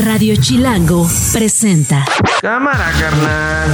Radio 0.00 0.34
Chilango 0.34 1.06
presenta. 1.32 2.06
Cámara, 2.40 2.90
carnal. 2.98 3.70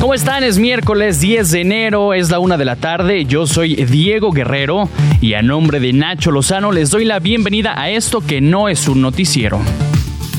¿Cómo 0.00 0.14
están? 0.14 0.44
Es 0.44 0.58
miércoles 0.58 1.18
10 1.18 1.50
de 1.50 1.60
enero, 1.62 2.14
es 2.14 2.30
la 2.30 2.38
una 2.38 2.56
de 2.56 2.64
la 2.64 2.76
tarde. 2.76 3.24
Yo 3.24 3.48
soy 3.48 3.74
Diego 3.74 4.30
Guerrero 4.30 4.88
y 5.20 5.34
a 5.34 5.42
nombre 5.42 5.80
de 5.80 5.92
Nacho 5.92 6.30
Lozano 6.30 6.70
les 6.70 6.90
doy 6.90 7.04
la 7.04 7.18
bienvenida 7.18 7.74
a 7.80 7.90
esto 7.90 8.20
que 8.20 8.40
no 8.40 8.68
es 8.68 8.86
un 8.86 9.02
noticiero. 9.02 9.60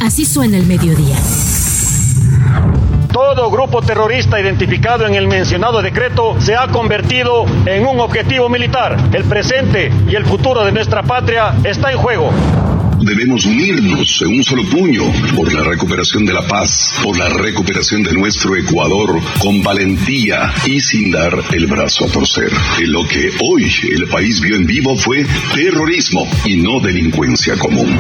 Así 0.02 0.26
suena 0.26 0.58
el 0.58 0.66
mediodía. 0.66 1.18
Todo 3.18 3.50
grupo 3.50 3.82
terrorista 3.82 4.40
identificado 4.40 5.08
en 5.08 5.16
el 5.16 5.28
mencionado 5.28 5.82
decreto 5.82 6.40
se 6.40 6.56
ha 6.56 6.68
convertido 6.68 7.46
en 7.66 7.88
un 7.88 8.00
objetivo 8.00 8.48
militar. 8.48 8.96
El 9.12 9.24
presente 9.24 9.92
y 10.08 10.14
el 10.14 10.24
futuro 10.24 10.64
de 10.64 10.72
nuestra 10.72 11.02
patria 11.02 11.56
está 11.64 11.92
en 11.92 11.98
juego. 11.98 12.30
Debemos 13.08 13.46
unirnos 13.46 14.22
en 14.22 14.36
un 14.36 14.44
solo 14.44 14.66
puño 14.66 15.04
por 15.34 15.54
la 15.54 15.64
recuperación 15.64 16.26
de 16.26 16.34
la 16.34 16.46
paz, 16.46 16.94
por 17.02 17.18
la 17.18 17.30
recuperación 17.30 18.04
de 18.04 18.12
nuestro 18.12 18.58
Ecuador 18.58 19.22
con 19.40 19.64
valentía 19.64 20.54
y 20.66 20.82
sin 20.82 21.12
dar 21.12 21.34
el 21.54 21.68
brazo 21.68 22.04
a 22.04 22.10
torcer. 22.10 22.52
Lo 22.82 23.08
que 23.08 23.32
hoy 23.42 23.72
el 23.94 24.10
país 24.10 24.42
vio 24.42 24.58
en 24.58 24.66
vivo 24.66 24.98
fue 24.98 25.26
terrorismo 25.56 26.28
y 26.44 26.58
no 26.58 26.82
delincuencia 26.82 27.56
común. 27.56 27.98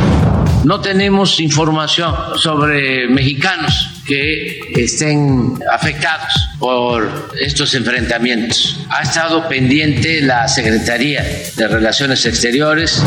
No 0.65 0.81
tenemos 0.81 1.39
información 1.39 2.13
sobre 2.35 3.07
mexicanos 3.07 4.01
que 4.05 4.59
estén 4.75 5.57
afectados 5.71 6.33
por 6.59 7.29
estos 7.39 7.73
enfrentamientos. 7.75 8.81
Ha 8.89 9.03
estado 9.03 9.47
pendiente 9.47 10.21
la 10.21 10.49
Secretaría 10.49 11.23
de 11.55 11.67
Relaciones 11.69 12.25
Exteriores 12.25 13.01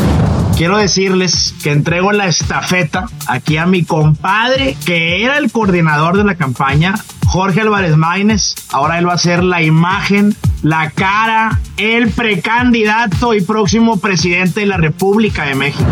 quiero 0.57 0.77
decirles 0.77 1.53
que 1.63 1.71
entrego 1.71 2.11
la 2.11 2.27
estafeta 2.27 3.07
aquí 3.27 3.57
a 3.57 3.65
mi 3.65 3.83
compadre, 3.83 4.77
que 4.85 5.23
era 5.23 5.37
el 5.37 5.51
coordinador 5.51 6.17
de 6.17 6.23
la 6.23 6.35
campaña, 6.35 6.95
Jorge 7.27 7.61
Álvarez 7.61 7.95
Maínez. 7.97 8.55
Ahora 8.71 8.99
él 8.99 9.07
va 9.07 9.13
a 9.13 9.17
ser 9.17 9.43
la 9.43 9.61
imagen, 9.61 10.35
la 10.61 10.91
cara, 10.91 11.59
el 11.77 12.09
precandidato 12.11 13.33
y 13.33 13.41
próximo 13.41 13.97
presidente 13.97 14.61
de 14.61 14.65
la 14.65 14.77
República 14.77 15.45
de 15.45 15.55
México. 15.55 15.89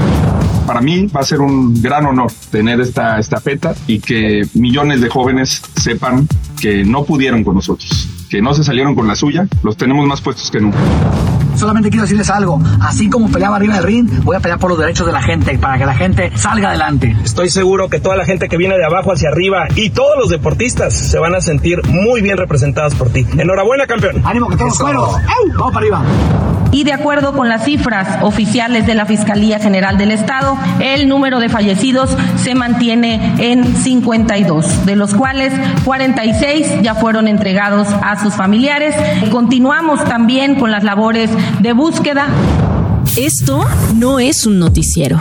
Para 0.66 0.82
mí 0.82 1.08
va 1.08 1.22
a 1.22 1.24
ser 1.24 1.42
un 1.42 1.82
gran 1.82 2.06
honor 2.06 2.32
tener 2.52 2.80
esta 2.80 3.18
estafeta 3.18 3.74
y 3.88 4.00
que 4.00 4.44
millones 4.54 5.02
de 5.02 5.10
jóvenes 5.10 5.62
sepan 5.76 6.28
que 6.62 6.84
no 6.86 7.06
pudieron 7.06 7.44
con 7.44 7.56
nosotros, 7.56 8.08
que 8.30 8.42
no 8.42 8.54
se 8.54 8.64
salieron 8.64 8.94
con 8.94 9.08
la 9.08 9.16
suya, 9.16 9.48
los 9.64 9.78
tenemos 9.78 10.06
más 10.06 10.22
puestos 10.22 10.52
que 10.52 10.60
nunca 10.60 10.78
solamente 11.60 11.90
quiero 11.90 12.04
decirles 12.04 12.30
algo. 12.30 12.62
Así 12.82 13.10
como 13.10 13.30
peleaba 13.30 13.58
arriba 13.58 13.76
del 13.76 13.84
ring, 13.84 14.10
voy 14.24 14.36
a 14.36 14.40
pelear 14.40 14.60
por 14.60 14.70
los 14.70 14.80
derechos 14.80 15.06
de 15.06 15.14
la 15.14 15.22
gente, 15.22 15.58
para 15.58 15.78
que 15.78 15.86
la 15.86 15.94
gente 15.94 16.32
salga 16.36 16.70
adelante. 16.70 17.16
Estoy 17.24 17.50
seguro 17.50 17.90
que 17.90 18.00
toda 18.00 18.16
la 18.16 18.26
gente 18.26 18.48
que 18.48 18.58
viene 18.58 18.78
de 18.78 18.86
abajo 18.86 19.12
hacia 19.12 19.30
arriba 19.30 19.68
y 19.76 19.90
todos 19.90 20.18
los 20.18 20.30
deportistas 20.30 20.94
se 20.94 21.20
van 21.20 21.36
a 21.36 21.42
sentir 21.42 21.86
muy 21.88 22.22
bien 22.22 22.38
representados 22.38 22.96
por 22.96 23.10
ti. 23.10 23.26
Enhorabuena, 23.38 23.86
campeón. 23.86 24.22
Ánimo, 24.26 24.48
que 24.48 24.54
estamos 24.54 24.78
fueros. 24.78 25.16
Vamos 25.56 25.74
para 25.74 25.78
arriba. 25.80 26.04
Y 26.72 26.84
de 26.84 26.94
acuerdo 26.94 27.34
con 27.34 27.50
las 27.50 27.66
cifras 27.66 28.22
oficiales 28.22 28.86
de 28.86 28.94
la 28.96 29.06
Fiscalía 29.06 29.60
General 29.60 29.98
del 29.98 30.12
Estado, 30.12 30.58
el 30.80 31.08
número 31.08 31.40
de 31.40 31.50
fallecidos 31.50 32.16
se 32.38 32.54
mantiene 32.54 33.34
en 33.40 33.76
52, 33.76 34.86
de 34.86 34.96
los 34.96 35.14
cuales 35.16 35.54
46 35.84 36.82
ya 36.82 36.96
fueron 36.96 37.28
entregados 37.28 37.88
a 38.04 38.22
sus 38.22 38.36
familiares. 38.36 38.96
Continuamos 39.32 40.04
también 40.06 40.56
con 40.56 40.72
las 40.72 40.84
labores 40.84 41.32
de 41.60 41.74
búsqueda. 41.74 42.28
Esto 43.18 43.66
no 43.96 44.20
es 44.20 44.46
un 44.46 44.60
noticiero. 44.60 45.20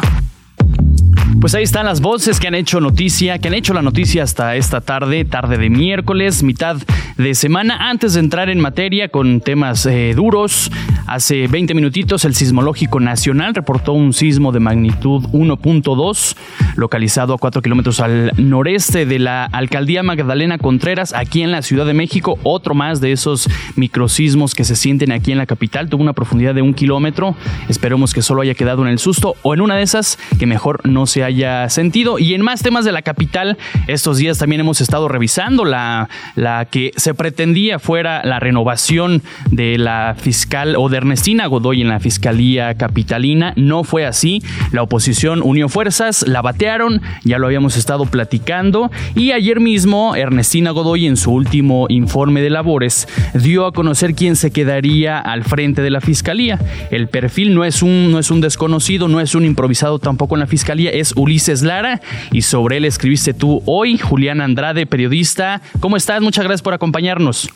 Pues 1.41 1.55
ahí 1.55 1.63
están 1.63 1.87
las 1.87 2.01
voces 2.01 2.41
que 2.41 2.49
han 2.49 2.57
hecho 2.57 2.81
noticia, 2.81 3.39
que 3.39 3.47
han 3.47 3.55
hecho 3.55 3.73
la 3.73 3.81
noticia 3.81 4.25
hasta 4.25 4.57
esta 4.57 4.81
tarde, 4.81 5.25
tarde 5.25 5.57
de 5.57 5.71
miércoles, 5.71 6.43
mitad 6.43 6.79
de 7.17 7.35
semana. 7.37 7.91
Antes 7.91 8.15
de 8.15 8.21
entrar 8.21 8.51
en 8.51 8.59
materia 8.59 9.09
con 9.09 9.41
temas 9.41 9.87
eh, 9.87 10.15
duros, 10.17 10.69
hace 11.07 11.47
20 11.47 11.75
minutitos 11.75 12.25
el 12.25 12.35
Sismológico 12.35 12.99
Nacional 12.99 13.55
reportó 13.55 13.93
un 13.93 14.13
sismo 14.13 14.51
de 14.51 14.59
magnitud 14.59 15.23
1.2, 15.31 16.37
localizado 16.75 17.35
a 17.35 17.39
4 17.39 17.63
kilómetros 17.63 18.01
al 18.01 18.33
noreste 18.37 19.07
de 19.07 19.21
la 19.21 19.45
alcaldía 19.45 20.03
Magdalena 20.03 20.59
Contreras, 20.59 21.15
aquí 21.15 21.43
en 21.43 21.53
la 21.53 21.63
Ciudad 21.63 21.87
de 21.87 21.95
México. 21.95 22.37
Otro 22.43 22.75
más 22.75 23.01
de 23.01 23.13
esos 23.13 23.49
microsismos 23.77 24.57
que 24.57 24.65
se 24.65 24.75
sienten 24.75 25.13
aquí 25.13 25.31
en 25.31 25.39
la 25.39 25.47
capital. 25.47 25.89
Tuvo 25.89 26.03
una 26.03 26.15
profundidad 26.15 26.55
de 26.55 26.63
un 26.63 26.75
kilómetro. 26.75 27.37
Esperemos 27.69 28.13
que 28.13 28.23
solo 28.23 28.43
haya 28.43 28.55
quedado 28.55 28.83
en 28.83 28.89
el 28.89 28.99
susto 28.99 29.37
o 29.43 29.55
en 29.55 29.61
una 29.61 29.77
de 29.77 29.83
esas 29.83 30.19
que 30.41 30.47
mejor 30.47 30.81
no 30.85 31.07
se 31.07 31.23
haya 31.23 31.28
sentido. 31.69 32.19
Y 32.19 32.35
en 32.35 32.43
más 32.43 32.63
temas 32.63 32.85
de 32.85 32.93
la 32.93 33.03
capital, 33.03 33.59
estos 33.87 34.19
días 34.19 34.39
también 34.39 34.61
hemos 34.61 34.81
estado 34.81 35.09
revisando 35.09 35.65
la, 35.65 36.09
la 36.35 36.65
que 36.65 36.93
se 36.97 37.15
pretendía 37.15 37.79
fuera 37.79 38.23
la 38.25 38.41
renovación 38.41 39.23
de 39.51 39.79
la 39.79 40.17
fiscal 40.19 40.77
o 40.77 40.89
de 40.89 40.99
Ernestina 40.99 41.47
Godoy 41.47 41.83
en 41.83 41.89
la 41.89 42.01
Fiscalía 42.01 42.75
Capitalina. 42.75 43.53
No 43.57 43.85
fue 43.85 44.07
así. 44.07 44.43
La 44.73 44.83
oposición 44.83 45.43
unió 45.43 45.69
fuerzas, 45.69 46.27
la 46.27 46.43
batearon, 46.43 47.03
ya 47.25 47.39
lo 47.39 47.47
habíamos 47.47 47.77
estado 47.77 48.07
platicando. 48.07 48.91
Y 49.15 49.33
ayer 49.33 49.61
mismo, 49.61 50.17
Ernestina 50.17 50.71
Godoy, 50.71 51.07
en 51.07 51.17
su 51.17 51.33
último 51.33 51.87
informe 51.89 52.41
de 52.41 52.51
labores, 52.51 53.09
dio 53.35 53.67
a 53.67 53.73
conocer 53.73 54.15
quién 54.15 54.37
se 54.37 54.51
quedaría 54.51 55.19
al 55.19 55.45
frente 55.45 55.83
de 55.83 55.91
la 55.91 56.01
Fiscalía. 56.01 56.59
El 56.91 57.09
perfil 57.09 57.55
no 57.55 57.65
es 57.65 57.83
un, 57.83 58.11
no 58.11 58.19
es 58.19 58.31
un 58.31 58.41
desconocido, 58.41 59.09
no 59.09 59.21
es 59.21 59.35
un 59.35 59.45
improvisado 59.45 59.99
tampoco 59.99 60.37
en 60.37 60.41
la 60.41 60.47
Fiscalía, 60.47 60.91
es 60.91 61.13
Ulises 61.19 61.63
Lara 61.63 62.01
y 62.33 62.43
sobre 62.43 62.79
él 62.79 62.85
escribiste 62.85 63.35
tú 63.35 63.63
hoy, 63.67 63.99
Julián 63.99 64.41
Andrade, 64.41 64.87
periodista. 64.87 65.61
¿Cómo 65.81 65.97
estás? 65.97 66.23
Muchas 66.23 66.45
gracias 66.45 66.63
por 66.63 66.75
acompañarnos. 66.75 67.51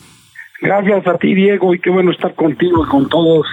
Gracias 0.60 1.06
a 1.06 1.18
ti, 1.18 1.34
Diego, 1.34 1.74
y 1.74 1.80
qué 1.80 1.90
bueno 1.90 2.12
estar 2.12 2.34
contigo 2.34 2.84
y 2.84 2.88
con 2.88 3.08
todos 3.08 3.46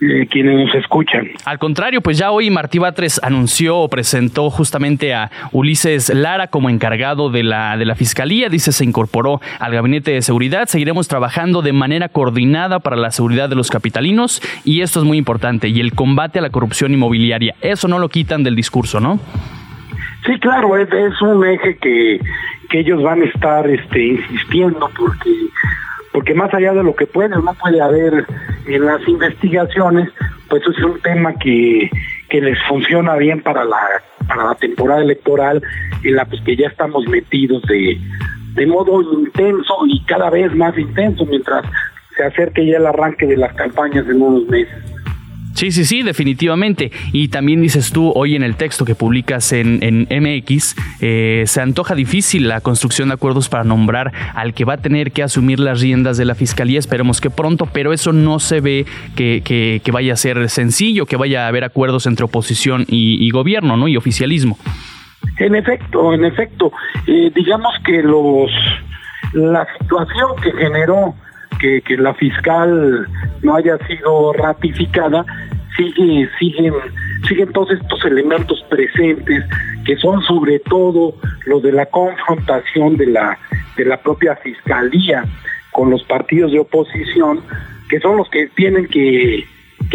eh, 0.00 0.26
quienes 0.28 0.66
nos 0.66 0.74
escuchan. 0.74 1.28
Al 1.44 1.58
contrario, 1.58 2.00
pues 2.00 2.18
ya 2.18 2.30
hoy 2.30 2.50
Martí 2.50 2.78
Batres 2.78 3.20
anunció 3.22 3.78
o 3.78 3.88
presentó 3.88 4.50
justamente 4.50 5.14
a 5.14 5.30
Ulises 5.52 6.12
Lara 6.12 6.48
como 6.48 6.68
encargado 6.68 7.30
de 7.30 7.42
la, 7.42 7.76
de 7.76 7.84
la 7.84 7.94
Fiscalía. 7.94 8.48
Dice 8.48 8.72
se 8.72 8.84
incorporó 8.84 9.40
al 9.60 9.72
Gabinete 9.72 10.10
de 10.10 10.22
Seguridad. 10.22 10.66
Seguiremos 10.66 11.08
trabajando 11.08 11.62
de 11.62 11.72
manera 11.72 12.08
coordinada 12.08 12.80
para 12.80 12.96
la 12.96 13.10
seguridad 13.12 13.48
de 13.48 13.54
los 13.54 13.70
capitalinos 13.70 14.42
y 14.64 14.80
esto 14.80 14.98
es 15.00 15.06
muy 15.06 15.16
importante. 15.16 15.68
Y 15.68 15.80
el 15.80 15.94
combate 15.94 16.38
a 16.38 16.42
la 16.42 16.50
corrupción 16.50 16.92
inmobiliaria. 16.92 17.54
Eso 17.60 17.88
no 17.88 17.98
lo 17.98 18.08
quitan 18.08 18.42
del 18.42 18.56
discurso, 18.56 19.00
¿no? 19.00 19.20
Sí, 20.26 20.38
claro, 20.40 20.76
es, 20.76 20.88
es 20.92 21.20
un 21.22 21.46
eje 21.46 21.76
que, 21.76 22.18
que 22.70 22.80
ellos 22.80 23.02
van 23.02 23.22
a 23.22 23.26
estar 23.26 23.68
este, 23.68 24.06
insistiendo 24.06 24.90
porque 24.96 25.30
porque 26.14 26.32
más 26.32 26.54
allá 26.54 26.72
de 26.72 26.84
lo 26.84 26.94
que 26.94 27.08
puede 27.08 27.30
no 27.30 27.54
puede 27.54 27.80
haber 27.82 28.24
en 28.68 28.86
las 28.86 29.06
investigaciones, 29.08 30.08
pues 30.48 30.62
es 30.64 30.84
un 30.84 31.00
tema 31.00 31.34
que, 31.34 31.90
que 32.30 32.40
les 32.40 32.56
funciona 32.68 33.16
bien 33.16 33.42
para 33.42 33.64
la, 33.64 33.80
para 34.28 34.44
la 34.44 34.54
temporada 34.54 35.02
electoral 35.02 35.60
en 36.04 36.14
la 36.14 36.24
pues 36.24 36.40
que 36.42 36.54
ya 36.54 36.68
estamos 36.68 37.04
metidos 37.08 37.62
de, 37.62 37.98
de 38.54 38.66
modo 38.66 39.02
intenso 39.02 39.74
y 39.88 40.04
cada 40.04 40.30
vez 40.30 40.54
más 40.54 40.78
intenso 40.78 41.26
mientras 41.26 41.66
se 42.16 42.22
acerque 42.22 42.64
ya 42.64 42.76
el 42.76 42.86
arranque 42.86 43.26
de 43.26 43.36
las 43.36 43.52
campañas 43.54 44.06
en 44.08 44.22
unos 44.22 44.46
meses. 44.46 44.93
Sí, 45.54 45.70
sí, 45.70 45.84
sí, 45.84 46.02
definitivamente. 46.02 46.90
Y 47.12 47.28
también 47.28 47.62
dices 47.62 47.92
tú 47.92 48.12
hoy 48.14 48.34
en 48.34 48.42
el 48.42 48.56
texto 48.56 48.84
que 48.84 48.94
publicas 48.94 49.52
en, 49.52 50.08
MX, 50.10 50.76
eh, 51.00 51.44
se 51.46 51.60
antoja 51.60 51.94
difícil 51.94 52.48
la 52.48 52.60
construcción 52.60 53.08
de 53.08 53.14
acuerdos 53.14 53.48
para 53.48 53.62
nombrar 53.62 54.12
al 54.34 54.52
que 54.52 54.64
va 54.64 54.74
a 54.74 54.78
tener 54.78 55.12
que 55.12 55.22
asumir 55.22 55.60
las 55.60 55.80
riendas 55.80 56.16
de 56.16 56.24
la 56.24 56.34
fiscalía. 56.34 56.78
Esperemos 56.78 57.20
que 57.20 57.30
pronto, 57.30 57.68
pero 57.72 57.92
eso 57.92 58.12
no 58.12 58.40
se 58.40 58.60
ve 58.60 58.84
que, 59.16 59.42
que, 59.44 59.92
vaya 59.92 60.14
a 60.14 60.16
ser 60.16 60.48
sencillo, 60.48 61.06
que 61.06 61.16
vaya 61.16 61.44
a 61.44 61.48
haber 61.48 61.62
acuerdos 61.62 62.06
entre 62.06 62.24
oposición 62.24 62.84
y, 62.88 63.30
gobierno, 63.30 63.76
¿no? 63.76 63.86
Y 63.86 63.96
oficialismo. 63.96 64.58
En 65.38 65.54
efecto, 65.54 66.12
en 66.12 66.24
efecto. 66.24 66.72
Eh, 67.06 67.30
digamos 67.34 67.74
que 67.84 68.02
los 68.02 68.50
la 69.32 69.66
situación 69.80 70.30
que 70.42 70.52
generó 70.52 71.14
que, 71.84 71.96
la 71.96 72.14
fiscal 72.14 73.08
no 73.42 73.56
haya 73.56 73.78
sido 73.86 74.32
ratificada, 74.32 75.24
sigue, 75.76 76.28
siguen, 76.38 76.74
siguen 77.26 77.52
todos 77.52 77.70
estos 77.70 78.04
elementos 78.04 78.62
presentes, 78.68 79.44
que 79.84 79.96
son 79.96 80.22
sobre 80.22 80.58
todo 80.60 81.14
lo 81.46 81.60
de 81.60 81.72
la 81.72 81.86
confrontación 81.86 82.96
de 82.96 83.06
la, 83.06 83.38
de 83.76 83.84
la 83.84 83.96
propia 83.98 84.36
fiscalía 84.36 85.24
con 85.72 85.90
los 85.90 86.02
partidos 86.04 86.52
de 86.52 86.60
oposición, 86.60 87.40
que 87.88 88.00
son 88.00 88.16
los 88.16 88.28
que 88.30 88.48
tienen 88.48 88.86
que 88.86 89.46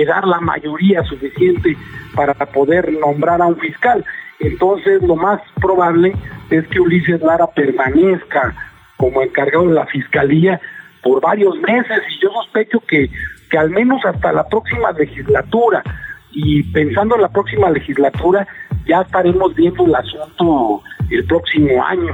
dar 0.07 0.25
la 0.25 0.39
mayoría 0.39 1.03
suficiente 1.03 1.75
para 2.15 2.33
poder 2.33 2.91
nombrar 2.93 3.41
a 3.41 3.47
un 3.47 3.57
fiscal. 3.57 4.03
Entonces 4.39 5.01
lo 5.03 5.15
más 5.15 5.41
probable 5.61 6.13
es 6.49 6.65
que 6.67 6.79
Ulises 6.79 7.21
Lara 7.21 7.47
permanezca 7.47 8.55
como 8.97 9.21
encargado 9.21 9.67
de 9.67 9.73
la 9.75 9.85
fiscalía 9.85 10.59
por 11.01 11.21
varios 11.21 11.55
meses 11.59 12.01
y 12.09 12.21
yo 12.21 12.31
sospecho 12.31 12.79
que 12.81 13.09
que 13.49 13.57
al 13.57 13.69
menos 13.69 14.03
hasta 14.05 14.31
la 14.31 14.47
próxima 14.47 14.91
legislatura 14.91 15.83
y 16.31 16.63
pensando 16.71 17.15
en 17.15 17.21
la 17.23 17.29
próxima 17.29 17.69
legislatura 17.69 18.47
ya 18.85 19.01
estaremos 19.01 19.55
viendo 19.55 19.85
el 19.85 19.95
asunto 19.95 20.81
el 21.09 21.25
próximo 21.25 21.83
año, 21.83 22.13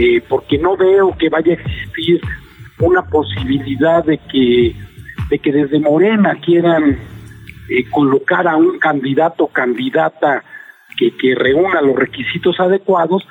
eh, 0.00 0.22
porque 0.26 0.58
no 0.58 0.76
veo 0.76 1.16
que 1.18 1.28
vaya 1.28 1.52
a 1.52 1.56
existir 1.56 2.20
una 2.80 3.02
posibilidad 3.02 4.04
de 4.04 4.18
que 4.18 4.74
de 5.28 5.38
que 5.38 5.52
desde 5.52 5.78
Morena 5.78 6.34
quieran 6.44 6.98
eh, 7.68 7.84
colocar 7.90 8.48
a 8.48 8.56
un 8.56 8.78
candidato 8.78 9.44
o 9.44 9.48
candidata 9.48 10.42
que, 10.96 11.16
que 11.16 11.34
reúna 11.34 11.80
los 11.80 11.96
requisitos 11.96 12.58
adecuados 12.58 13.26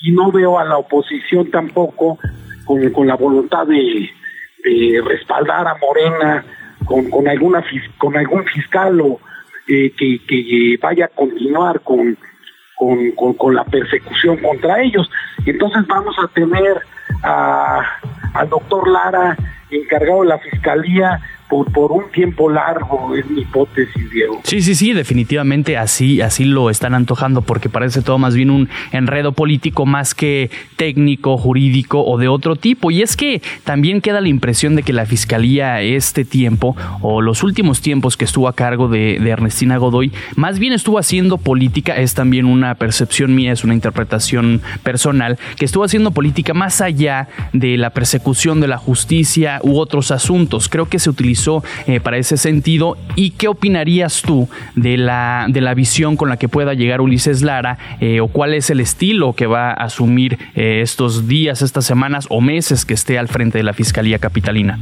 y 0.00 0.12
no 0.12 0.30
veo 0.30 0.58
a 0.58 0.64
la 0.64 0.78
oposición 0.78 1.50
tampoco 1.50 2.18
con, 2.64 2.90
con 2.90 3.06
la 3.06 3.16
voluntad 3.16 3.66
de, 3.66 4.10
de 4.62 5.02
respaldar 5.04 5.66
a 5.66 5.76
Morena 5.76 6.44
con, 6.84 7.10
con 7.10 7.28
alguna 7.28 7.64
con 7.98 8.16
algún 8.16 8.44
fiscal 8.44 9.00
o 9.00 9.20
eh, 9.68 9.92
que, 9.96 10.20
que, 10.26 10.78
vaya 10.80 11.06
a 11.06 11.08
continuar 11.08 11.80
con, 11.80 12.16
con, 12.76 13.34
con, 13.34 13.54
la 13.54 13.64
persecución 13.64 14.38
contra 14.38 14.82
ellos. 14.82 15.08
Entonces 15.46 15.86
vamos 15.86 16.16
a 16.18 16.28
tener 16.28 16.80
a, 17.22 17.80
al 18.34 18.48
doctor 18.48 18.88
Lara 18.88 19.36
encargado 19.70 20.22
de 20.22 20.28
la 20.28 20.38
fiscalía 20.38 21.20
por, 21.52 21.92
un 21.92 22.10
tiempo 22.10 22.48
largo, 22.48 23.14
es 23.14 23.28
mi 23.28 23.42
hipótesis, 23.42 24.10
Diego. 24.10 24.40
Sí, 24.44 24.62
sí, 24.62 24.74
sí, 24.74 24.92
definitivamente 24.92 25.76
así, 25.76 26.22
así 26.22 26.44
lo 26.44 26.70
están 26.70 26.94
antojando, 26.94 27.42
porque 27.42 27.68
parece 27.68 28.00
todo 28.00 28.18
más 28.18 28.34
bien 28.34 28.50
un 28.50 28.68
enredo 28.90 29.32
político 29.32 29.84
más 29.84 30.14
que 30.14 30.50
técnico, 30.76 31.36
jurídico 31.36 32.02
o 32.02 32.16
de 32.16 32.28
otro 32.28 32.56
tipo. 32.56 32.90
Y 32.90 33.02
es 33.02 33.16
que 33.16 33.42
también 33.64 34.00
queda 34.00 34.20
la 34.20 34.28
impresión 34.28 34.76
de 34.76 34.82
que 34.82 34.94
la 34.94 35.04
fiscalía 35.04 35.82
este 35.82 36.24
tiempo, 36.24 36.74
o 37.02 37.20
los 37.20 37.42
últimos 37.42 37.82
tiempos 37.82 38.16
que 38.16 38.24
estuvo 38.24 38.48
a 38.48 38.54
cargo 38.54 38.88
de, 38.88 39.18
de 39.20 39.30
Ernestina 39.30 39.76
Godoy, 39.76 40.12
más 40.36 40.58
bien 40.58 40.72
estuvo 40.72 40.98
haciendo 40.98 41.36
política, 41.36 41.96
es 41.96 42.14
también 42.14 42.46
una 42.46 42.74
percepción 42.76 43.34
mía, 43.34 43.52
es 43.52 43.62
una 43.64 43.74
interpretación 43.74 44.62
personal, 44.82 45.38
que 45.56 45.66
estuvo 45.66 45.84
haciendo 45.84 46.12
política 46.12 46.54
más 46.54 46.80
allá 46.80 47.28
de 47.52 47.76
la 47.76 47.90
persecución 47.90 48.60
de 48.60 48.68
la 48.68 48.78
justicia 48.78 49.60
u 49.62 49.78
otros 49.78 50.10
asuntos. 50.10 50.68
Creo 50.68 50.86
que 50.88 50.98
se 50.98 51.10
utilizó 51.10 51.41
eh, 51.86 52.00
para 52.00 52.18
ese 52.18 52.36
sentido. 52.36 52.96
¿Y 53.16 53.30
qué 53.30 53.48
opinarías 53.48 54.22
tú 54.22 54.48
de 54.76 54.96
la, 54.96 55.46
de 55.48 55.60
la 55.60 55.74
visión 55.74 56.16
con 56.16 56.28
la 56.28 56.36
que 56.36 56.48
pueda 56.48 56.74
llegar 56.74 57.00
Ulises 57.00 57.42
Lara 57.42 57.78
eh, 58.00 58.20
o 58.20 58.28
cuál 58.28 58.54
es 58.54 58.70
el 58.70 58.80
estilo 58.80 59.32
que 59.32 59.46
va 59.46 59.70
a 59.70 59.84
asumir 59.84 60.38
eh, 60.54 60.80
estos 60.82 61.26
días, 61.26 61.62
estas 61.62 61.84
semanas 61.84 62.26
o 62.30 62.40
meses 62.40 62.84
que 62.84 62.94
esté 62.94 63.18
al 63.18 63.28
frente 63.28 63.58
de 63.58 63.64
la 63.64 63.72
Fiscalía 63.72 64.18
Capitalina? 64.18 64.78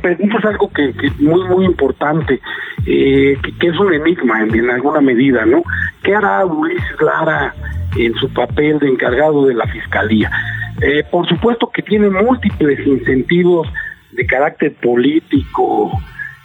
Preguntas 0.00 0.44
algo 0.44 0.68
que, 0.72 0.92
que 0.94 1.10
muy, 1.22 1.46
muy 1.48 1.64
importante, 1.64 2.40
que, 2.84 3.38
es 3.60 3.78
un 3.78 3.94
enigma 3.94 4.42
en, 4.42 4.70
alguna 4.70 5.00
medida, 5.00 5.44
¿no? 5.44 5.62
¿Qué 6.02 6.14
hará 6.14 6.44
Ulises 6.44 7.00
Lara 7.00 7.54
en 7.96 8.14
su 8.14 8.28
papel 8.32 8.80
de 8.80 8.88
encargado 8.88 9.46
de 9.46 9.54
la 9.54 9.66
Fiscalía? 9.66 10.30
por 11.10 11.26
supuesto 11.26 11.70
que 11.72 11.80
tiene 11.80 12.10
múltiples 12.10 12.86
incentivos 12.86 13.66
de 14.12 14.26
carácter 14.26 14.74
político 14.74 15.92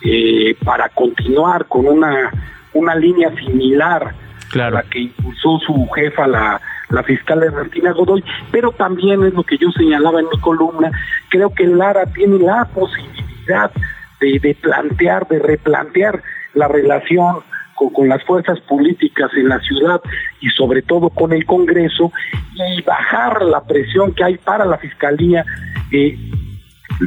eh, 0.03 0.55
para 0.63 0.89
continuar 0.89 1.65
con 1.67 1.87
una, 1.87 2.31
una 2.73 2.95
línea 2.95 3.33
similar 3.35 4.13
a 4.59 4.69
la 4.69 4.83
que 4.83 4.99
impulsó 4.99 5.59
su 5.59 5.87
jefa, 5.95 6.27
la, 6.27 6.59
la 6.89 7.03
fiscal 7.03 7.43
Ernestina 7.43 7.91
Godoy, 7.91 8.23
pero 8.51 8.71
también 8.71 9.23
es 9.23 9.33
lo 9.33 9.43
que 9.43 9.57
yo 9.57 9.71
señalaba 9.71 10.19
en 10.19 10.27
mi 10.29 10.39
columna, 10.39 10.91
creo 11.29 11.53
que 11.53 11.65
Lara 11.67 12.05
tiene 12.07 12.39
la 12.39 12.65
posibilidad 12.65 13.71
de, 14.19 14.39
de 14.39 14.55
plantear, 14.55 15.27
de 15.27 15.39
replantear 15.39 16.21
la 16.53 16.67
relación 16.67 17.37
con, 17.75 17.89
con, 17.91 18.09
las 18.09 18.23
fuerzas 18.23 18.59
políticas 18.61 19.31
en 19.35 19.49
la 19.49 19.59
ciudad 19.59 20.01
y 20.41 20.49
sobre 20.49 20.81
todo 20.81 21.09
con 21.09 21.31
el 21.31 21.45
Congreso 21.45 22.11
y 22.53 22.81
bajar 22.81 23.41
la 23.43 23.63
presión 23.63 24.13
que 24.13 24.23
hay 24.23 24.37
para 24.37 24.65
la 24.65 24.77
Fiscalía 24.77 25.45
eh, 25.91 26.17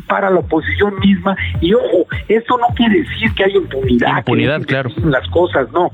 para 0.02 0.31
la 0.31 0.41
oposición 0.41 0.99
misma. 1.00 1.37
Y 1.61 1.75
ojo, 1.75 2.06
esto 2.29 2.58
no 2.58 2.67
quiere 2.75 3.00
decir 3.02 3.32
que 3.35 3.44
haya 3.44 3.56
impunidad. 3.56 4.19
Impunidad, 4.19 4.62
claro. 4.62 4.91
Las 5.05 5.26
cosas, 5.29 5.70
no. 5.73 5.91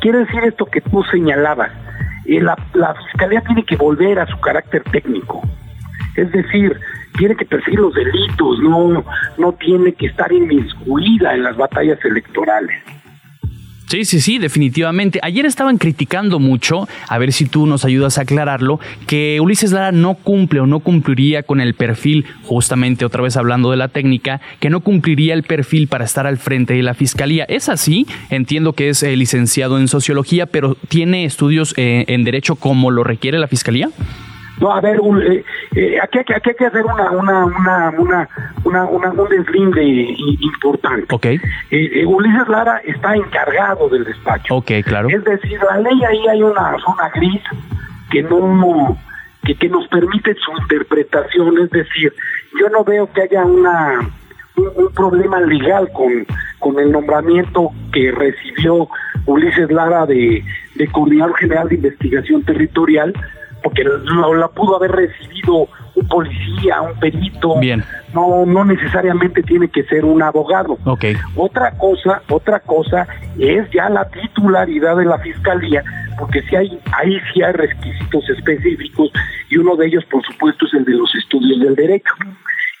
Quiere 0.00 0.18
decir 0.18 0.44
esto 0.44 0.66
que 0.66 0.80
tú 0.80 1.02
señalabas. 1.10 1.70
Eh, 2.26 2.40
la, 2.40 2.56
la 2.74 2.94
fiscalía 2.94 3.40
tiene 3.42 3.64
que 3.64 3.76
volver 3.76 4.18
a 4.18 4.26
su 4.26 4.38
carácter 4.40 4.82
técnico. 4.84 5.42
Es 6.16 6.30
decir, 6.32 6.78
tiene 7.18 7.36
que 7.36 7.44
perseguir 7.44 7.80
los 7.80 7.94
delitos, 7.94 8.58
no, 8.60 9.04
no 9.38 9.52
tiene 9.52 9.92
que 9.92 10.06
estar 10.06 10.32
inmiscuida 10.32 11.34
en 11.34 11.42
las 11.42 11.56
batallas 11.56 11.98
electorales. 12.04 12.82
Sí, 13.94 14.04
sí, 14.04 14.20
sí, 14.20 14.38
definitivamente. 14.38 15.20
Ayer 15.22 15.46
estaban 15.46 15.78
criticando 15.78 16.40
mucho, 16.40 16.88
a 17.06 17.16
ver 17.16 17.32
si 17.32 17.44
tú 17.46 17.64
nos 17.64 17.84
ayudas 17.84 18.18
a 18.18 18.22
aclararlo, 18.22 18.80
que 19.06 19.38
Ulises 19.40 19.70
Lara 19.70 19.92
no 19.92 20.16
cumple 20.16 20.58
o 20.58 20.66
no 20.66 20.80
cumpliría 20.80 21.44
con 21.44 21.60
el 21.60 21.74
perfil, 21.74 22.26
justamente 22.42 23.04
otra 23.04 23.22
vez 23.22 23.36
hablando 23.36 23.70
de 23.70 23.76
la 23.76 23.86
técnica, 23.86 24.40
que 24.58 24.68
no 24.68 24.80
cumpliría 24.80 25.32
el 25.32 25.44
perfil 25.44 25.86
para 25.86 26.06
estar 26.06 26.26
al 26.26 26.38
frente 26.38 26.74
de 26.74 26.82
la 26.82 26.94
fiscalía. 26.94 27.44
¿Es 27.44 27.68
así? 27.68 28.04
Entiendo 28.30 28.72
que 28.72 28.88
es 28.88 29.00
eh, 29.04 29.14
licenciado 29.14 29.78
en 29.78 29.86
sociología, 29.86 30.46
pero 30.46 30.76
¿tiene 30.88 31.24
estudios 31.24 31.72
eh, 31.76 32.04
en 32.08 32.24
derecho 32.24 32.56
como 32.56 32.90
lo 32.90 33.04
requiere 33.04 33.38
la 33.38 33.46
fiscalía? 33.46 33.90
No, 34.60 34.72
a 34.72 34.80
ver, 34.80 34.98
eh, 34.98 35.44
eh, 35.74 35.98
aquí, 36.00 36.18
aquí, 36.18 36.32
hay 36.32 36.54
que 36.54 36.66
hacer 36.66 36.84
una, 36.84 37.10
una, 37.10 37.44
una, 37.44 37.90
una, 37.98 38.28
una, 38.64 38.84
una 38.84 39.10
un 39.10 39.28
deslinde 39.28 39.82
importante. 39.82 41.12
Ok. 41.12 41.26
Eh, 41.70 42.04
Ulises 42.06 42.48
Lara 42.48 42.78
está 42.84 43.14
encargado 43.16 43.88
del 43.88 44.04
despacho. 44.04 44.56
Ok, 44.56 44.70
claro. 44.84 45.08
Es 45.08 45.24
decir, 45.24 45.58
la 45.68 45.78
ley 45.78 46.04
ahí 46.04 46.28
hay 46.28 46.42
una 46.42 46.76
zona 46.84 47.10
gris 47.14 47.42
que 48.10 48.22
no 48.22 48.96
que, 49.44 49.54
que 49.56 49.68
nos 49.68 49.86
permite 49.88 50.34
su 50.34 50.52
interpretación, 50.62 51.58
es 51.58 51.70
decir, 51.70 52.14
yo 52.58 52.68
no 52.70 52.84
veo 52.84 53.12
que 53.12 53.22
haya 53.22 53.44
una 53.44 54.00
un, 54.56 54.92
problema 54.94 55.40
legal 55.40 55.90
con, 55.92 56.26
con 56.58 56.78
el 56.78 56.92
nombramiento 56.92 57.72
que 57.92 58.10
recibió 58.10 58.88
Ulises 59.26 59.70
Lara 59.70 60.06
de, 60.06 60.44
de 60.74 60.86
Coordinador 60.88 61.36
General 61.36 61.68
de 61.68 61.74
Investigación 61.76 62.42
Territorial, 62.42 63.12
porque 63.64 63.82
la, 63.82 64.28
la 64.36 64.48
pudo 64.48 64.76
haber 64.76 64.92
recibido 64.92 65.66
un 65.94 66.06
policía, 66.06 66.82
un 66.82 67.00
perito. 67.00 67.58
Bien. 67.58 67.82
No, 68.12 68.44
no 68.44 68.64
necesariamente 68.64 69.42
tiene 69.42 69.68
que 69.68 69.82
ser 69.84 70.04
un 70.04 70.22
abogado. 70.22 70.76
Okay. 70.84 71.16
Otra 71.34 71.72
cosa, 71.72 72.22
otra 72.28 72.60
cosa 72.60 73.08
es 73.38 73.68
ya 73.70 73.88
la 73.88 74.06
titularidad 74.10 74.96
de 74.98 75.06
la 75.06 75.18
fiscalía, 75.18 75.82
porque 76.18 76.42
si 76.42 76.54
hay, 76.56 76.78
ahí 76.92 77.18
sí 77.32 77.42
hay 77.42 77.52
requisitos 77.52 78.28
específicos 78.28 79.10
y 79.48 79.56
uno 79.56 79.76
de 79.76 79.86
ellos, 79.86 80.04
por 80.10 80.22
supuesto, 80.24 80.66
es 80.66 80.74
el 80.74 80.84
de 80.84 80.92
los 80.92 81.12
estudios 81.14 81.58
del 81.60 81.74
derecho. 81.74 82.12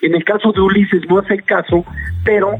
En 0.02 0.14
el 0.14 0.22
caso 0.22 0.52
de 0.52 0.60
Ulises 0.60 1.00
no 1.08 1.20
es 1.20 1.30
el 1.30 1.42
caso, 1.44 1.82
pero 2.24 2.58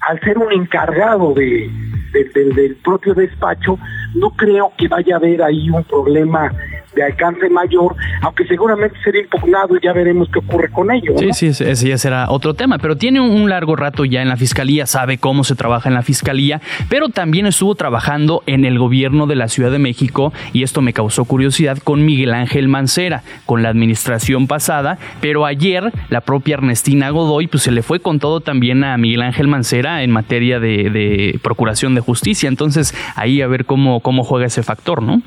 al 0.00 0.20
ser 0.20 0.38
un 0.38 0.52
encargado 0.52 1.34
de, 1.34 1.68
del 2.12 2.76
propio 2.84 3.12
despacho, 3.12 3.76
no 4.14 4.30
creo 4.30 4.72
que 4.78 4.86
vaya 4.86 5.14
a 5.14 5.18
haber 5.18 5.42
ahí 5.42 5.68
un 5.68 5.82
problema 5.82 6.52
de 6.96 7.04
alcance 7.04 7.48
mayor, 7.50 7.94
aunque 8.22 8.46
seguramente 8.46 8.96
sería 9.04 9.20
impugnado 9.22 9.76
y 9.76 9.80
ya 9.84 9.92
veremos 9.92 10.28
qué 10.32 10.40
ocurre 10.40 10.70
con 10.70 10.90
ello. 10.90 11.12
Sí, 11.18 11.52
sí, 11.52 11.64
ese 11.64 11.88
ya 11.88 11.98
será 11.98 12.30
otro 12.30 12.54
tema, 12.54 12.78
pero 12.78 12.96
tiene 12.96 13.20
un 13.20 13.48
largo 13.48 13.76
rato 13.76 14.04
ya 14.04 14.22
en 14.22 14.28
la 14.28 14.36
fiscalía, 14.36 14.86
sabe 14.86 15.18
cómo 15.18 15.44
se 15.44 15.54
trabaja 15.54 15.88
en 15.88 15.94
la 15.94 16.02
fiscalía, 16.02 16.60
pero 16.88 17.10
también 17.10 17.46
estuvo 17.46 17.74
trabajando 17.74 18.42
en 18.46 18.64
el 18.64 18.78
gobierno 18.78 19.26
de 19.26 19.36
la 19.36 19.48
Ciudad 19.48 19.70
de 19.70 19.78
México 19.78 20.32
y 20.52 20.62
esto 20.62 20.80
me 20.80 20.94
causó 20.94 21.26
curiosidad 21.26 21.78
con 21.78 22.04
Miguel 22.04 22.32
Ángel 22.32 22.68
Mancera, 22.68 23.22
con 23.44 23.62
la 23.62 23.68
administración 23.68 24.46
pasada, 24.46 24.98
pero 25.20 25.44
ayer 25.44 25.92
la 26.08 26.22
propia 26.22 26.54
Ernestina 26.54 27.10
Godoy 27.10 27.46
pues 27.46 27.62
se 27.62 27.70
le 27.70 27.82
fue 27.82 28.00
con 28.00 28.18
todo 28.18 28.40
también 28.40 28.84
a 28.84 28.96
Miguel 28.96 29.22
Ángel 29.22 29.48
Mancera 29.48 30.02
en 30.02 30.10
materia 30.10 30.58
de, 30.58 30.90
de 30.90 31.38
procuración 31.42 31.94
de 31.94 32.00
justicia, 32.00 32.48
entonces 32.48 32.94
ahí 33.16 33.42
a 33.42 33.46
ver 33.46 33.66
cómo, 33.66 34.00
cómo 34.00 34.24
juega 34.24 34.46
ese 34.46 34.62
factor, 34.62 35.02
¿no? 35.02 35.20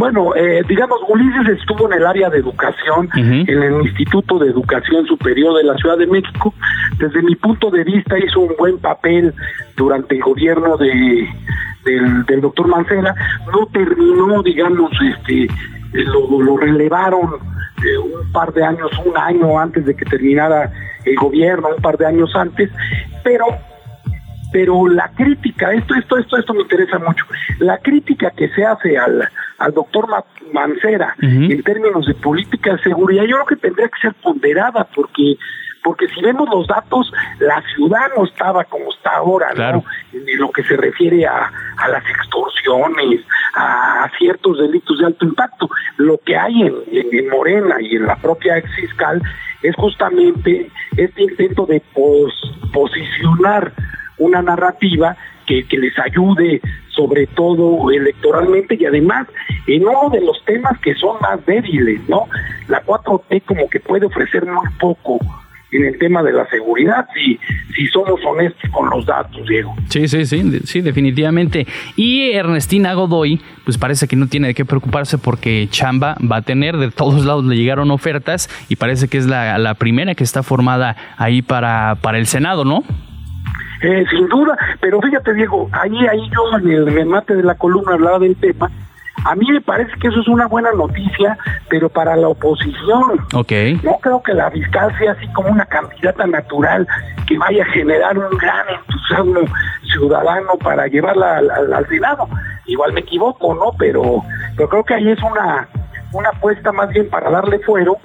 Bueno, 0.00 0.34
eh, 0.34 0.62
digamos, 0.66 0.98
Ulises 1.10 1.58
estuvo 1.58 1.86
en 1.86 1.98
el 1.98 2.06
área 2.06 2.30
de 2.30 2.38
educación, 2.38 3.10
en 3.14 3.62
el 3.62 3.82
Instituto 3.82 4.38
de 4.38 4.48
Educación 4.48 5.04
Superior 5.04 5.58
de 5.58 5.64
la 5.64 5.74
Ciudad 5.74 5.98
de 5.98 6.06
México. 6.06 6.54
Desde 6.98 7.20
mi 7.20 7.36
punto 7.36 7.70
de 7.70 7.84
vista 7.84 8.18
hizo 8.18 8.40
un 8.40 8.54
buen 8.58 8.78
papel 8.78 9.34
durante 9.76 10.14
el 10.14 10.22
gobierno 10.22 10.78
de 10.78 11.28
del, 11.84 12.40
doctor 12.40 12.66
Mancera. 12.68 13.14
No 13.52 13.66
terminó, 13.66 14.42
digamos, 14.42 14.90
este, 15.02 15.48
lo, 15.92 16.40
lo 16.40 16.56
relevaron 16.56 17.34
eh, 17.84 17.98
un 17.98 18.32
par 18.32 18.54
de 18.54 18.64
años, 18.64 18.90
un 19.04 19.18
año 19.18 19.58
antes 19.58 19.84
de 19.84 19.94
que 19.94 20.06
terminara 20.06 20.72
el 21.04 21.16
gobierno, 21.16 21.68
un 21.76 21.82
par 21.82 21.98
de 21.98 22.06
años 22.06 22.34
antes, 22.34 22.70
pero 23.22 23.44
pero 24.52 24.86
la 24.88 25.08
crítica, 25.08 25.72
esto, 25.72 25.94
esto, 25.94 26.18
esto, 26.18 26.36
esto 26.36 26.54
me 26.54 26.62
interesa 26.62 26.98
mucho, 26.98 27.24
la 27.58 27.78
crítica 27.78 28.30
que 28.30 28.48
se 28.48 28.64
hace 28.64 28.98
al, 28.98 29.28
al 29.58 29.72
doctor 29.72 30.08
Mancera 30.52 31.14
en 31.20 31.62
términos 31.62 32.06
de 32.06 32.14
política 32.14 32.72
de 32.72 32.82
seguridad, 32.82 33.24
yo 33.24 33.36
creo 33.36 33.46
que 33.46 33.56
tendría 33.56 33.88
que 33.88 34.00
ser 34.00 34.14
ponderada 34.14 34.84
porque 34.94 35.36
porque 35.82 36.08
si 36.08 36.20
vemos 36.20 36.48
los 36.50 36.66
datos, 36.66 37.10
la 37.38 37.62
ciudad 37.74 38.08
no 38.16 38.24
estaba 38.24 38.64
como 38.64 38.90
está 38.92 39.16
ahora, 39.16 39.52
¿no? 39.54 39.84
En 40.12 40.38
lo 40.38 40.50
que 40.50 40.62
se 40.64 40.76
refiere 40.76 41.26
a, 41.26 41.50
a 41.78 41.88
las 41.88 42.04
extorsiones, 42.06 43.20
a, 43.54 44.10
ciertos 44.18 44.58
delitos 44.58 44.98
de 44.98 45.06
alto 45.06 45.24
impacto. 45.24 45.70
Lo 45.96 46.18
que 46.18 46.36
hay 46.36 46.62
en, 46.62 46.74
en, 46.92 47.28
Morena 47.30 47.76
y 47.80 47.96
en 47.96 48.06
la 48.06 48.16
propia 48.16 48.58
ex 48.58 48.70
fiscal 48.74 49.22
es 49.62 49.74
justamente 49.76 50.70
este 50.96 51.22
intento 51.22 51.66
de 51.66 51.82
posicionar 52.72 53.72
una 54.20 54.40
narrativa 54.42 55.16
que, 55.46 55.64
que, 55.64 55.78
les 55.78 55.98
ayude 55.98 56.60
sobre 56.90 57.26
todo 57.26 57.90
electoralmente 57.90 58.76
y 58.78 58.84
además 58.84 59.26
en 59.66 59.82
uno 59.82 60.10
de 60.10 60.20
los 60.20 60.44
temas 60.44 60.78
que 60.78 60.94
son 60.94 61.20
más 61.20 61.44
débiles, 61.44 62.08
¿no? 62.08 62.28
La 62.68 62.84
4T 62.84 63.42
como 63.44 63.68
que 63.68 63.80
puede 63.80 64.06
ofrecer 64.06 64.46
muy 64.46 64.68
poco 64.78 65.18
en 65.72 65.84
el 65.84 65.98
tema 65.98 66.22
de 66.22 66.32
la 66.32 66.48
seguridad, 66.48 67.06
si, 67.14 67.38
si 67.74 67.86
somos 67.88 68.20
honestos 68.24 68.70
con 68.70 68.90
los 68.90 69.06
datos, 69.06 69.46
Diego. 69.46 69.74
Sí, 69.88 70.08
sí, 70.08 70.26
sí, 70.26 70.60
sí, 70.64 70.80
definitivamente. 70.80 71.66
Y 71.96 72.32
Ernestina 72.32 72.94
Godoy, 72.94 73.40
pues 73.64 73.78
parece 73.78 74.08
que 74.08 74.16
no 74.16 74.26
tiene 74.26 74.48
de 74.48 74.54
qué 74.54 74.64
preocuparse 74.64 75.18
porque 75.18 75.68
Chamba 75.70 76.16
va 76.20 76.36
a 76.36 76.42
tener, 76.42 76.76
de 76.76 76.90
todos 76.90 77.24
lados 77.24 77.44
le 77.44 77.56
llegaron 77.56 77.90
ofertas 77.90 78.48
y 78.68 78.76
parece 78.76 79.08
que 79.08 79.18
es 79.18 79.26
la, 79.26 79.58
la 79.58 79.74
primera 79.74 80.14
que 80.14 80.24
está 80.24 80.42
formada 80.42 80.96
ahí 81.16 81.42
para, 81.42 81.96
para 82.00 82.18
el 82.18 82.26
Senado, 82.26 82.64
¿no? 82.64 82.82
Eh, 83.82 84.04
sin 84.10 84.28
duda, 84.28 84.56
pero 84.80 85.00
fíjate 85.00 85.32
Diego, 85.32 85.68
ahí, 85.72 86.06
ahí 86.06 86.30
yo 86.30 86.58
en 86.58 86.70
el 86.70 86.86
remate 86.86 87.34
de 87.34 87.42
la 87.42 87.54
columna 87.54 87.94
hablaba 87.94 88.18
del 88.18 88.36
tema, 88.36 88.70
a 89.24 89.34
mí 89.34 89.46
me 89.50 89.60
parece 89.60 89.92
que 90.00 90.08
eso 90.08 90.20
es 90.20 90.28
una 90.28 90.46
buena 90.46 90.72
noticia, 90.72 91.36
pero 91.68 91.88
para 91.88 92.16
la 92.16 92.28
oposición. 92.28 93.20
Okay. 93.34 93.78
No 93.82 93.98
creo 94.00 94.22
que 94.22 94.32
la 94.32 94.50
fiscal 94.50 94.96
sea 94.98 95.12
así 95.12 95.26
como 95.32 95.50
una 95.50 95.66
candidata 95.66 96.26
natural 96.26 96.86
que 97.26 97.36
vaya 97.38 97.62
a 97.62 97.66
generar 97.66 98.18
un 98.18 98.36
gran 98.38 98.66
entusiasmo 98.68 99.40
ciudadano 99.92 100.56
para 100.62 100.86
llevarla 100.86 101.38
al, 101.38 101.86
Senado. 101.88 102.28
Igual 102.66 102.92
me 102.92 103.00
equivoco, 103.00 103.54
¿no? 103.54 103.72
Pero, 103.78 104.22
pero 104.56 104.68
creo 104.68 104.84
que 104.84 104.94
ahí 104.94 105.10
es 105.10 105.22
una, 105.22 105.68
una 106.12 106.30
apuesta 106.30 106.72
más 106.72 106.88
bien 106.90 107.08
para 107.10 107.30
darle 107.30 107.58
fuero 107.58 107.98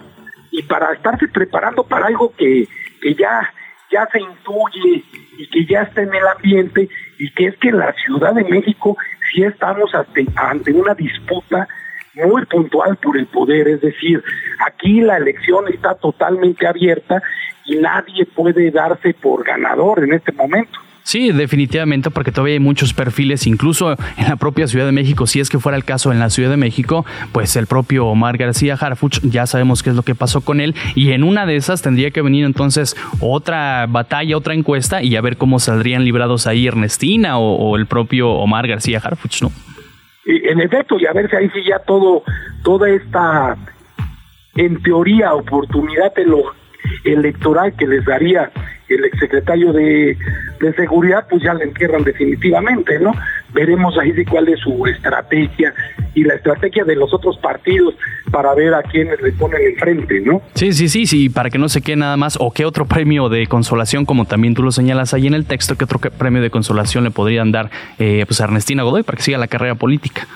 y 0.52 0.64
para 0.64 0.94
estarse 0.94 1.28
preparando 1.28 1.84
para 1.84 2.08
algo 2.08 2.34
que, 2.38 2.68
que 3.02 3.16
ya, 3.16 3.54
ya 3.96 4.08
se 4.12 4.20
intuye 4.20 5.04
y 5.38 5.48
que 5.48 5.66
ya 5.66 5.84
está 5.84 6.02
en 6.02 6.14
el 6.14 6.28
ambiente 6.28 6.90
y 7.18 7.32
que 7.32 7.48
es 7.48 7.58
que 7.58 7.72
la 7.72 7.94
Ciudad 7.94 8.34
de 8.34 8.44
México 8.44 8.98
sí 9.32 9.44
estamos 9.44 9.94
ante, 9.96 10.26
ante 10.36 10.74
una 10.74 10.94
disputa 10.94 11.68
muy 12.14 12.46
puntual 12.46 12.98
por 12.98 13.18
el 13.18 13.26
poder, 13.28 13.68
es 13.68 13.82
decir, 13.82 14.24
aquí 14.66 15.02
la 15.02 15.18
elección 15.18 15.68
está 15.68 15.96
totalmente 15.96 16.66
abierta 16.68 17.22
y 17.66 17.76
nadie 17.76 18.26
puede 18.26 18.72
darse 18.72 19.14
por 19.14 19.44
ganador 19.44 20.04
en 20.04 20.14
este 20.14 20.32
momento. 20.32 20.80
Sí, 21.06 21.32
definitivamente, 21.32 22.10
porque 22.10 22.32
todavía 22.32 22.54
hay 22.54 22.60
muchos 22.60 22.96
perfiles, 22.96 23.46
incluso 23.46 23.96
en 24.18 24.28
la 24.28 24.38
propia 24.38 24.66
Ciudad 24.66 24.88
de 24.88 24.92
México, 24.92 25.28
si 25.28 25.40
es 25.40 25.52
que 25.52 25.60
fuera 25.60 25.78
el 25.78 25.86
caso 25.86 26.12
en 26.12 26.18
la 26.18 26.32
Ciudad 26.32 26.50
de 26.50 26.58
México, 26.58 27.06
pues 27.32 27.56
el 27.58 27.68
propio 27.68 28.08
Omar 28.08 28.38
García 28.38 28.74
Harfuch, 28.74 29.20
ya 29.22 29.46
sabemos 29.46 29.84
qué 29.84 29.92
es 29.92 29.96
lo 29.96 30.02
que 30.02 30.16
pasó 30.16 30.42
con 30.42 30.60
él, 30.60 30.74
y 30.96 31.12
en 31.12 31.24
una 31.24 31.46
de 31.46 31.58
esas 31.58 31.84
tendría 31.84 32.10
que 32.10 32.24
venir 32.24 32.44
entonces 32.44 32.98
otra 33.20 33.86
batalla, 33.88 34.36
otra 34.36 34.56
encuesta, 34.56 35.04
y 35.04 35.16
a 35.16 35.22
ver 35.22 35.38
cómo 35.38 35.60
saldrían 35.60 36.04
librados 36.04 36.48
ahí 36.48 36.66
Ernestina 36.66 37.38
o, 37.38 37.78
el 37.78 37.86
propio 37.86 38.32
Omar 38.32 38.68
García 38.68 38.98
Harfuch, 38.98 39.44
¿no? 39.44 39.52
En 40.26 40.60
efecto, 40.60 40.98
y 41.00 41.06
a 41.06 41.14
ver 41.14 41.30
si 41.30 41.36
ahí 41.36 41.50
sí 41.54 41.60
ya 41.70 41.78
todo, 41.86 42.24
toda 42.64 42.90
esta, 42.90 43.56
en 44.56 44.82
teoría, 44.82 45.36
oportunidad 45.36 46.14
electoral 47.04 47.76
que 47.78 47.86
les 47.86 48.04
daría 48.06 48.52
el 48.90 49.06
exsecretario 49.06 49.74
de, 49.74 50.18
de 50.60 50.74
Seguridad, 50.74 51.26
pues 51.30 51.44
ya 51.44 51.54
le 51.54 51.66
entierran 51.66 52.04
definitivamente, 52.04 53.00
¿no? 53.00 53.14
Veremos 53.54 53.98
ahí 53.98 54.12
de 54.12 54.26
cuál 54.26 54.48
es 54.50 54.60
su 54.60 54.86
estrategia 54.86 55.74
y 56.14 56.24
la 56.24 56.36
estrategia 56.36 56.84
de 56.84 56.96
los 56.96 57.14
otros 57.14 57.38
partidos 57.38 57.96
para 58.32 58.54
ver 58.54 58.74
a 58.74 58.84
quiénes 58.84 59.22
le 59.22 59.32
ponen 59.34 59.62
enfrente, 59.62 60.22
¿no? 60.22 60.42
Sí, 60.54 60.74
sí, 60.74 60.88
sí, 60.88 61.06
sí, 61.06 61.30
para 61.30 61.50
que 61.50 61.58
no 61.58 61.70
se 61.70 61.82
quede 61.82 61.98
nada 61.98 62.18
más, 62.18 62.38
o 62.40 62.52
qué 62.52 62.66
otro 62.66 62.86
premio 62.86 63.30
de 63.30 63.48
consolación, 63.48 64.06
como 64.06 64.26
también 64.26 64.54
tú 64.54 64.64
lo 64.64 64.72
señalas 64.72 65.14
ahí 65.14 65.28
en 65.28 65.34
el 65.34 65.46
texto, 65.46 65.76
qué 65.78 65.86
otro 65.86 66.00
premio 66.00 66.42
de 66.42 66.50
consolación 66.50 67.04
le 67.04 67.12
podrían 67.12 67.52
dar 67.52 67.70
eh, 68.00 68.24
pues 68.28 68.42
a 68.42 68.46
Ernestina 68.46 68.84
Godoy 68.84 69.04
para 69.04 69.18
que 69.18 69.24
siga 69.24 69.38
la 69.38 69.48
carrera 69.48 69.76
política. 69.76 70.28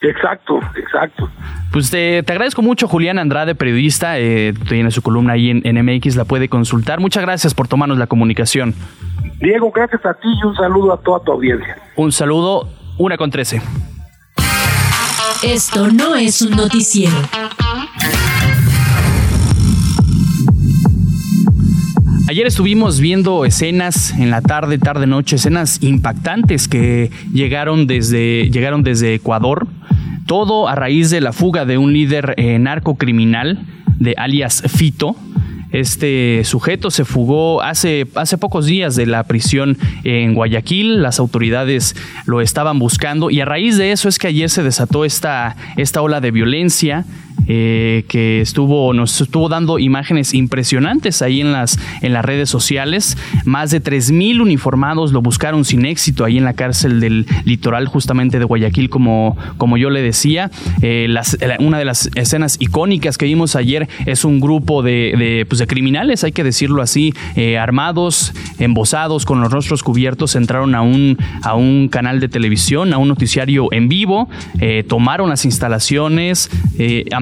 Exacto, 0.00 0.60
exacto. 0.76 1.28
Pues 1.72 1.90
te, 1.90 2.18
agradezco 2.18 2.62
mucho, 2.62 2.86
Julián 2.86 3.18
Andrade, 3.18 3.54
periodista. 3.54 4.18
Eh, 4.18 4.54
tiene 4.68 4.90
su 4.90 5.02
columna 5.02 5.32
ahí 5.32 5.50
en, 5.50 5.62
en, 5.64 5.84
MX, 5.84 6.16
la 6.16 6.24
puede 6.24 6.48
consultar. 6.48 7.00
Muchas 7.00 7.22
gracias 7.22 7.52
por 7.52 7.66
tomarnos 7.66 7.98
la 7.98 8.06
comunicación. 8.06 8.74
Diego, 9.40 9.70
gracias 9.72 10.04
a 10.06 10.14
ti 10.14 10.28
y 10.40 10.46
un 10.46 10.54
saludo 10.54 10.92
a 10.92 11.00
toda 11.00 11.20
tu 11.24 11.32
audiencia. 11.32 11.76
Un 11.96 12.12
saludo, 12.12 12.68
una 12.96 13.16
con 13.16 13.30
trece. 13.30 13.60
Esto 15.42 15.88
no 15.88 16.16
es 16.16 16.42
un 16.42 16.56
noticiero. 16.56 17.16
Ayer 22.28 22.46
estuvimos 22.46 23.00
viendo 23.00 23.46
escenas 23.46 24.10
en 24.10 24.30
la 24.30 24.42
tarde, 24.42 24.76
tarde, 24.76 25.06
noche, 25.06 25.36
escenas 25.36 25.82
impactantes 25.82 26.68
que 26.68 27.10
llegaron 27.32 27.86
desde, 27.86 28.50
llegaron 28.50 28.82
desde 28.82 29.14
Ecuador. 29.14 29.66
Todo 30.28 30.68
a 30.68 30.74
raíz 30.74 31.08
de 31.08 31.22
la 31.22 31.32
fuga 31.32 31.64
de 31.64 31.78
un 31.78 31.94
líder 31.94 32.34
eh, 32.36 32.58
narcocriminal 32.58 33.64
de 33.98 34.14
alias 34.18 34.62
Fito, 34.68 35.16
este 35.72 36.42
sujeto 36.44 36.90
se 36.90 37.06
fugó 37.06 37.62
hace, 37.62 38.06
hace 38.14 38.36
pocos 38.36 38.66
días 38.66 38.94
de 38.94 39.06
la 39.06 39.24
prisión 39.24 39.78
en 40.04 40.34
Guayaquil. 40.34 41.00
Las 41.00 41.18
autoridades 41.18 41.96
lo 42.26 42.42
estaban 42.42 42.78
buscando 42.78 43.30
y 43.30 43.40
a 43.40 43.46
raíz 43.46 43.78
de 43.78 43.92
eso 43.92 44.10
es 44.10 44.18
que 44.18 44.26
ayer 44.26 44.50
se 44.50 44.62
desató 44.62 45.06
esta, 45.06 45.56
esta 45.78 46.02
ola 46.02 46.20
de 46.20 46.30
violencia 46.30 47.06
eh, 47.46 48.04
que 48.08 48.40
estuvo, 48.40 48.92
nos 48.92 49.20
estuvo 49.20 49.48
dando 49.48 49.78
imágenes 49.78 50.34
impresionantes 50.34 51.22
ahí 51.22 51.40
en 51.40 51.52
las, 51.52 51.78
en 52.02 52.12
las 52.12 52.24
redes 52.24 52.50
sociales. 52.50 53.16
Más 53.44 53.70
de 53.70 53.82
3.000 53.82 54.40
uniformados 54.40 55.12
lo 55.12 55.22
buscaron 55.22 55.64
sin 55.64 55.86
éxito 55.86 56.24
ahí 56.24 56.38
en 56.38 56.44
la 56.44 56.54
cárcel 56.54 57.00
del 57.00 57.26
litoral 57.44 57.86
justamente 57.86 58.38
de 58.38 58.44
Guayaquil, 58.44 58.90
como, 58.90 59.36
como 59.56 59.76
yo 59.76 59.90
le 59.90 60.02
decía. 60.02 60.50
Eh, 60.82 61.08
una 61.60 61.78
de 61.78 61.84
las 61.84 62.10
escenas 62.14 62.56
icónicas 62.60 63.16
que 63.16 63.26
vimos 63.26 63.56
ayer 63.56 63.88
es 64.06 64.24
un 64.24 64.40
grupo 64.40 64.82
de, 64.82 65.46
pues 65.48 65.58
de 65.58 65.66
criminales, 65.66 66.24
hay 66.24 66.32
que 66.32 66.44
decirlo 66.44 66.82
así, 66.82 67.14
eh, 67.36 67.58
armados, 67.58 68.32
embosados, 68.58 69.24
con 69.24 69.40
los 69.40 69.50
rostros 69.50 69.82
cubiertos, 69.82 70.36
entraron 70.36 70.74
a 70.74 70.82
un, 70.82 71.16
a 71.42 71.54
un 71.54 71.88
canal 71.88 72.20
de 72.20 72.28
televisión, 72.28 72.92
a 72.92 72.98
un 72.98 73.08
noticiario 73.08 73.72
en 73.72 73.88
vivo, 73.88 74.28
tomaron 74.88 75.28
las 75.28 75.44
instalaciones, 75.44 76.50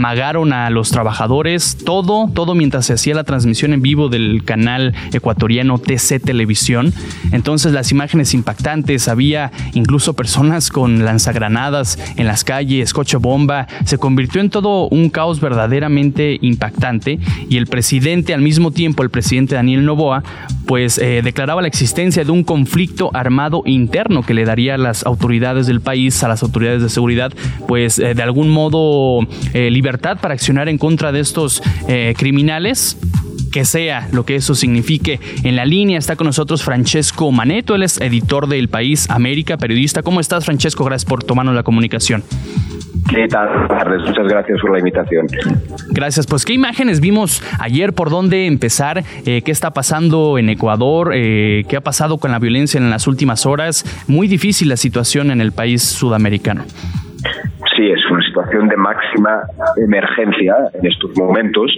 amagaron 0.07 0.53
a 0.53 0.71
los 0.71 0.91
trabajadores, 0.93 1.79
todo, 1.85 2.31
todo 2.33 2.55
mientras 2.55 2.87
se 2.87 2.93
hacía 2.93 3.17
la 3.17 3.25
transmisión 3.25 3.73
en 3.73 3.83
vivo 3.83 4.09
del 4.09 4.45
canal 4.45 4.95
ecuatoriano 5.13 5.81
TC 5.81 6.21
Televisión. 6.23 6.93
Entonces 7.33 7.73
las 7.73 7.91
imágenes 7.91 8.33
impactantes, 8.33 9.09
había 9.09 9.51
incluso 9.75 10.15
personas 10.15 10.71
con 10.71 11.05
lanzagranadas 11.05 11.99
en 12.17 12.29
las 12.29 12.45
calles, 12.45 12.93
coche 12.93 13.17
bomba, 13.17 13.67
se 13.85 13.99
convirtió 13.99 14.41
en 14.41 14.51
todo 14.51 14.87
un 14.89 15.11
caos 15.11 15.41
verdaderamente 15.41 16.39
impactante 16.41 17.19
y 17.51 17.57
el 17.57 17.67
presidente 17.67 18.33
al 18.33 18.43
mismo 18.43 18.71
tiempo, 18.71 19.03
el 19.03 19.11
presidente 19.11 19.57
Daniel 19.57 19.85
Novoa, 19.85 20.23
pues 20.69 20.99
eh, 20.99 21.21
declaraba 21.25 21.63
la 21.63 21.69
existencia 21.69 22.25
de 22.25 22.31
un 22.31 22.45
conflicto 22.45 23.11
armado 23.13 23.63
interno 23.67 24.23
que 24.23 24.35
le 24.35 24.45
daría 24.45 24.77
a 24.77 24.79
las 24.79 25.05
autoridades 25.05 25.67
del 25.67 25.81
país, 25.81 26.23
a 26.23 26.29
las 26.29 26.45
autoridades 26.45 26.83
de 26.83 26.91
seguridad, 26.91 27.33
pues 27.67 27.99
eh, 27.99 28.15
de 28.15 28.23
algún 28.23 28.51
modo 28.51 29.27
eh, 29.53 29.69
libertad 29.71 29.96
para 29.99 30.35
accionar 30.35 30.69
en 30.69 30.79
contra 30.79 31.13
de 31.13 31.21
estos 31.21 31.63
criminales 32.17 32.99
que 33.53 33.65
sea 33.65 34.09
lo 34.13 34.27
que 34.27 34.37
eso 34.37 34.55
signifique. 34.55 35.19
En 35.43 35.57
la 35.57 35.65
línea 35.65 35.99
está 35.99 36.15
con 36.15 36.27
nosotros 36.27 36.63
Francesco 36.63 37.33
Maneto, 37.33 37.75
él 37.75 37.85
es 37.85 37.99
editor 38.01 38.49
del 38.49 38.69
País 38.69 39.09
América, 39.09 39.57
periodista. 39.57 40.03
¿Cómo 40.03 40.21
estás, 40.21 40.45
Francesco? 40.45 40.85
Gracias 40.85 41.09
por 41.09 41.25
tomarnos 41.25 41.55
la 41.55 41.63
comunicación. 41.63 42.23
¿Qué 43.09 43.29
tal? 43.29 43.49
Muchas 44.05 44.27
gracias 44.27 44.61
por 44.61 44.73
la 44.73 44.79
invitación. 44.81 45.27
Gracias. 45.89 46.27
Pues, 46.27 46.45
¿qué 46.45 46.53
imágenes 46.53 47.01
vimos 47.01 47.43
ayer? 47.59 47.93
¿Por 47.93 48.11
dónde 48.11 48.47
empezar? 48.47 49.05
Eh, 49.25 49.43
¿Qué 49.43 49.53
está 49.53 49.71
pasando 49.71 50.39
en 50.39 50.49
Ecuador? 50.49 51.13
Eh, 51.15 51.65
¿Qué 51.69 51.77
ha 51.77 51.81
pasado 51.81 52.19
con 52.19 52.33
la 52.33 52.39
violencia 52.39 52.79
en 52.79 52.91
las 52.91 53.07
últimas 53.07 53.47
horas? 53.47 53.85
Muy 54.09 54.29
difícil 54.29 54.69
la 54.69 54.77
situación 54.77 55.31
en 55.31 55.41
el 55.41 55.53
país 55.53 55.83
sudamericano. 55.83 56.65
Sí, 57.77 57.91
es 57.91 58.11
una 58.11 58.23
situación 58.25 58.69
de 58.69 58.77
máxima 58.77 59.43
emergencia 59.77 60.57
en 60.73 60.87
estos 60.87 61.17
momentos. 61.19 61.71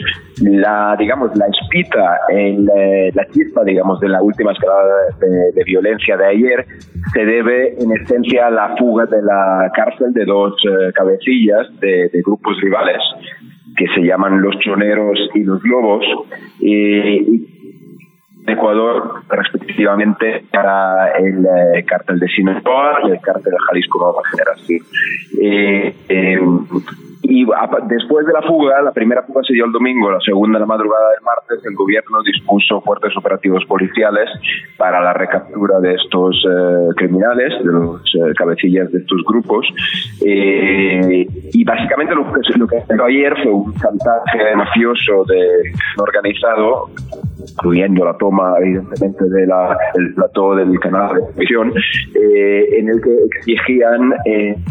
La, 0.43 0.95
digamos, 0.99 1.37
la 1.37 1.47
espita, 1.47 2.21
en 2.29 2.69
eh, 2.77 3.11
la 3.15 3.27
chispa, 3.29 3.65
digamos, 3.65 3.99
de 4.01 4.09
la 4.09 4.23
última 4.23 4.53
escalada 4.53 5.07
de, 5.21 5.65
violencia 5.65 6.17
de 6.17 6.27
ayer 6.27 6.67
se 7.13 7.25
debe, 7.25 7.75
en 7.83 7.93
esencia, 7.93 8.47
a 8.47 8.51
la 8.51 8.77
fuga 8.77 9.07
de 9.07 9.23
la 9.23 9.71
cárcel 9.75 10.13
de 10.13 10.25
dos 10.25 10.55
eh, 10.65 10.93
cabecillas 10.95 11.69
de, 11.81 12.11
grupos 12.25 12.57
rivales 12.61 13.03
que 13.77 13.87
se 13.95 14.01
llaman 14.03 14.41
los 14.41 14.59
choneros 14.61 15.19
y 15.35 15.45
los 15.45 15.63
lobos. 15.65 16.05
y 16.61 17.58
Ecuador, 18.51 19.23
respectivamente, 19.29 20.45
para 20.53 21.13
el 21.19 21.45
eh, 21.45 21.85
cártel 21.85 22.19
de 22.19 22.29
Sinaloa 22.29 23.01
y 23.05 23.11
el 23.11 23.21
cártel 23.21 23.53
de 23.53 23.59
Jalisco 23.69 23.99
Nueva 23.99 24.23
Generación. 24.31 24.81
Eh, 25.41 25.95
eh, 26.09 26.41
y 27.23 27.45
después 27.89 28.27
de 28.27 28.33
la 28.33 28.43
fuga, 28.43 28.81
la 28.81 28.93
primera 28.93 29.23
fuga 29.23 29.43
se 29.47 29.53
dio 29.53 29.67
el 29.67 29.73
domingo, 29.73 30.11
la 30.11 30.21
segunda 30.21 30.59
la 30.59 30.67
madrugada 30.67 31.11
del 31.11 31.23
martes, 31.23 31.65
el 31.67 31.75
gobierno 31.75 32.23
dispuso 32.23 32.81
fuertes 32.81 33.15
operativos 33.17 33.65
policiales 33.67 34.31
para 34.77 35.03
la 35.03 35.13
recaptura 35.13 35.79
de 35.81 35.95
estos 35.95 36.43
eh, 36.49 36.95
criminales, 36.97 37.53
de 37.63 37.73
los 37.73 38.01
eh, 38.15 38.33
cabecillas 38.35 38.91
de 38.93 39.01
estos 39.01 39.23
grupos. 39.27 39.67
Y 40.21 41.65
básicamente 41.65 42.15
lo 42.15 42.33
que, 42.33 42.41
lo 42.57 42.67
que 42.67 43.05
ayer 43.05 43.35
fue 43.43 43.53
un 43.53 43.75
chantaje 43.75 44.57
mafioso 44.57 45.25
de 45.25 45.73
organizado 45.99 46.89
incluyendo 47.39 48.05
la 48.05 48.17
toma 48.17 48.55
evidentemente 48.61 49.25
del 49.25 50.15
plató 50.15 50.55
del 50.55 50.79
canal 50.81 51.15
de 51.15 51.21
televisión, 51.33 51.73
en 52.15 52.89
el 52.89 53.01
que 53.01 53.17
exigían 53.47 54.13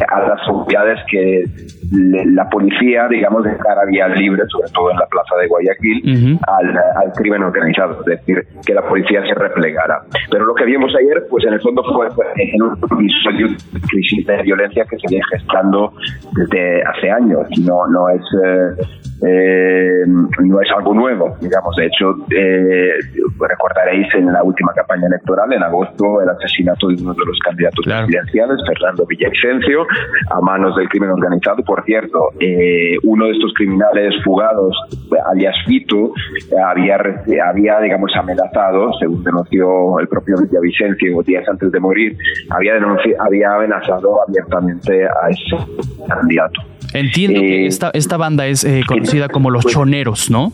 a 0.08 0.20
las 0.22 0.48
autoridades 0.48 1.00
que 1.10 1.46
la 1.92 2.50
policía, 2.50 3.08
digamos, 3.08 3.44
dejara 3.44 3.86
vía 3.86 4.08
libre, 4.10 4.44
sobre 4.48 4.70
todo 4.72 4.92
en 4.92 4.98
la 4.98 5.06
plaza 5.08 5.36
de 5.40 5.48
Guayaquil, 5.48 6.40
al, 6.48 7.12
crimen 7.14 7.44
organizado, 7.44 8.00
es 8.02 8.06
decir, 8.06 8.46
que 8.66 8.74
la 8.74 8.82
policía 8.88 9.22
se 9.26 9.34
replegara. 9.34 10.04
Pero 10.30 10.46
lo 10.46 10.54
que 10.54 10.66
vimos 10.66 10.94
ayer, 10.96 11.26
pues 11.30 11.46
en 11.46 11.54
el 11.54 11.62
fondo 11.62 11.84
fue, 11.84 12.08
en 12.38 12.62
un 12.62 12.74
episodio 12.74 13.48
de 13.48 13.80
crisis 13.82 14.26
de 14.26 14.44
violencia 14.44 14.86
que 14.90 14.98
se 14.98 15.08
viene 15.08 15.24
gestando 15.32 15.94
desde 16.36 16.84
hace 16.84 17.10
años, 17.10 17.48
no, 17.66 17.88
no 17.88 18.10
es... 18.10 18.22
Eh, 18.44 18.84
eh, 19.22 20.04
no 20.06 20.62
es 20.62 20.70
algo 20.76 20.94
nuevo, 20.94 21.36
digamos. 21.42 21.76
De 21.76 21.86
hecho, 21.86 22.16
eh, 22.36 22.94
recordaréis 23.40 24.08
en 24.16 24.32
la 24.32 24.44
última 24.44 24.74
campaña 24.74 25.08
electoral, 25.08 25.52
en 25.54 25.64
agosto, 25.64 26.22
el 26.22 26.30
asesinato 26.30 26.88
de 26.88 26.96
uno 27.02 27.14
de 27.14 27.26
los 27.26 27.40
candidatos 27.40 27.86
presidenciales, 27.86 28.58
Fernando 28.68 29.06
Villavicencio, 29.06 29.86
a 30.30 30.42
manos 30.42 30.76
del 30.76 30.88
crimen 30.90 31.10
organizado. 31.10 31.64
Por 31.64 31.84
cierto, 31.86 32.32
eh, 32.40 32.98
uno 33.04 33.26
de 33.26 33.32
estos 33.32 33.54
criminales 33.54 34.14
fugados, 34.24 34.76
alias 35.32 35.56
Fito, 35.66 36.14
había, 36.66 36.98
había, 37.44 37.80
digamos, 37.80 38.12
amenazado, 38.16 38.92
según 39.00 39.24
denunció 39.24 40.00
el 40.00 40.08
propio 40.08 40.38
Villavicencio 40.38 41.22
días 41.24 41.48
antes 41.48 41.72
de 41.72 41.80
morir, 41.80 42.18
había, 42.50 42.74
había 43.20 43.56
amenazado 43.56 44.22
abiertamente 44.28 45.06
a 45.06 45.30
ese 45.30 45.58
candidato. 46.08 46.62
Entiendo 46.94 47.41
que 47.41 47.63
eh, 47.63 47.67
esta, 47.67 47.91
esta 47.94 48.17
banda 48.17 48.48
es 48.48 48.63
eh, 48.63 48.82
conocida 48.88 49.29
como 49.29 49.50
los 49.50 49.63
pues, 49.63 49.75
choneros, 49.75 50.29
¿no? 50.29 50.51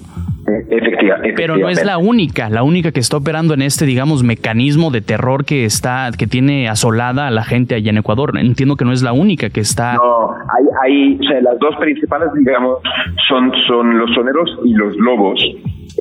Eh, 0.47 0.65
efectivamente. 0.69 1.33
Pero 1.35 1.57
no 1.57 1.69
es 1.69 1.83
la 1.85 1.97
única, 1.97 2.49
la 2.49 2.63
única 2.63 2.91
que 2.91 2.99
está 2.99 3.17
operando 3.17 3.53
en 3.53 3.61
este, 3.61 3.85
digamos, 3.85 4.23
mecanismo 4.23 4.91
de 4.91 5.01
terror 5.01 5.45
que 5.45 5.65
está, 5.65 6.09
que 6.17 6.27
tiene 6.27 6.67
asolada 6.67 7.27
a 7.27 7.31
la 7.31 7.43
gente 7.43 7.75
allá 7.75 7.91
en 7.91 7.97
Ecuador. 7.97 8.37
Entiendo 8.37 8.75
que 8.75 8.85
no 8.85 8.91
es 8.91 9.01
la 9.03 9.13
única 9.13 9.49
que 9.49 9.61
está. 9.61 9.93
No, 9.93 10.31
hay, 10.31 10.65
hay 10.83 11.19
o 11.19 11.23
sea, 11.23 11.41
las 11.41 11.59
dos 11.59 11.75
principales, 11.79 12.29
digamos, 12.35 12.79
son, 13.27 13.51
son 13.67 13.97
los 13.97 14.11
choneros 14.11 14.59
y 14.63 14.73
los 14.73 14.95
lobos. 14.97 15.39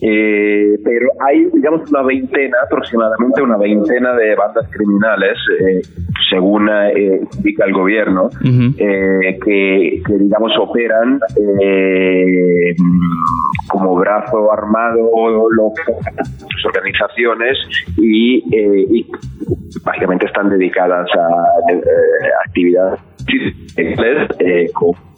Eh, 0.00 0.79
pero 0.83 1.09
hay, 1.26 1.45
digamos, 1.52 1.88
una 1.91 2.02
veintena, 2.02 2.57
aproximadamente 2.64 3.43
una 3.43 3.57
veintena 3.59 4.14
de 4.14 4.35
bandas 4.35 4.67
criminales, 4.71 5.37
eh, 5.61 5.83
según 6.31 6.69
eh, 6.69 7.21
indica 7.37 7.67
el 7.67 7.73
gobierno, 7.73 8.31
eh, 8.43 9.38
que, 9.45 10.02
que, 10.07 10.19
digamos, 10.19 10.52
operan 10.59 11.21
como 13.69 13.97
brazo 13.97 14.50
armado 14.52 15.11
sus 16.49 16.67
organizaciones 16.67 17.59
y, 17.99 19.07
básicamente 19.85 20.26
están 20.26 20.49
dedicadas 20.49 21.09
a 21.17 21.45
actividades 22.47 23.00
como 24.75 25.11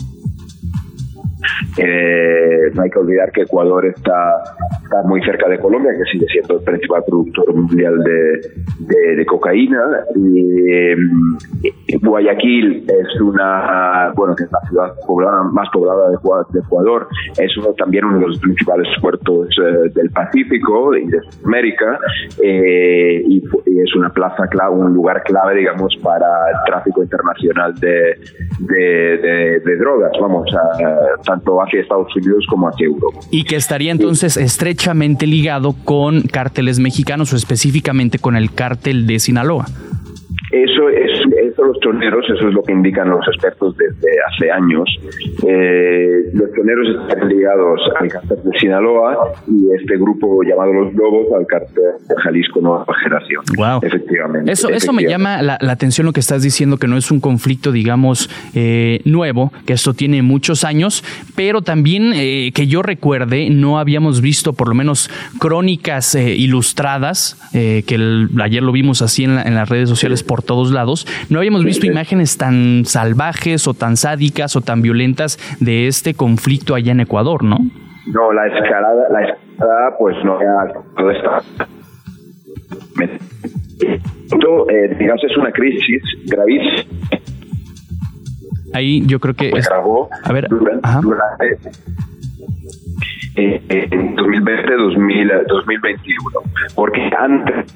eh, 1.76 2.70
no 2.74 2.82
hay 2.82 2.90
que 2.90 2.98
olvidar 2.98 3.30
que 3.32 3.42
Ecuador 3.42 3.86
está, 3.86 4.42
está 4.82 5.02
muy 5.04 5.22
cerca 5.22 5.48
de 5.48 5.58
Colombia, 5.58 5.92
que 5.92 6.10
sigue 6.10 6.26
siendo 6.26 6.58
el 6.58 6.64
principal 6.64 7.02
productor 7.06 7.54
mundial 7.54 7.98
de, 8.04 9.26
cocaína. 9.26 9.80
Eh, 10.16 10.96
Guayaquil 12.00 12.84
es 12.86 13.20
una, 13.20 14.12
bueno, 14.14 14.34
que 14.36 14.44
es 14.44 14.52
la 14.52 14.60
ciudad 14.68 14.94
más 15.52 15.68
poblada 15.72 16.10
de, 16.10 16.60
Ecuador, 16.60 17.08
es 17.38 17.52
también 17.76 18.04
uno 18.04 18.18
de 18.18 18.26
los 18.26 18.38
principales 18.38 18.86
puertos 19.00 19.48
eh, 19.58 19.90
del 19.94 20.10
Pacífico 20.10 20.94
y 20.96 21.06
de 21.06 21.18
América, 21.44 21.98
y, 22.42 23.42
es 23.84 23.96
una 23.96 24.10
plaza 24.10 24.48
un 24.70 24.94
lugar 24.94 25.22
clave, 25.24 25.56
digamos, 25.56 25.94
para 26.02 26.26
el 26.50 26.56
tráfico 26.66 27.02
internacional 27.02 27.74
de 27.74 28.16
drogas, 29.76 30.12
vamos, 30.20 30.46
a, 30.54 31.33
tanto 31.34 31.60
hacia 31.60 31.80
Estados 31.80 32.14
Unidos 32.16 32.46
como 32.48 32.68
hacia 32.68 32.86
Europa. 32.86 33.20
Y 33.30 33.44
que 33.44 33.56
estaría 33.56 33.92
entonces 33.92 34.36
estrechamente 34.36 35.26
ligado 35.26 35.74
con 35.84 36.22
cárteles 36.22 36.78
mexicanos 36.78 37.32
o 37.32 37.36
específicamente 37.36 38.18
con 38.18 38.36
el 38.36 38.52
cártel 38.52 39.06
de 39.06 39.18
Sinaloa. 39.18 39.66
Eso 40.54 40.88
es, 40.88 41.10
eso 41.50 41.64
los 41.64 41.80
troneros, 41.80 42.24
eso 42.30 42.46
es 42.46 42.54
lo 42.54 42.62
que 42.62 42.72
indican 42.72 43.10
los 43.10 43.26
expertos 43.26 43.76
desde 43.76 44.08
hace 44.22 44.52
años. 44.52 44.84
Eh, 45.44 46.30
los 46.32 46.48
troneros 46.52 46.86
están 46.90 47.28
ligados 47.28 47.80
al 47.98 48.08
cártel 48.08 48.38
de 48.44 48.58
Sinaloa 48.60 49.32
y 49.48 49.74
este 49.74 49.96
grupo 49.96 50.44
llamado 50.44 50.72
Los 50.72 50.94
Lobos 50.94 51.26
al 51.36 51.44
cártel 51.48 51.74
de 52.08 52.14
Jalisco 52.22 52.60
Nueva 52.60 52.86
Generación. 53.02 53.42
Wow. 53.56 53.80
Efectivamente. 53.82 54.52
Eso, 54.52 54.68
eso 54.68 54.92
me 54.92 55.02
llama 55.02 55.42
la, 55.42 55.58
atención 55.72 56.06
lo 56.06 56.12
que 56.12 56.20
estás 56.20 56.44
diciendo, 56.44 56.76
que 56.76 56.86
no 56.86 56.96
es 56.96 57.10
un 57.10 57.18
conflicto, 57.18 57.72
digamos, 57.72 58.30
eh, 58.54 59.00
nuevo, 59.04 59.52
que 59.66 59.72
esto 59.72 59.92
tiene 59.92 60.22
muchos 60.22 60.62
años, 60.62 61.02
pero 61.34 61.62
también 61.62 62.12
eh, 62.14 62.52
que 62.54 62.68
yo 62.68 62.82
recuerde, 62.82 63.50
no 63.50 63.80
habíamos 63.80 64.20
visto 64.20 64.52
por 64.52 64.68
lo 64.68 64.76
menos 64.76 65.10
crónicas 65.40 66.14
ilustradas, 66.14 67.40
que 67.52 68.28
ayer 68.40 68.62
lo 68.62 68.70
vimos 68.70 69.02
así 69.02 69.24
en, 69.24 69.36
en 69.38 69.54
las 69.56 69.68
redes 69.68 69.88
sociales 69.88 70.22
por 70.22 70.43
todos 70.44 70.70
lados, 70.70 71.06
no 71.30 71.38
habíamos 71.38 71.64
visto 71.64 71.86
imágenes 71.86 72.38
tan 72.38 72.84
salvajes 72.84 73.66
o 73.66 73.74
tan 73.74 73.96
sádicas 73.96 74.56
o 74.56 74.60
tan 74.60 74.82
violentas 74.82 75.38
de 75.60 75.86
este 75.86 76.14
conflicto 76.14 76.74
allá 76.74 76.92
en 76.92 77.00
Ecuador, 77.00 77.42
¿no? 77.42 77.58
No, 78.06 78.32
la 78.32 78.46
escalada, 78.46 79.08
la 79.10 79.22
escalada 79.22 79.96
pues 79.98 80.16
no 80.24 80.38
todo 80.96 81.10
está 81.10 81.42
eh, 84.70 84.96
digamos 84.98 85.22
es 85.24 85.36
una 85.36 85.50
crisis 85.52 86.02
gravísima. 86.26 86.98
Ahí 88.72 89.06
yo 89.06 89.20
creo 89.20 89.34
que 89.34 89.50
es, 89.50 89.68
a 89.70 90.32
ver 90.32 90.48
durante, 90.48 90.88
en 93.36 94.14
2020 94.14 94.76
2021 95.48 96.40
porque 96.74 97.10
antes 97.18 97.66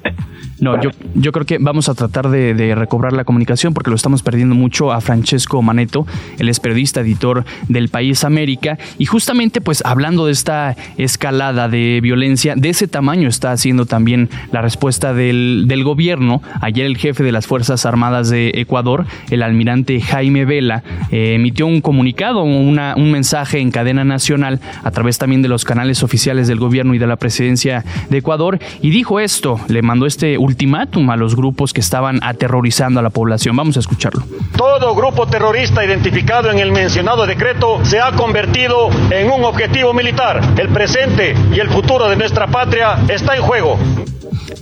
no, 0.59 0.81
yo, 0.81 0.89
yo 1.15 1.31
creo 1.31 1.45
que 1.45 1.57
vamos 1.57 1.87
a 1.89 1.93
tratar 1.93 2.29
de, 2.29 2.75
recobrar 2.75 3.13
la 3.13 3.23
comunicación 3.23 3.73
porque 3.73 3.89
lo 3.89 3.95
estamos 3.95 4.23
perdiendo 4.23 4.55
mucho 4.55 4.91
a 4.91 5.01
Francesco 5.01 5.61
Maneto, 5.61 6.05
él 6.37 6.49
es 6.49 6.59
periodista, 6.59 7.01
editor 7.01 7.45
del 7.67 7.89
País 7.89 8.23
América, 8.23 8.77
y 8.97 9.05
justamente 9.05 9.61
pues 9.61 9.83
hablando 9.85 10.25
de 10.25 10.33
esta 10.33 10.75
escalada 10.97 11.69
de 11.69 11.99
violencia, 12.01 12.55
de 12.55 12.69
ese 12.69 12.87
tamaño 12.87 13.27
está 13.27 13.51
haciendo 13.51 13.85
también 13.85 14.29
la 14.51 14.61
respuesta 14.61 15.13
del, 15.13 15.65
del 15.67 15.83
gobierno. 15.83 16.41
Ayer 16.61 16.85
el 16.85 16.97
jefe 16.97 17.23
de 17.23 17.31
las 17.31 17.47
Fuerzas 17.47 17.85
Armadas 17.85 18.29
de 18.29 18.51
Ecuador, 18.55 19.05
el 19.29 19.43
almirante 19.43 20.01
Jaime 20.01 20.45
Vela, 20.45 20.83
eh, 21.11 21.35
emitió 21.35 21.67
un 21.67 21.81
comunicado, 21.81 22.43
una, 22.43 22.95
un 22.95 23.11
mensaje 23.11 23.59
en 23.59 23.71
cadena 23.71 24.03
nacional 24.03 24.59
a 24.83 24.91
través 24.91 25.17
también 25.17 25.41
de 25.41 25.48
los 25.49 25.65
canales 25.65 26.03
oficiales 26.03 26.47
del 26.47 26.59
gobierno 26.59 26.93
y 26.93 26.99
de 26.99 27.07
la 27.07 27.17
presidencia 27.17 27.83
de 28.09 28.17
Ecuador, 28.17 28.59
y 28.81 28.89
dijo 28.91 29.19
esto, 29.19 29.59
le 29.67 29.81
mandó 29.81 30.05
este 30.05 30.37
ultimátum 30.37 31.09
a 31.09 31.17
los 31.17 31.35
grupos 31.35 31.73
que 31.73 31.81
estaban 31.81 32.19
aterrorizando 32.21 32.99
a 32.99 33.03
la 33.03 33.09
población. 33.09 33.55
Vamos 33.55 33.75
a 33.77 33.81
escucharlo. 33.81 34.23
Todo 34.55 34.95
grupo 34.95 35.27
terrorista 35.27 35.83
identificado 35.83 36.51
en 36.51 36.59
el 36.59 36.71
mencionado 36.71 37.25
decreto 37.25 37.83
se 37.83 37.99
ha 37.99 38.11
convertido 38.11 38.89
en 39.11 39.31
un 39.31 39.43
objetivo 39.43 39.93
militar. 39.93 40.41
El 40.57 40.69
presente 40.69 41.33
y 41.53 41.59
el 41.59 41.69
futuro 41.69 42.09
de 42.09 42.15
nuestra 42.15 42.47
patria 42.47 42.97
está 43.09 43.35
en 43.35 43.41
juego. 43.41 43.77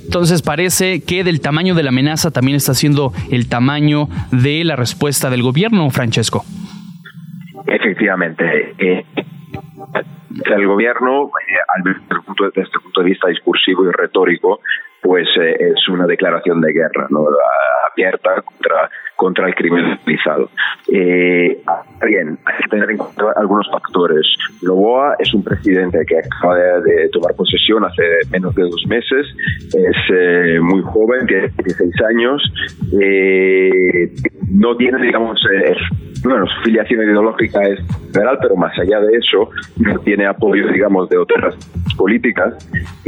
Entonces 0.03 0.41
parece 0.41 1.01
que 1.01 1.23
del 1.23 1.41
tamaño 1.41 1.75
de 1.75 1.83
la 1.83 1.89
amenaza 1.89 2.31
también 2.31 2.55
está 2.55 2.73
siendo 2.73 3.11
el 3.29 3.49
tamaño 3.49 4.07
de 4.31 4.63
la 4.63 4.75
respuesta 4.75 5.29
del 5.29 5.43
gobierno, 5.43 5.89
Francesco. 5.89 6.45
Efectivamente. 7.67 8.43
Eh, 8.79 9.03
el 10.45 10.67
gobierno, 10.67 11.31
eh, 11.47 11.93
desde 12.39 12.61
este 12.61 12.79
punto 12.79 13.01
de 13.01 13.09
vista 13.09 13.27
discursivo 13.27 13.85
y 13.85 13.91
retórico, 13.91 14.61
pues 15.01 15.27
eh, 15.39 15.71
es 15.73 15.87
una 15.89 16.05
declaración 16.05 16.59
de 16.61 16.73
guerra 16.73 17.07
¿no? 17.09 17.25
abierta 17.91 18.41
contra, 18.41 18.89
contra 19.15 19.47
el 19.47 19.55
crimen 19.55 19.85
organizado. 19.85 20.49
Eh, 20.91 21.61
bien, 22.05 22.37
hay 22.45 22.57
que 22.57 22.69
tener 22.69 22.91
en 22.91 22.97
cuenta 22.97 23.33
algunos 23.35 23.69
factores. 23.71 24.27
Loboa 24.61 25.15
es 25.19 25.33
un 25.33 25.43
presidente 25.43 26.05
que 26.05 26.19
acaba 26.19 26.57
de, 26.57 27.09
tomar 27.09 27.35
posesión 27.35 27.83
hace 27.85 28.03
menos 28.31 28.53
de 28.55 28.63
dos 28.63 28.83
meses, 28.87 29.25
es 29.73 29.97
eh, 30.13 30.59
muy 30.61 30.81
joven, 30.81 31.25
tiene 31.27 31.49
16 31.63 31.93
años, 32.09 32.53
eh, 33.01 34.11
no 34.49 34.75
tiene, 34.77 35.01
digamos, 35.01 35.39
eh, 35.53 35.75
bueno, 36.23 36.45
su 36.47 36.63
filiación 36.63 37.03
ideológica 37.03 37.61
es 37.63 37.79
federal, 38.13 38.37
pero 38.41 38.55
más 38.55 38.77
allá 38.79 38.99
de 38.99 39.17
eso, 39.17 39.49
no 39.77 39.99
tiene 39.99 40.25
apoyo, 40.25 40.67
digamos, 40.67 41.09
de 41.09 41.17
otras 41.17 41.55
políticas. 41.97 42.53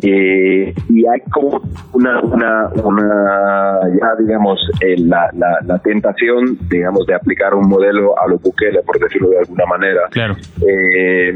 y 0.02 1.06
hay 1.06 1.22
como 1.32 1.62
una, 1.94 2.20
una, 2.22 2.68
una 2.84 3.80
ya, 4.00 4.16
digamos, 4.20 4.60
la, 4.98 5.30
la, 5.34 5.60
la, 5.66 5.80
tentación, 5.80 6.58
digamos, 6.70 7.06
de 7.06 7.16
aplicar 7.16 7.54
un 7.54 7.68
modelo 7.68 8.20
a 8.20 8.28
lo 8.28 8.38
Bukele, 8.40 8.82
por 8.84 9.00
decirlo 9.00 9.30
de 9.30 9.40
alguna 9.40 9.66
manera. 9.66 10.02
Claro. 10.12 10.36
Eh, 10.68 11.34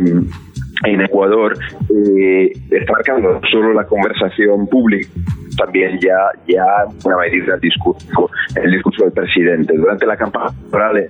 en 0.86 1.02
Ecuador 1.02 1.58
eh, 1.90 2.52
está 2.70 2.92
marcando 2.92 3.40
solo 3.52 3.74
la 3.74 3.86
conversación 3.86 4.68
pública 4.68 5.08
también 5.58 6.00
ya 6.00 6.18
ya 6.48 6.66
una 7.06 7.18
medida 7.18 7.56
el 7.56 7.62
discurso 7.62 8.30
el 8.56 8.72
discurso 8.72 9.04
del 9.06 9.14
presidente 9.14 9.74
durante 9.76 10.06
la 10.06 10.18
campaña 10.18 10.50
electoral 10.50 11.08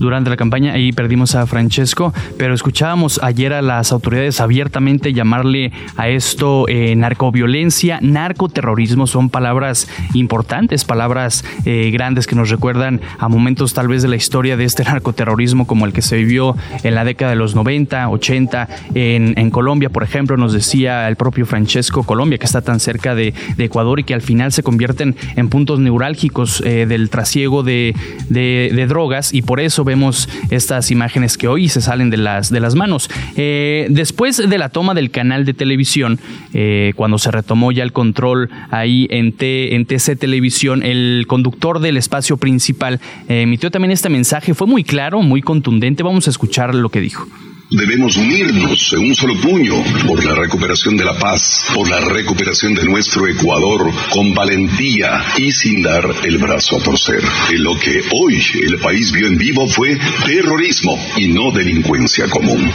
durante 0.00 0.30
la 0.30 0.36
campaña. 0.36 0.72
Ahí 0.72 0.92
perdimos 0.92 1.34
a 1.36 1.46
Francesco, 1.46 2.12
pero 2.36 2.54
escuchábamos 2.54 3.20
ayer 3.22 3.52
a 3.52 3.62
las 3.62 3.92
autoridades 3.92 4.40
abiertamente 4.40 5.12
llamarle 5.12 5.72
a 5.96 6.08
esto 6.08 6.64
eh, 6.68 6.96
narcoviolencia, 6.96 8.00
narcoterrorismo. 8.02 9.06
Son 9.06 9.28
palabras 9.28 9.88
importantes, 10.14 10.84
palabras 10.84 11.44
eh, 11.66 11.90
grandes 11.92 12.26
que 12.26 12.34
nos 12.34 12.48
recuerdan 12.48 13.00
a 13.18 13.28
momentos 13.28 13.74
tal 13.74 13.88
vez 13.88 14.02
de 14.02 14.08
la 14.08 14.16
historia 14.16 14.56
de 14.56 14.64
este 14.64 14.82
narcoterrorismo 14.90 15.66
como 15.66 15.86
el 15.86 15.92
que 15.92 16.02
se 16.02 16.16
vivió 16.16 16.56
en 16.82 16.94
la 16.94 17.04
década 17.04 17.30
de 17.30 17.36
los 17.36 17.54
90, 17.54 18.08
80 18.08 18.68
en, 18.94 19.50
Colombia, 19.50 19.90
por 19.90 20.02
ejemplo, 20.02 20.36
nos 20.36 20.52
decía 20.52 21.08
el 21.08 21.16
propio 21.16 21.44
Francesco, 21.44 22.04
Colombia, 22.04 22.38
que 22.38 22.46
está 22.46 22.62
tan 22.62 22.80
cerca 22.80 23.14
de, 23.14 23.34
Ecuador 23.58 24.00
y 24.00 24.04
que 24.04 24.14
al 24.14 24.22
final 24.22 24.52
se 24.52 24.62
convierten 24.62 25.16
en 25.36 25.48
puntos 25.48 25.78
neurálgicos 25.80 26.62
eh, 26.64 26.86
del 26.86 27.10
trasiego 27.10 27.62
de, 27.62 27.94
de, 28.28 28.72
de 28.74 28.86
drogas 28.86 29.34
y 29.34 29.42
por 29.42 29.60
eso 29.60 29.84
vemos 29.90 30.28
estas 30.50 30.92
imágenes 30.92 31.36
que 31.36 31.48
hoy 31.48 31.68
se 31.68 31.80
salen 31.80 32.10
de 32.10 32.16
las, 32.16 32.48
de 32.48 32.60
las 32.60 32.76
manos. 32.76 33.10
Eh, 33.36 33.88
después 33.90 34.36
de 34.36 34.56
la 34.56 34.68
toma 34.68 34.94
del 34.94 35.10
canal 35.10 35.44
de 35.44 35.52
televisión, 35.52 36.20
eh, 36.54 36.92
cuando 36.94 37.18
se 37.18 37.32
retomó 37.32 37.72
ya 37.72 37.82
el 37.82 37.92
control 37.92 38.50
ahí 38.70 39.08
en, 39.10 39.32
T, 39.32 39.74
en 39.74 39.86
TC 39.86 40.16
Televisión, 40.16 40.84
el 40.84 41.24
conductor 41.26 41.80
del 41.80 41.96
espacio 41.96 42.36
principal 42.36 43.00
eh, 43.28 43.42
emitió 43.42 43.72
también 43.72 43.90
este 43.90 44.08
mensaje. 44.08 44.54
Fue 44.54 44.68
muy 44.68 44.84
claro, 44.84 45.22
muy 45.22 45.42
contundente. 45.42 46.04
Vamos 46.04 46.28
a 46.28 46.30
escuchar 46.30 46.72
lo 46.72 46.88
que 46.88 47.00
dijo. 47.00 47.26
Debemos 47.70 48.16
unirnos 48.16 48.92
en 48.94 49.04
un 49.06 49.14
solo 49.14 49.40
puño 49.40 49.74
por 50.04 50.24
la 50.24 50.34
recuperación 50.34 50.96
de 50.96 51.04
la 51.04 51.16
paz, 51.16 51.70
por 51.72 51.88
la 51.88 52.00
recuperación 52.00 52.74
de 52.74 52.84
nuestro 52.84 53.28
Ecuador 53.28 53.92
con 54.12 54.34
valentía 54.34 55.22
y 55.38 55.52
sin 55.52 55.80
dar 55.80 56.04
el 56.24 56.38
brazo 56.38 56.78
a 56.78 56.80
torcer. 56.80 57.20
En 57.52 57.62
lo 57.62 57.76
que 57.76 58.02
hoy 58.12 58.42
el 58.66 58.78
país 58.80 59.12
vio 59.12 59.28
en 59.28 59.38
vivo 59.38 59.68
fue 59.68 59.96
terrorismo 60.26 60.98
y 61.16 61.28
no 61.28 61.52
delincuencia 61.52 62.28
común. 62.28 62.72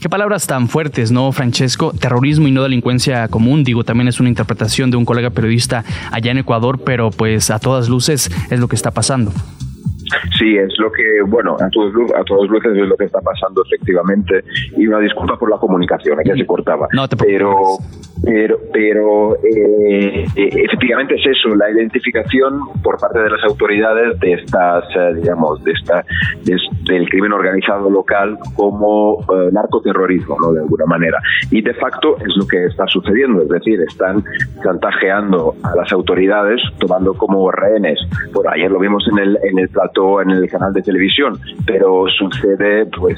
Qué 0.00 0.08
palabras 0.08 0.46
tan 0.46 0.70
fuertes, 0.70 1.10
¿no, 1.10 1.30
Francesco? 1.32 1.92
Terrorismo 1.92 2.48
y 2.48 2.52
no 2.52 2.62
delincuencia 2.62 3.28
común, 3.28 3.64
digo, 3.64 3.84
también 3.84 4.08
es 4.08 4.18
una 4.18 4.30
interpretación 4.30 4.90
de 4.90 4.96
un 4.96 5.04
colega 5.04 5.28
periodista 5.28 5.84
allá 6.10 6.30
en 6.30 6.38
Ecuador, 6.38 6.80
pero 6.82 7.10
pues 7.10 7.50
a 7.50 7.58
todas 7.58 7.90
luces 7.90 8.30
es 8.48 8.60
lo 8.60 8.66
que 8.66 8.76
está 8.76 8.92
pasando. 8.92 9.30
Sí, 10.38 10.56
es 10.56 10.72
lo 10.78 10.90
que, 10.90 11.22
bueno, 11.26 11.56
a 11.60 11.68
todos, 11.70 11.92
a 12.16 12.24
todos 12.24 12.48
luces 12.48 12.72
es 12.76 12.86
lo 12.86 12.96
que 12.96 13.04
está 13.04 13.20
pasando 13.20 13.62
efectivamente. 13.64 14.44
Y 14.76 14.86
una 14.86 15.00
disculpa 15.00 15.38
por 15.38 15.50
la 15.50 15.58
comunicación, 15.58 16.18
aquí 16.20 16.30
se 16.38 16.46
cortaba. 16.46 16.88
No 16.92 17.08
te 17.08 17.16
pero, 17.16 17.78
pero, 18.24 18.58
pero 18.72 19.36
eh, 19.36 20.24
eh, 20.36 20.64
efectivamente 20.64 21.14
es 21.14 21.26
eso, 21.26 21.54
la 21.54 21.70
identificación 21.70 22.60
por 22.82 22.98
parte 22.98 23.20
de 23.20 23.30
las 23.30 23.42
autoridades 23.44 24.18
de 24.20 24.32
estas, 24.34 24.84
eh, 24.96 25.14
digamos, 25.14 25.62
de 25.64 25.72
esta, 25.72 26.04
del 26.44 27.08
crimen 27.08 27.32
organizado 27.32 27.90
local 27.90 28.38
como 28.54 29.24
narcoterrorismo, 29.52 30.36
¿no? 30.40 30.52
De 30.52 30.60
alguna 30.60 30.86
manera. 30.86 31.18
Y 31.50 31.62
de 31.62 31.74
facto 31.74 32.16
es 32.18 32.36
lo 32.36 32.46
que 32.46 32.64
está 32.66 32.86
sucediendo, 32.86 33.42
es 33.42 33.48
decir, 33.48 33.80
están 33.80 34.24
chantajeando 34.62 35.54
a 35.62 35.76
las 35.76 35.92
autoridades, 35.92 36.60
tomando 36.78 37.14
como 37.14 37.50
rehenes. 37.50 37.98
Bueno, 38.32 38.50
ayer 38.50 38.70
lo 38.70 38.78
vimos 38.78 39.06
en 39.12 39.18
el, 39.18 39.38
en 39.42 39.58
el 39.58 39.68
plato, 39.68 40.22
en 40.22 40.30
el 40.30 40.48
canal 40.48 40.72
de 40.72 40.82
televisión, 40.82 41.38
pero 41.66 42.06
sucede, 42.08 42.86
pues, 42.86 43.16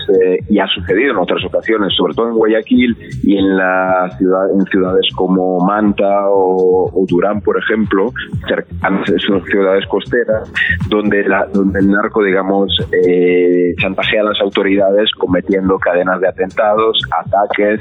y 0.48 0.58
ha 0.58 0.66
sucedido 0.66 1.12
en 1.12 1.18
otras 1.18 1.44
ocasiones, 1.44 1.94
sobre 1.96 2.14
todo 2.14 2.28
en 2.28 2.34
Guayaquil 2.34 2.96
y 3.22 3.36
en 3.36 3.56
la 3.56 4.10
ciudad, 4.18 4.50
en 4.50 4.64
ciudad 4.66 4.89
ciudades 4.90 5.14
como 5.14 5.58
Manta 5.60 6.28
o, 6.28 7.04
Durán, 7.08 7.40
por 7.40 7.58
ejemplo, 7.58 8.12
cercanas, 8.46 9.08
son 9.26 9.44
ciudades 9.44 9.86
costeras, 9.86 10.50
donde, 10.88 11.24
la, 11.24 11.46
donde 11.46 11.80
el 11.80 11.90
narco, 11.90 12.22
digamos, 12.22 12.72
eh, 12.92 13.74
chantajea 13.80 14.20
a 14.20 14.24
las 14.24 14.40
autoridades 14.40 15.10
cometiendo 15.18 15.78
cadenas 15.78 16.20
de 16.20 16.28
atentados, 16.28 16.98
ataques, 17.24 17.80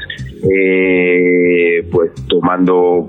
eh, 0.51 1.87
pues 1.91 2.11
tomando, 2.27 3.05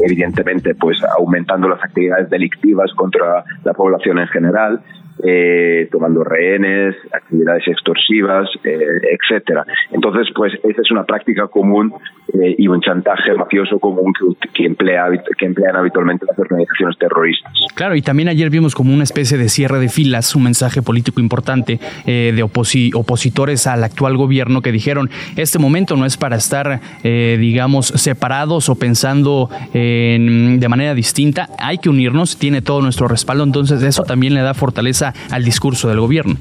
evidentemente, 0.00 0.74
pues 0.74 0.98
aumentando 1.18 1.68
las 1.68 1.82
actividades 1.82 2.28
delictivas 2.30 2.92
contra 2.94 3.44
la 3.64 3.72
población 3.72 4.18
en 4.18 4.28
general 4.28 4.80
eh, 5.22 5.88
tomando 5.90 6.24
rehenes, 6.24 6.96
actividades 7.12 7.66
extorsivas, 7.68 8.48
eh, 8.64 8.78
etcétera. 9.12 9.64
Entonces, 9.92 10.28
pues 10.34 10.52
esa 10.54 10.82
es 10.82 10.90
una 10.90 11.04
práctica 11.04 11.46
común 11.46 11.92
eh, 12.34 12.54
y 12.56 12.66
un 12.66 12.80
chantaje 12.80 13.34
mafioso 13.34 13.78
común 13.78 14.12
que, 14.54 14.64
emplea, 14.64 15.06
que 15.38 15.46
emplean 15.46 15.76
habitualmente 15.76 16.24
las 16.26 16.38
organizaciones 16.38 16.96
terroristas. 16.98 17.52
Claro, 17.74 17.94
y 17.94 18.02
también 18.02 18.28
ayer 18.28 18.48
vimos 18.48 18.74
como 18.74 18.92
una 18.94 19.04
especie 19.04 19.36
de 19.36 19.48
cierre 19.48 19.78
de 19.78 19.88
filas, 19.88 20.34
un 20.34 20.44
mensaje 20.44 20.80
político 20.80 21.20
importante 21.20 21.78
eh, 22.06 22.32
de 22.34 22.42
opositores 22.42 23.66
al 23.66 23.84
actual 23.84 24.16
gobierno 24.16 24.62
que 24.62 24.72
dijeron, 24.72 25.10
este 25.36 25.58
momento 25.58 25.96
no 25.96 26.06
es 26.06 26.16
para 26.16 26.36
estar, 26.36 26.80
eh, 27.04 27.36
digamos, 27.38 27.88
separados 27.88 28.68
o 28.68 28.76
pensando 28.76 29.50
de 29.72 30.66
manera 30.68 30.94
distinta, 30.94 31.48
hay 31.58 31.78
que 31.78 31.88
unirnos, 31.88 32.38
tiene 32.38 32.62
todo 32.62 32.80
nuestro 32.80 33.08
respaldo, 33.08 33.44
entonces 33.44 33.82
eso 33.82 34.04
también 34.04 34.34
le 34.34 34.40
da 34.40 34.54
fortaleza 34.54 35.11
al 35.30 35.44
discurso 35.44 35.88
del 35.88 36.00
gobierno. 36.00 36.36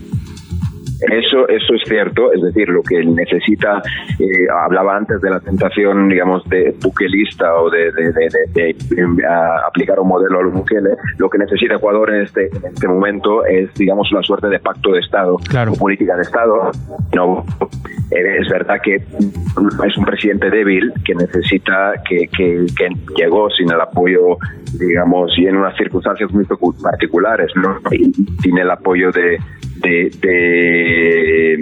Eso, 1.09 1.47
eso 1.47 1.73
es 1.73 1.81
cierto, 1.87 2.31
es 2.31 2.41
decir, 2.41 2.69
lo 2.69 2.83
que 2.83 3.03
necesita, 3.03 3.81
eh, 4.19 4.47
hablaba 4.63 4.97
antes 4.97 5.19
de 5.21 5.31
la 5.31 5.39
tentación, 5.39 6.09
digamos, 6.09 6.47
de 6.47 6.75
buquelista 6.81 7.55
o 7.55 7.69
de, 7.71 7.91
aplicar 9.65 9.99
un 9.99 10.07
modelo 10.07 10.39
al 10.39 10.47
buquele, 10.47 10.91
lo 11.17 11.29
que 11.29 11.39
necesita 11.39 11.75
Ecuador 11.75 12.13
en 12.13 12.21
este, 12.21 12.47
en 12.47 12.65
este 12.73 12.87
momento 12.87 13.45
es, 13.45 13.73
digamos, 13.73 14.11
una 14.11 14.21
suerte 14.21 14.47
de 14.47 14.59
pacto 14.59 14.91
de 14.91 14.99
Estado 14.99 15.37
claro. 15.49 15.71
o 15.73 15.75
política 15.75 16.15
de 16.15 16.21
Estado. 16.21 16.71
No, 17.15 17.45
eh, 18.11 18.37
es 18.39 18.47
verdad 18.49 18.79
que 18.83 18.95
es 18.95 19.97
un 19.97 20.05
presidente 20.05 20.49
débil 20.51 20.93
que 21.03 21.15
necesita, 21.15 21.93
que, 22.07 22.27
que, 22.27 22.65
que 22.77 22.89
llegó 23.15 23.49
sin 23.49 23.71
el 23.71 23.81
apoyo, 23.81 24.37
digamos, 24.79 25.31
y 25.37 25.47
en 25.47 25.57
unas 25.57 25.75
circunstancias 25.77 26.31
muy 26.31 26.45
particulares, 26.81 27.51
¿no? 27.55 27.77
Y 27.91 28.11
sin 28.43 28.57
el 28.57 28.69
apoyo 28.69 29.11
de 29.11 29.39
de, 29.81 30.11
de 30.21 31.53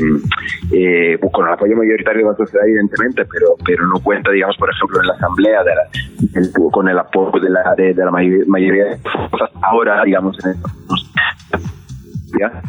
eh, 0.72 1.18
pues 1.20 1.34
con 1.34 1.48
el 1.48 1.54
apoyo 1.54 1.76
mayoritario 1.76 2.26
de 2.26 2.32
la 2.32 2.38
sociedad 2.38 2.66
evidentemente 2.68 3.26
pero 3.26 3.56
pero 3.66 3.88
no 3.88 4.00
cuenta 4.02 4.32
digamos 4.32 4.58
por 4.58 4.70
ejemplo 4.70 5.02
en 5.02 5.08
la 5.08 5.14
asamblea 5.14 5.64
de 5.64 5.76
la, 5.76 6.72
con 6.72 6.88
el 6.88 7.00
apoyo 7.00 7.40
de 7.40 7.50
la 7.50 7.76
de, 7.76 7.94
la 7.94 8.12
mayoría 8.12 8.86
de 8.86 9.00
cosas 9.32 9.50
ahora 9.62 10.04
digamos 10.04 10.38
en 10.46 10.52
estos 10.52 11.12
¿ya? 12.40 12.62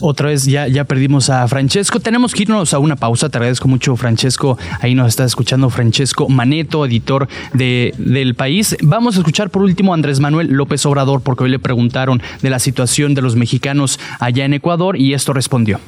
Otra 0.00 0.28
vez 0.28 0.44
ya, 0.44 0.66
ya 0.68 0.84
perdimos 0.84 1.30
a 1.30 1.46
Francesco. 1.48 2.00
Tenemos 2.00 2.34
que 2.34 2.42
irnos 2.42 2.74
a 2.74 2.78
una 2.78 2.96
pausa. 2.96 3.28
Te 3.28 3.38
agradezco 3.38 3.68
mucho, 3.68 3.96
Francesco. 3.96 4.58
Ahí 4.80 4.94
nos 4.94 5.08
está 5.08 5.24
escuchando 5.24 5.70
Francesco 5.70 6.28
Maneto, 6.28 6.84
editor 6.84 7.28
de, 7.52 7.94
del 7.98 8.34
país. 8.34 8.76
Vamos 8.82 9.16
a 9.16 9.20
escuchar 9.20 9.50
por 9.50 9.62
último 9.62 9.92
a 9.92 9.94
Andrés 9.94 10.20
Manuel 10.20 10.48
López 10.52 10.84
Obrador, 10.86 11.22
porque 11.22 11.44
hoy 11.44 11.50
le 11.50 11.58
preguntaron 11.58 12.22
de 12.40 12.50
la 12.50 12.58
situación 12.58 13.14
de 13.14 13.22
los 13.22 13.36
mexicanos 13.36 14.00
allá 14.18 14.44
en 14.44 14.54
Ecuador 14.54 14.96
y 14.96 15.14
esto 15.14 15.32
respondió. 15.32 15.80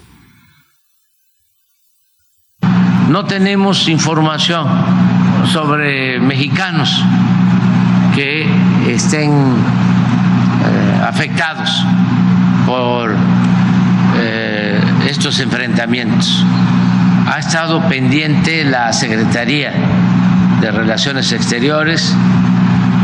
No 3.08 3.26
tenemos 3.26 3.86
información 3.88 4.66
sobre 5.52 6.18
mexicanos 6.20 7.02
que 8.14 8.46
estén 8.88 9.30
eh, 9.30 11.00
afectados 11.06 11.84
por 12.66 13.14
estos 15.14 15.38
enfrentamientos. 15.38 16.44
Ha 17.32 17.38
estado 17.38 17.80
pendiente 17.88 18.64
la 18.64 18.92
Secretaría 18.92 19.72
de 20.60 20.72
Relaciones 20.72 21.30
Exteriores, 21.30 22.12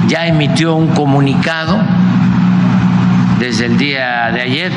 ya 0.09 0.27
emitió 0.27 0.75
un 0.75 0.89
comunicado 0.89 1.81
desde 3.39 3.67
el 3.67 3.79
día 3.79 4.33
de 4.33 4.41
ayer 4.41 4.73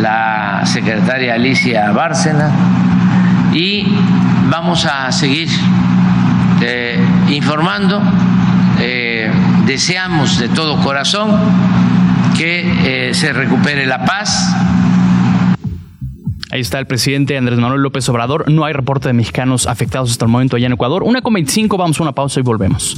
la 0.00 0.62
secretaria 0.64 1.34
Alicia 1.34 1.92
Bárcena 1.92 2.50
y 3.52 3.86
vamos 4.50 4.84
a 4.84 5.12
seguir 5.12 5.48
eh, 6.60 7.00
informando. 7.28 8.02
Eh, 8.80 9.30
deseamos 9.64 10.38
de 10.38 10.48
todo 10.48 10.82
corazón 10.82 11.38
que 12.36 13.10
eh, 13.10 13.14
se 13.14 13.32
recupere 13.32 13.86
la 13.86 14.04
paz. 14.04 14.55
Ahí 16.56 16.62
está 16.62 16.78
el 16.78 16.86
presidente 16.86 17.36
Andrés 17.36 17.58
Manuel 17.58 17.82
López 17.82 18.08
Obrador. 18.08 18.50
No 18.50 18.64
hay 18.64 18.72
reporte 18.72 19.08
de 19.08 19.12
mexicanos 19.12 19.66
afectados 19.66 20.10
hasta 20.10 20.24
el 20.24 20.30
momento 20.30 20.56
allá 20.56 20.64
en 20.64 20.72
Ecuador. 20.72 21.02
Una 21.02 21.20
con 21.20 21.34
25, 21.34 21.76
vamos 21.76 22.00
a 22.00 22.02
una 22.02 22.12
pausa 22.12 22.40
y 22.40 22.42
volvemos. 22.44 22.96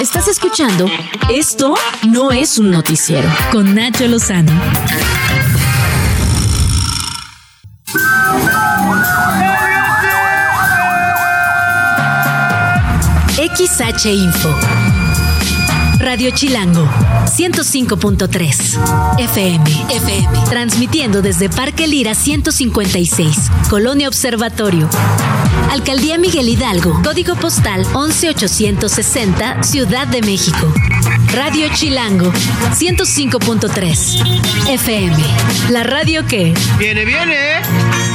Estás 0.00 0.26
escuchando 0.26 0.90
Esto 1.30 1.76
no 2.08 2.32
es 2.32 2.58
un 2.58 2.72
noticiero 2.72 3.28
con 3.52 3.76
Nacho 3.76 4.08
Lozano. 4.08 4.50
XH 13.36 14.06
Info. 14.06 14.91
Radio 16.02 16.32
Chilango, 16.32 16.84
105.3 17.26 19.18
FM, 19.20 19.64
FM. 19.94 20.38
Transmitiendo 20.50 21.22
desde 21.22 21.48
Parque 21.48 21.86
Lira 21.86 22.16
156, 22.16 23.36
Colonia 23.70 24.08
Observatorio. 24.08 24.90
Alcaldía 25.70 26.18
Miguel 26.18 26.48
Hidalgo, 26.48 27.00
código 27.04 27.36
postal 27.36 27.86
11860, 27.94 29.62
Ciudad 29.62 30.08
de 30.08 30.22
México. 30.22 30.74
Radio 31.32 31.68
Chilango, 31.72 32.32
105.3 32.72 34.70
FM. 34.70 35.16
La 35.70 35.84
radio 35.84 36.26
que... 36.26 36.52
Viene, 36.78 37.04
viene. 37.04 38.11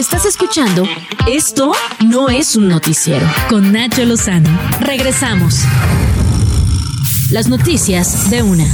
Estás 0.00 0.24
escuchando 0.24 0.88
Esto 1.26 1.72
no 2.06 2.30
es 2.30 2.56
un 2.56 2.68
noticiero 2.68 3.26
con 3.50 3.70
Nacho 3.70 4.02
Lozano. 4.06 4.48
Regresamos. 4.80 5.60
Las 7.30 7.48
noticias 7.48 8.30
de 8.30 8.42
una. 8.42 8.64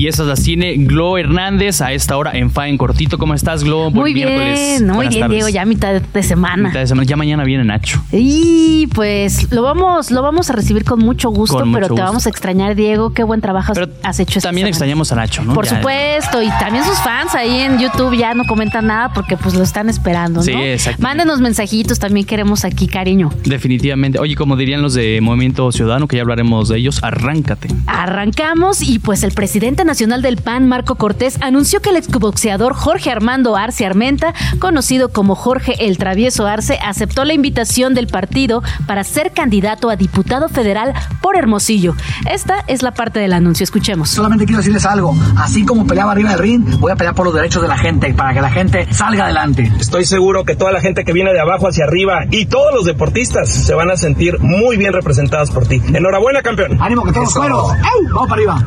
Y 0.00 0.08
esas 0.08 0.26
las 0.26 0.42
tiene 0.42 0.76
Glo 0.76 1.18
Hernández 1.18 1.82
a 1.82 1.92
esta 1.92 2.16
hora 2.16 2.32
en 2.32 2.50
Fine 2.50 2.78
Cortito. 2.78 3.18
¿Cómo 3.18 3.34
estás, 3.34 3.62
Glo? 3.64 3.90
Muy 3.90 4.14
bien, 4.14 4.86
muy 4.86 5.08
bien, 5.08 5.28
Diego, 5.28 5.50
ya 5.50 5.66
mitad 5.66 6.00
de 6.00 6.22
semana. 6.22 6.68
Mitad 6.68 6.80
de 6.80 6.86
semana. 6.86 7.06
Ya 7.06 7.18
mañana 7.18 7.44
viene 7.44 7.64
Nacho. 7.64 8.02
Y 8.10 8.86
pues 8.94 9.52
lo 9.52 9.60
vamos, 9.60 10.10
lo 10.10 10.22
vamos 10.22 10.48
a 10.48 10.54
recibir 10.54 10.84
con 10.84 11.00
mucho 11.00 11.28
gusto, 11.28 11.62
pero 11.70 11.94
te 11.94 12.00
vamos 12.00 12.24
a 12.24 12.30
extrañar, 12.30 12.76
Diego. 12.76 13.12
Qué 13.12 13.24
buen 13.24 13.42
trabajo 13.42 13.74
has 14.02 14.20
hecho. 14.20 14.40
también 14.40 14.68
extrañamos 14.68 15.12
a 15.12 15.16
Nacho, 15.16 15.44
¿no? 15.44 15.52
Por 15.52 15.66
supuesto, 15.66 16.42
y 16.42 16.48
también 16.48 16.82
sus 16.82 16.96
fans 17.00 17.34
ahí 17.34 17.58
en 17.58 17.78
YouTube 17.78 18.16
ya 18.16 18.32
no 18.32 18.44
comentan 18.46 18.86
nada 18.86 19.12
porque 19.12 19.36
pues 19.36 19.54
lo 19.54 19.62
están 19.62 19.90
esperando, 19.90 20.40
¿no? 20.40 20.44
Sí, 20.44 20.52
exacto. 20.52 21.02
Mándenos 21.02 21.42
mensajitos, 21.42 21.98
también 21.98 22.24
queremos 22.24 22.64
aquí 22.64 22.86
cariño. 22.86 23.28
Definitivamente. 23.44 24.18
Oye, 24.18 24.34
como 24.34 24.56
dirían 24.56 24.80
los 24.80 24.94
de 24.94 25.20
Movimiento 25.20 25.70
Ciudadano, 25.72 26.08
que 26.08 26.16
ya 26.16 26.22
hablaremos 26.22 26.70
de 26.70 26.78
ellos, 26.78 27.00
arráncate. 27.02 27.68
Arrancamos 27.86 28.80
y 28.80 28.98
pues 28.98 29.24
el 29.24 29.32
presidente 29.32 29.84
nacional 29.90 30.22
del 30.22 30.36
PAN, 30.36 30.68
Marco 30.68 30.94
Cortés, 30.94 31.36
anunció 31.42 31.82
que 31.82 31.90
el 31.90 31.96
exboxeador 31.96 32.74
Jorge 32.74 33.10
Armando 33.10 33.56
Arce 33.56 33.84
Armenta, 33.84 34.32
conocido 34.60 35.08
como 35.08 35.34
Jorge 35.34 35.84
el 35.84 35.98
Travieso 35.98 36.46
Arce, 36.46 36.78
aceptó 36.80 37.24
la 37.24 37.34
invitación 37.34 37.92
del 37.92 38.06
partido 38.06 38.62
para 38.86 39.02
ser 39.02 39.32
candidato 39.32 39.90
a 39.90 39.96
diputado 39.96 40.48
federal 40.48 40.94
por 41.20 41.36
Hermosillo. 41.36 41.96
Esta 42.30 42.62
es 42.68 42.84
la 42.84 42.92
parte 42.92 43.18
del 43.18 43.32
anuncio. 43.32 43.64
Escuchemos. 43.64 44.10
Solamente 44.10 44.44
quiero 44.44 44.58
decirles 44.58 44.86
algo. 44.86 45.12
Así 45.36 45.64
como 45.64 45.84
peleaba 45.88 46.12
arriba 46.12 46.30
del 46.30 46.38
ring, 46.38 46.78
voy 46.78 46.92
a 46.92 46.94
pelear 46.94 47.16
por 47.16 47.26
los 47.26 47.34
derechos 47.34 47.60
de 47.60 47.66
la 47.66 47.76
gente, 47.76 48.14
para 48.14 48.32
que 48.32 48.40
la 48.40 48.50
gente 48.50 48.86
salga 48.94 49.24
adelante. 49.24 49.72
Estoy 49.80 50.06
seguro 50.06 50.44
que 50.44 50.54
toda 50.54 50.70
la 50.70 50.80
gente 50.80 51.04
que 51.04 51.12
viene 51.12 51.32
de 51.32 51.40
abajo 51.40 51.66
hacia 51.66 51.84
arriba 51.84 52.26
y 52.30 52.46
todos 52.46 52.72
los 52.72 52.84
deportistas 52.84 53.48
se 53.48 53.74
van 53.74 53.90
a 53.90 53.96
sentir 53.96 54.38
muy 54.38 54.76
bien 54.76 54.92
representados 54.92 55.50
por 55.50 55.66
ti. 55.66 55.82
Enhorabuena, 55.92 56.42
campeón. 56.42 56.80
Ánimo, 56.80 57.02
que 57.02 57.12
todos 57.12 57.34
cueros. 57.34 57.72
Vamos 58.12 58.28
para 58.28 58.34
arriba. 58.34 58.64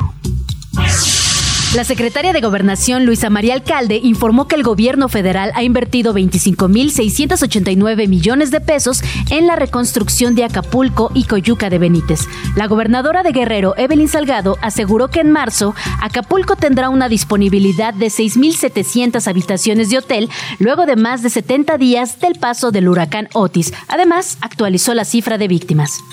La 1.76 1.84
secretaria 1.84 2.34
de 2.34 2.42
Gobernación, 2.42 3.04
Luisa 3.04 3.32
María 3.32 3.56
Alcalde, 3.56 4.00
informó 4.04 4.48
que 4.48 4.56
el 4.56 4.62
gobierno 4.62 5.10
federal 5.10 5.52
ha 5.56 5.64
invertido 5.64 6.14
25.689 6.14 8.08
millones 8.08 8.52
de 8.52 8.62
pesos 8.62 9.02
en 9.32 9.48
la 9.48 9.56
reconstrucción 9.56 10.36
de 10.36 10.44
Acapulco 10.44 11.10
y 11.16 11.24
Coyuca 11.24 11.72
de 11.72 11.80
Benítez. 11.80 12.28
La 12.56 12.68
gobernadora 12.68 13.24
de 13.24 13.32
Guerrero, 13.32 13.74
Evelyn 13.76 14.08
Salgado, 14.08 14.60
aseguró 14.62 15.08
que 15.08 15.22
en 15.22 15.32
marzo 15.32 15.74
Acapulco 16.00 16.56
tendrá 16.56 16.90
una 16.90 17.10
disponibilidad 17.10 17.96
de 17.96 18.06
6.700 18.06 19.26
habitaciones 19.26 19.90
de 19.90 19.98
hotel 19.98 20.30
luego 20.60 20.86
de 20.86 20.96
más 20.96 21.24
de 21.24 21.32
70 21.32 21.80
días 21.80 22.20
del 22.20 22.36
paso 22.36 22.70
del 22.70 22.88
huracán 22.88 23.30
Otis. 23.34 23.74
Además, 23.88 24.38
actualizó 24.42 24.94
la 24.94 25.06
cifra 25.06 25.40
de 25.40 25.48
víctimas. 25.48 26.04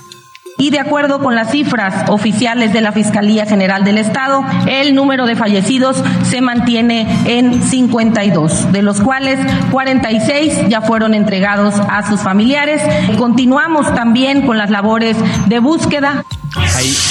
Y 0.60 0.68
de 0.68 0.78
acuerdo 0.78 1.20
con 1.20 1.34
las 1.34 1.50
cifras 1.50 2.10
oficiales 2.10 2.74
de 2.74 2.82
la 2.82 2.92
Fiscalía 2.92 3.46
General 3.46 3.82
del 3.82 3.96
Estado, 3.96 4.44
el 4.68 4.94
número 4.94 5.24
de 5.24 5.34
fallecidos 5.34 6.04
se 6.22 6.42
mantiene 6.42 7.06
en 7.24 7.62
52, 7.62 8.70
de 8.70 8.82
los 8.82 9.00
cuales 9.00 9.40
46 9.70 10.68
ya 10.68 10.82
fueron 10.82 11.14
entregados 11.14 11.74
a 11.76 12.06
sus 12.06 12.20
familiares. 12.20 12.82
Continuamos 13.16 13.92
también 13.94 14.42
con 14.42 14.58
las 14.58 14.68
labores 14.68 15.16
de 15.46 15.58
búsqueda. 15.60 16.26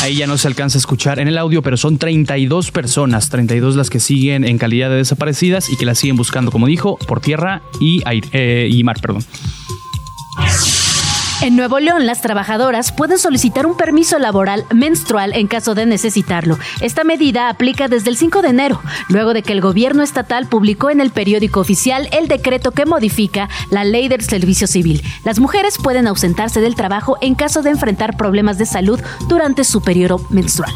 Ahí, 0.03 0.15
ya 0.15 0.27
no 0.27 0.37
se 0.37 0.47
alcanza 0.47 0.77
a 0.77 0.79
escuchar 0.79 1.17
en 1.17 1.27
el 1.27 1.37
audio, 1.39 1.63
pero 1.63 1.75
son 1.75 1.97
32 1.97 2.69
personas, 2.69 3.29
32 3.29 3.75
las 3.75 3.89
que 3.89 3.99
siguen 3.99 4.43
en 4.43 4.59
calidad 4.59 4.91
de 4.91 4.97
desaparecidas 4.97 5.69
y 5.71 5.75
que 5.75 5.87
las 5.87 5.97
siguen 5.97 6.17
buscando, 6.17 6.51
como 6.51 6.67
dijo, 6.67 6.97
por 7.07 7.19
tierra 7.19 7.63
y, 7.79 8.03
aire, 8.05 8.29
eh, 8.31 8.69
y 8.71 8.83
mar. 8.83 8.99
Perdón. 9.01 9.23
En 11.41 11.55
Nuevo 11.55 11.79
León, 11.79 12.05
las 12.05 12.21
trabajadoras 12.21 12.91
pueden 12.91 13.17
solicitar 13.17 13.65
un 13.65 13.77
permiso 13.77 14.19
laboral 14.19 14.65
menstrual 14.73 15.33
en 15.33 15.47
caso 15.47 15.73
de 15.73 15.85
necesitarlo. 15.85 16.59
Esta 16.81 17.05
medida 17.05 17.47
aplica 17.47 17.87
desde 17.87 18.09
el 18.09 18.17
5 18.17 18.41
de 18.41 18.49
enero, 18.49 18.81
luego 19.07 19.33
de 19.33 19.41
que 19.41 19.53
el 19.53 19.61
gobierno 19.61 20.03
estatal 20.03 20.47
publicó 20.47 20.89
en 20.89 20.99
el 20.99 21.11
periódico 21.11 21.61
oficial 21.61 22.09
el 22.11 22.27
decreto 22.27 22.71
que 22.71 22.85
modifica 22.85 23.47
la 23.69 23.85
ley 23.85 24.09
del 24.09 24.21
servicio 24.21 24.67
civil. 24.67 25.01
Las 25.23 25.39
mujeres 25.39 25.77
pueden 25.81 26.07
ausentarse 26.07 26.59
del 26.59 26.75
trabajo 26.75 27.17
en 27.21 27.35
caso 27.35 27.61
de 27.61 27.69
enfrentar 27.69 28.17
problemas 28.17 28.57
de 28.57 28.65
salud 28.65 28.99
durante 29.29 29.63
su 29.63 29.81
periodo 29.81 30.19
menstrual. 30.29 30.73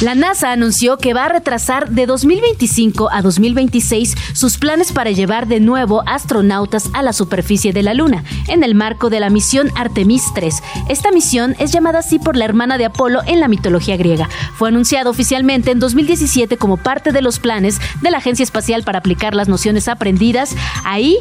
La 0.00 0.14
NASA 0.14 0.52
anunció 0.52 0.96
que 0.96 1.12
va 1.12 1.24
a 1.24 1.28
retrasar 1.28 1.90
de 1.90 2.06
2025 2.06 3.10
a 3.10 3.20
2026 3.20 4.14
sus 4.32 4.56
planes 4.56 4.92
para 4.92 5.10
llevar 5.10 5.48
de 5.48 5.58
nuevo 5.58 6.04
astronautas 6.06 6.88
a 6.92 7.02
la 7.02 7.12
superficie 7.12 7.72
de 7.72 7.82
la 7.82 7.94
Luna, 7.94 8.22
en 8.46 8.62
el 8.62 8.76
marco 8.76 9.10
de 9.10 9.18
la 9.18 9.28
misión 9.28 9.72
Artemis 9.74 10.22
3. 10.36 10.62
Esta 10.88 11.10
misión 11.10 11.56
es 11.58 11.72
llamada 11.72 11.98
así 11.98 12.20
por 12.20 12.36
la 12.36 12.44
hermana 12.44 12.78
de 12.78 12.84
Apolo 12.84 13.22
en 13.26 13.40
la 13.40 13.48
mitología 13.48 13.96
griega. 13.96 14.28
Fue 14.56 14.68
anunciado 14.68 15.10
oficialmente 15.10 15.72
en 15.72 15.80
2017 15.80 16.58
como 16.58 16.76
parte 16.76 17.10
de 17.10 17.20
los 17.20 17.40
planes 17.40 17.80
de 18.00 18.12
la 18.12 18.18
Agencia 18.18 18.44
Espacial 18.44 18.84
para 18.84 19.00
aplicar 19.00 19.34
las 19.34 19.48
nociones 19.48 19.88
aprendidas 19.88 20.54
ahí 20.84 21.16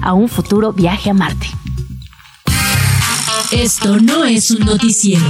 a 0.00 0.14
un 0.14 0.30
futuro 0.30 0.72
viaje 0.72 1.10
a 1.10 1.14
Marte. 1.14 1.48
Esto 3.50 4.00
no 4.00 4.24
es 4.24 4.50
un 4.50 4.60
noticiero. 4.60 5.26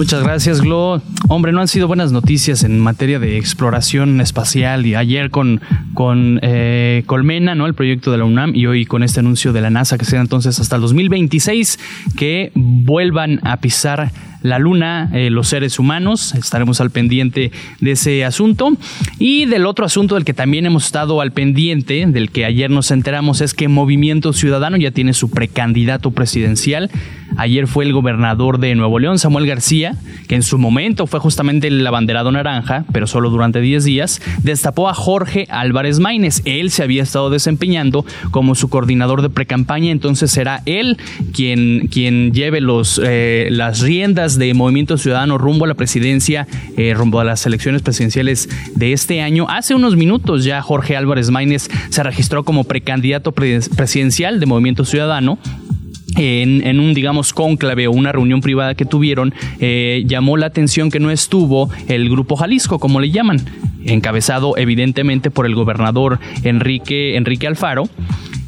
Muchas 0.00 0.22
gracias, 0.22 0.62
Glo. 0.62 1.02
Hombre, 1.28 1.52
no 1.52 1.60
han 1.60 1.68
sido 1.68 1.86
buenas 1.86 2.10
noticias 2.10 2.64
en 2.64 2.80
materia 2.80 3.18
de 3.18 3.36
exploración 3.36 4.22
espacial. 4.22 4.86
Y 4.86 4.94
ayer 4.94 5.28
con, 5.28 5.60
con 5.92 6.40
eh, 6.42 7.02
Colmena, 7.04 7.54
¿no? 7.54 7.66
El 7.66 7.74
proyecto 7.74 8.10
de 8.10 8.16
la 8.16 8.24
UNAM, 8.24 8.54
y 8.54 8.64
hoy 8.64 8.86
con 8.86 9.02
este 9.02 9.20
anuncio 9.20 9.52
de 9.52 9.60
la 9.60 9.68
NASA 9.68 9.98
que 9.98 10.06
será 10.06 10.22
entonces 10.22 10.58
hasta 10.58 10.76
el 10.76 10.80
2026 10.80 11.78
que 12.16 12.50
vuelvan 12.54 13.40
a 13.42 13.58
pisar 13.58 14.10
la 14.42 14.58
Luna, 14.58 15.10
eh, 15.12 15.28
los 15.28 15.48
seres 15.48 15.78
humanos. 15.78 16.34
Estaremos 16.34 16.80
al 16.80 16.90
pendiente 16.90 17.52
de 17.80 17.90
ese 17.90 18.24
asunto. 18.24 18.72
Y 19.18 19.44
del 19.44 19.66
otro 19.66 19.84
asunto 19.84 20.14
del 20.14 20.24
que 20.24 20.32
también 20.32 20.64
hemos 20.64 20.86
estado 20.86 21.20
al 21.20 21.32
pendiente, 21.32 22.06
del 22.06 22.30
que 22.30 22.46
ayer 22.46 22.70
nos 22.70 22.90
enteramos, 22.90 23.42
es 23.42 23.52
que 23.52 23.68
Movimiento 23.68 24.32
Ciudadano 24.32 24.78
ya 24.78 24.92
tiene 24.92 25.12
su 25.12 25.30
precandidato 25.30 26.10
presidencial. 26.10 26.90
Ayer 27.36 27.66
fue 27.66 27.84
el 27.84 27.92
gobernador 27.92 28.58
de 28.58 28.74
Nuevo 28.74 28.98
León, 28.98 29.18
Samuel 29.18 29.46
García, 29.46 29.96
que 30.28 30.34
en 30.34 30.42
su 30.42 30.58
momento 30.58 31.06
fue 31.06 31.20
justamente 31.20 31.68
el 31.68 31.86
abanderado 31.86 32.30
naranja, 32.32 32.84
pero 32.92 33.06
solo 33.06 33.30
durante 33.30 33.60
10 33.60 33.84
días, 33.84 34.22
destapó 34.42 34.88
a 34.88 34.94
Jorge 34.94 35.46
Álvarez 35.50 36.00
Maínez. 36.00 36.42
Él 36.44 36.70
se 36.70 36.82
había 36.82 37.02
estado 37.02 37.30
desempeñando 37.30 38.04
como 38.30 38.54
su 38.54 38.68
coordinador 38.68 39.22
de 39.22 39.30
precampaña, 39.30 39.90
entonces 39.90 40.30
será 40.30 40.62
él 40.66 40.98
quien, 41.32 41.88
quien 41.88 42.32
lleve 42.32 42.60
los, 42.60 43.00
eh, 43.02 43.48
las 43.50 43.80
riendas 43.80 44.38
de 44.38 44.54
Movimiento 44.54 44.98
Ciudadano 44.98 45.38
rumbo 45.38 45.64
a 45.64 45.68
la 45.68 45.74
presidencia, 45.74 46.46
eh, 46.76 46.94
rumbo 46.94 47.20
a 47.20 47.24
las 47.24 47.44
elecciones 47.46 47.82
presidenciales 47.82 48.48
de 48.74 48.92
este 48.92 49.20
año. 49.20 49.46
Hace 49.48 49.74
unos 49.74 49.96
minutos 49.96 50.44
ya 50.44 50.62
Jorge 50.62 50.96
Álvarez 50.96 51.30
Maínez 51.30 51.68
se 51.90 52.02
registró 52.02 52.44
como 52.44 52.64
precandidato 52.64 53.32
presidencial 53.32 54.40
de 54.40 54.46
Movimiento 54.46 54.84
Ciudadano 54.84 55.38
en, 56.16 56.80
un, 56.80 56.94
digamos, 56.94 57.32
cónclave 57.32 57.86
o 57.86 57.92
una 57.92 58.12
reunión 58.12 58.40
privada 58.40 58.74
que 58.74 58.84
tuvieron, 58.84 59.34
eh, 59.58 60.04
llamó 60.06 60.36
la 60.36 60.46
atención 60.46 60.90
que 60.90 61.00
no 61.00 61.10
estuvo 61.10 61.70
el 61.88 62.08
Grupo 62.08 62.36
Jalisco, 62.36 62.78
como 62.78 63.00
le 63.00 63.10
llaman, 63.10 63.40
encabezado 63.84 64.56
evidentemente 64.56 65.30
por 65.30 65.46
el 65.46 65.54
gobernador 65.54 66.18
Enrique, 66.42 67.16
Enrique 67.16 67.46
Alfaro. 67.46 67.88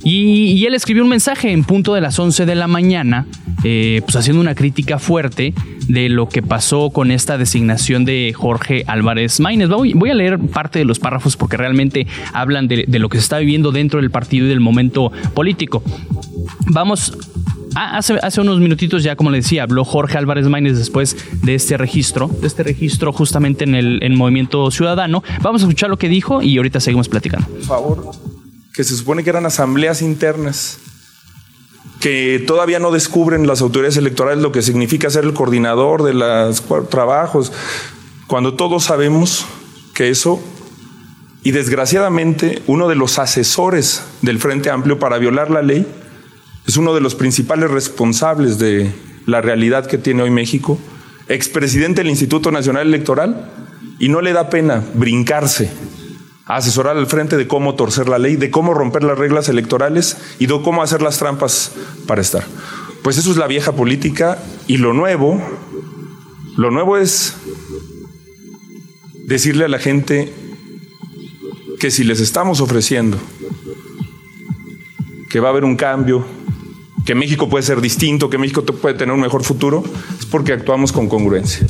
Y, 0.05 0.65
él 0.67 0.75
escribió 0.75 1.05
un 1.05 1.09
mensaje 1.09 1.53
en 1.53 1.63
punto 1.63 1.95
de 1.95 2.01
las 2.01 2.19
11 2.19 2.45
de 2.45 2.55
la 2.57 2.67
mañana, 2.67 3.27
eh, 3.63 4.01
pues 4.05 4.17
haciendo 4.17 4.41
una 4.41 4.57
crítica 4.57 4.99
fuerte 4.99 5.55
de 5.87 6.09
lo 6.09 6.29
que 6.29 6.43
pasó 6.43 6.91
con 6.91 7.13
esta 7.13 7.39
designación 7.39 8.05
de 8.05 8.33
Jorge 8.35 8.83
Álvarez 8.89 9.39
Maínez. 9.39 9.69
Voy, 9.69 10.11
a 10.11 10.15
leer 10.15 10.41
parte 10.41 10.81
de 10.81 10.85
los 10.85 10.99
párrafos 10.99 11.37
porque 11.37 11.57
realmente 11.57 12.09
hablan 12.33 12.67
de, 12.67 12.85
de 12.89 12.99
lo 12.99 13.09
que 13.09 13.19
se 13.19 13.23
está 13.23 13.39
viviendo 13.39 13.71
dentro 13.71 14.01
del 14.01 14.11
partido 14.11 14.47
y 14.47 14.49
del 14.49 14.61
momento 14.61 15.13
político. 15.35 15.85
Vamos 16.67 17.17
Ah, 17.75 17.97
hace, 17.99 18.19
hace 18.23 18.41
unos 18.41 18.61
minutitos 18.61 19.03
ya, 19.03 19.17
como 19.17 19.31
le 19.31 19.39
decía, 19.39 19.63
habló 19.63 19.85
Jorge 19.85 20.19
Álvarez 20.19 20.47
Maínez 20.47 20.77
después 20.77 21.17
de 21.43 21.55
este 21.55 21.77
registro, 21.77 22.29
de 22.29 22.47
este 22.47 22.63
registro 22.63 23.13
justamente 23.13 23.65
en 23.65 23.75
el 23.75 24.17
Movimiento 24.17 24.71
Ciudadano. 24.71 25.23
Vamos 25.41 25.63
a 25.63 25.65
escuchar 25.65 25.91
lo 25.91 25.97
que 25.97 26.09
dijo 26.09 26.43
y 26.43 26.57
ahorita 26.57 26.81
seguimos 26.81 27.09
platicando. 27.09 27.47
Por 27.47 27.63
favor, 27.63 28.11
que 28.73 28.85
se 28.85 28.97
supone 28.97 29.23
que 29.23 29.31
eran 29.31 29.47
asambleas 29.47 30.03
internas, 30.03 30.79
que 32.01 32.43
todavía 32.47 32.79
no 32.79 32.91
descubren 32.91 33.47
las 33.47 33.61
autoridades 33.61 33.97
electorales 33.97 34.43
lo 34.43 34.53
que 34.53 34.63
significa 34.63 35.11
ser 35.11 35.25
el 35.25 35.35
coordinador 35.35 36.03
de 36.03 36.15
los 36.15 36.63
trabajos, 36.89 37.53
cuando 38.27 38.55
todos 38.55 38.85
sabemos 38.85 39.45
que 39.95 40.09
eso 40.09 40.43
y 41.45 41.51
desgraciadamente 41.51 42.63
uno 42.67 42.89
de 42.89 42.95
los 42.95 43.19
asesores 43.19 44.05
del 44.23 44.39
Frente 44.39 44.71
Amplio 44.71 44.99
para 44.99 45.19
violar 45.19 45.51
la 45.51 45.63
ley 45.63 45.87
es 46.67 46.77
uno 46.77 46.95
de 46.95 47.01
los 47.01 47.15
principales 47.15 47.71
responsables 47.71 48.59
de 48.59 48.93
la 49.27 49.41
realidad 49.41 49.87
que 49.87 49.99
tiene 49.99 50.23
hoy 50.23 50.31
México, 50.31 50.79
expresidente 51.29 52.01
del 52.01 52.11
Instituto 52.11 52.51
Nacional 52.51 52.87
Electoral, 52.87 53.51
y 53.99 54.09
no 54.09 54.21
le 54.21 54.33
da 54.33 54.51
pena 54.51 54.83
brincarse 54.95 55.71
a 56.47 56.57
asesorar 56.57 56.97
al 56.97 57.07
frente 57.07 57.37
de 57.37 57.47
cómo 57.47 57.75
torcer 57.75 58.09
la 58.09 58.19
ley, 58.19 58.37
de 58.37 58.51
cómo 58.51 58.75
romper 58.75 59.05
las 59.05 59.19
reglas 59.19 59.49
electorales 59.49 60.17
y 60.39 60.47
de 60.47 60.61
cómo 60.61 60.83
hacer 60.83 61.03
las 61.03 61.19
trampas 61.19 61.73
para 62.07 62.21
estar. 62.21 62.45
Pues 63.03 63.19
eso 63.19 63.31
es 63.31 63.37
la 63.37 63.47
vieja 63.47 63.73
política 63.73 64.39
y 64.67 64.79
lo 64.79 64.93
nuevo, 64.93 65.41
lo 66.57 66.71
nuevo 66.71 66.97
es 66.97 67.35
decirle 69.25 69.65
a 69.65 69.69
la 69.69 69.79
gente 69.79 70.33
que 71.79 71.91
si 71.91 72.05
les 72.05 72.21
estamos 72.21 72.61
ofreciendo 72.61 73.19
que 75.31 75.41
va 75.41 75.49
a 75.49 75.51
haber 75.51 75.65
un 75.65 75.77
cambio, 75.77 76.25
que 77.05 77.15
México 77.15 77.49
puede 77.49 77.65
ser 77.65 77.81
distinto, 77.81 78.31
que 78.31 78.39
México 78.39 78.63
puede 78.63 78.95
tener 78.95 79.15
un 79.15 79.21
mejor 79.21 79.45
futuro, 79.45 79.83
es 80.19 80.27
porque 80.27 80.53
actuamos 80.53 80.93
con 80.93 81.09
congruencia. 81.09 81.67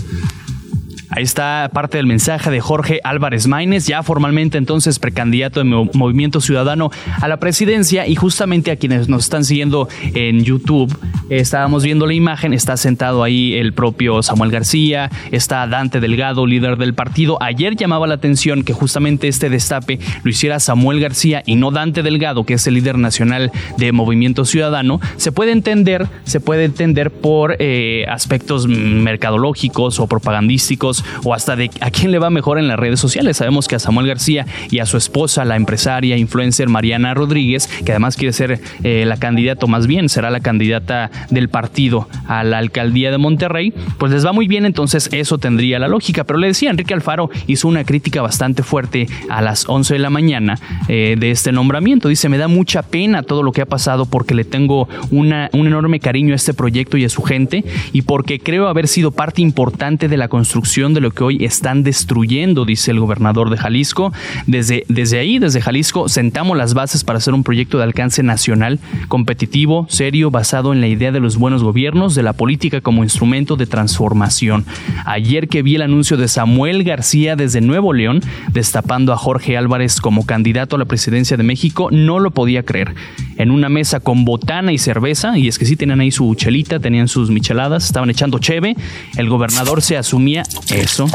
Ahí 1.15 1.25
está 1.25 1.71
parte 1.75 1.99
del 1.99 2.07
mensaje 2.07 2.51
de 2.51 2.61
Jorge 2.61 3.01
Álvarez 3.05 3.47
Maínez, 3.47 3.87
ya 3.87 4.03
formalmente 4.03 4.57
entonces 4.57 4.99
precandidato 4.99 5.61
de 5.61 5.65
Movimiento 5.65 6.41
Ciudadano 6.41 6.91
a 7.21 7.29
la 7.29 7.37
presidencia 7.37 8.07
y 8.07 8.15
justamente 8.15 8.71
a 8.71 8.77
quienes 8.77 9.11
nos 9.11 9.25
están 9.25 9.45
siguiendo 9.45 9.91
en 10.15 10.43
YouTube, 10.43 10.97
estábamos 11.29 11.85
viendo 11.85 12.07
la 12.07 12.15
imagen, 12.15 12.55
está 12.55 12.79
sentado 12.79 13.23
ahí 13.23 13.53
el 13.55 13.75
propio 13.75 14.23
Samuel 14.23 14.51
García, 14.51 15.11
está 15.31 15.67
Dante 15.67 16.01
Delgado, 16.01 16.47
líder 16.47 16.79
del 16.79 16.95
partido. 16.95 17.37
Ayer 17.43 17.77
llamaba 17.77 18.07
la 18.07 18.15
atención 18.15 18.63
que 18.63 18.73
justamente 18.73 19.29
este 19.29 19.51
destape 19.51 19.99
lo 20.23 20.31
hiciera 20.31 20.61
Samuel 20.61 20.99
García 20.99 21.43
y 21.45 21.57
no 21.57 21.71
Dante 21.73 22.03
Delgado, 22.03 22.45
que 22.45 22.55
es 22.55 22.67
el 22.67 22.75
líder 22.75 22.97
nacional 22.97 23.53
de 23.77 23.93
Movimiento 23.93 24.47
Ciudadano. 24.47 24.99
Se 25.19 25.31
puede 25.31 25.53
entender, 25.53 26.09
se 26.25 26.41
puede 26.41 26.65
entender 26.65 27.11
por 27.11 27.57
eh, 27.59 28.07
aspectos 28.09 28.67
mercadológicos 28.67 30.01
o 30.01 30.07
propagandísticos 30.07 31.02
o 31.25 31.35
hasta 31.35 31.57
de 31.57 31.71
a 31.81 31.91
quién 31.91 32.11
le 32.11 32.19
va 32.19 32.31
mejor 32.31 32.59
en 32.59 32.69
las 32.69 32.79
redes 32.79 33.01
sociales. 33.01 33.37
Sabemos 33.37 33.69
que 33.69 33.77
a 33.77 33.79
Samuel 33.79 34.07
García 34.07 34.47
y 34.71 34.79
a 34.79 34.87
su 34.87 34.97
esposa, 34.97 35.45
la 35.45 35.57
empresaria 35.57 36.17
influencer 36.17 36.69
Mariana 36.69 37.15
Rodríguez, 37.15 37.69
que 37.85 37.93
además 37.93 38.17
quiere 38.17 38.33
ser 38.33 38.61
eh, 38.83 39.05
la 39.07 39.17
candidata, 39.17 39.67
o 39.67 39.69
más 39.69 39.87
bien 39.87 40.09
será 40.09 40.31
la 40.31 40.41
candidata 40.41 41.11
del 41.31 41.49
partido 41.49 42.09
a 42.27 42.45
la 42.45 42.59
alcaldía 42.59 43.11
de 43.11 43.19
Monterrey, 43.19 43.73
pues 43.99 44.13
les 44.13 44.25
va 44.27 44.33
muy 44.33 44.49
bien, 44.49 44.67
entonces 44.67 45.09
eso 45.13 45.39
tendría 45.39 45.79
la 45.79 45.89
lógica. 45.89 46.25
Pero 46.25 46.39
le 46.39 46.49
decía, 46.49 46.71
Enrique 46.71 46.95
Alfaro 46.95 47.31
hizo 47.47 47.69
una 47.69 47.85
crítica 47.85 48.23
bastante 48.23 48.63
fuerte 48.63 49.07
a 49.29 49.43
las 49.43 49.69
11 49.69 49.95
de 49.95 50.01
la 50.01 50.11
mañana 50.11 50.59
eh, 50.89 51.17
de 51.19 51.31
este 51.31 51.53
nombramiento. 51.53 52.09
Dice, 52.09 52.29
me 52.29 52.39
da 52.39 52.49
mucha 52.49 52.83
pena 52.83 53.23
todo 53.23 53.43
lo 53.43 53.53
que 53.53 53.63
ha 53.63 53.67
pasado 53.67 54.07
porque 54.07 54.35
le 54.35 54.45
tengo 54.45 54.89
una, 55.11 55.51
un 55.53 55.67
enorme 55.67 56.01
cariño 56.01 56.33
a 56.33 56.37
este 56.37 56.55
proyecto 56.55 56.97
y 56.97 57.05
a 57.05 57.09
su 57.09 57.23
gente 57.23 57.65
y 57.93 58.03
porque 58.03 58.39
creo 58.39 58.69
haber 58.69 58.89
sido 58.89 59.11
parte 59.11 59.43
importante 59.43 60.09
de 60.09 60.17
la 60.17 60.29
construcción 60.29 60.92
de 60.95 61.01
lo 61.01 61.11
que 61.11 61.25
hoy 61.25 61.45
están 61.45 61.83
destruyendo, 61.83 62.65
dice 62.65 62.91
el 62.91 63.01
gobernador 63.01 63.51
de 63.51 63.57
Jalisco. 63.57 64.13
Desde, 64.47 64.85
desde 64.89 65.19
ahí, 65.19 65.39
desde 65.39 65.61
Jalisco, 65.61 66.09
sentamos 66.09 66.57
las 66.57 66.75
bases 66.75 67.05
para 67.05 67.19
hacer 67.19 67.35
un 67.35 67.45
proyecto 67.45 67.79
de 67.79 67.85
alcance 67.85 68.23
nacional, 68.23 68.79
competitivo, 69.09 69.87
serio, 69.89 70.31
basado 70.31 70.73
en 70.73 70.81
la 70.81 70.89
idea 70.89 71.13
de 71.13 71.21
los 71.21 71.37
buenos 71.37 71.63
gobiernos, 71.63 72.15
de 72.15 72.23
la 72.23 72.33
política 72.33 72.81
como 72.81 73.03
instrumento 73.03 73.57
de 73.57 73.67
transformación. 73.67 74.65
Ayer 75.05 75.49
que 75.49 75.63
vi 75.63 75.77
el 75.77 75.83
anuncio 75.83 76.17
de 76.17 76.29
Samuel 76.29 76.85
García 76.85 77.37
desde 77.37 77.61
Nuevo 77.61 77.93
León, 77.93 78.21
destapando 78.53 79.13
a 79.13 79.17
Jorge 79.17 79.57
Álvarez 79.57 80.01
como 80.01 80.27
candidato 80.27 80.77
a 80.77 80.79
la 80.79 80.85
presidencia 80.85 81.37
de 81.37 81.43
México, 81.43 81.89
no 81.91 82.19
lo 82.19 82.31
podía 82.31 82.63
creer. 82.63 82.95
En 83.37 83.51
una 83.51 83.69
mesa 83.69 84.01
con 84.01 84.25
botana 84.25 84.73
y 84.73 84.79
cerveza, 84.79 85.39
y 85.39 85.49
es 85.49 85.59
que 85.59 85.65
sí 85.65 85.77
tenían 85.77 86.01
ahí 86.01 86.11
su 86.11 86.35
chelita, 86.35 86.81
tenían 86.81 87.09
sus 87.09 87.31
micheladas, 87.31 87.85
estaban 87.87 88.11
echando 88.11 88.39
cheve, 88.39 88.77
el 89.17 89.29
gobernador 89.29 89.83
se 89.83 89.97
asumía 89.97 90.43
eso. 90.83 91.07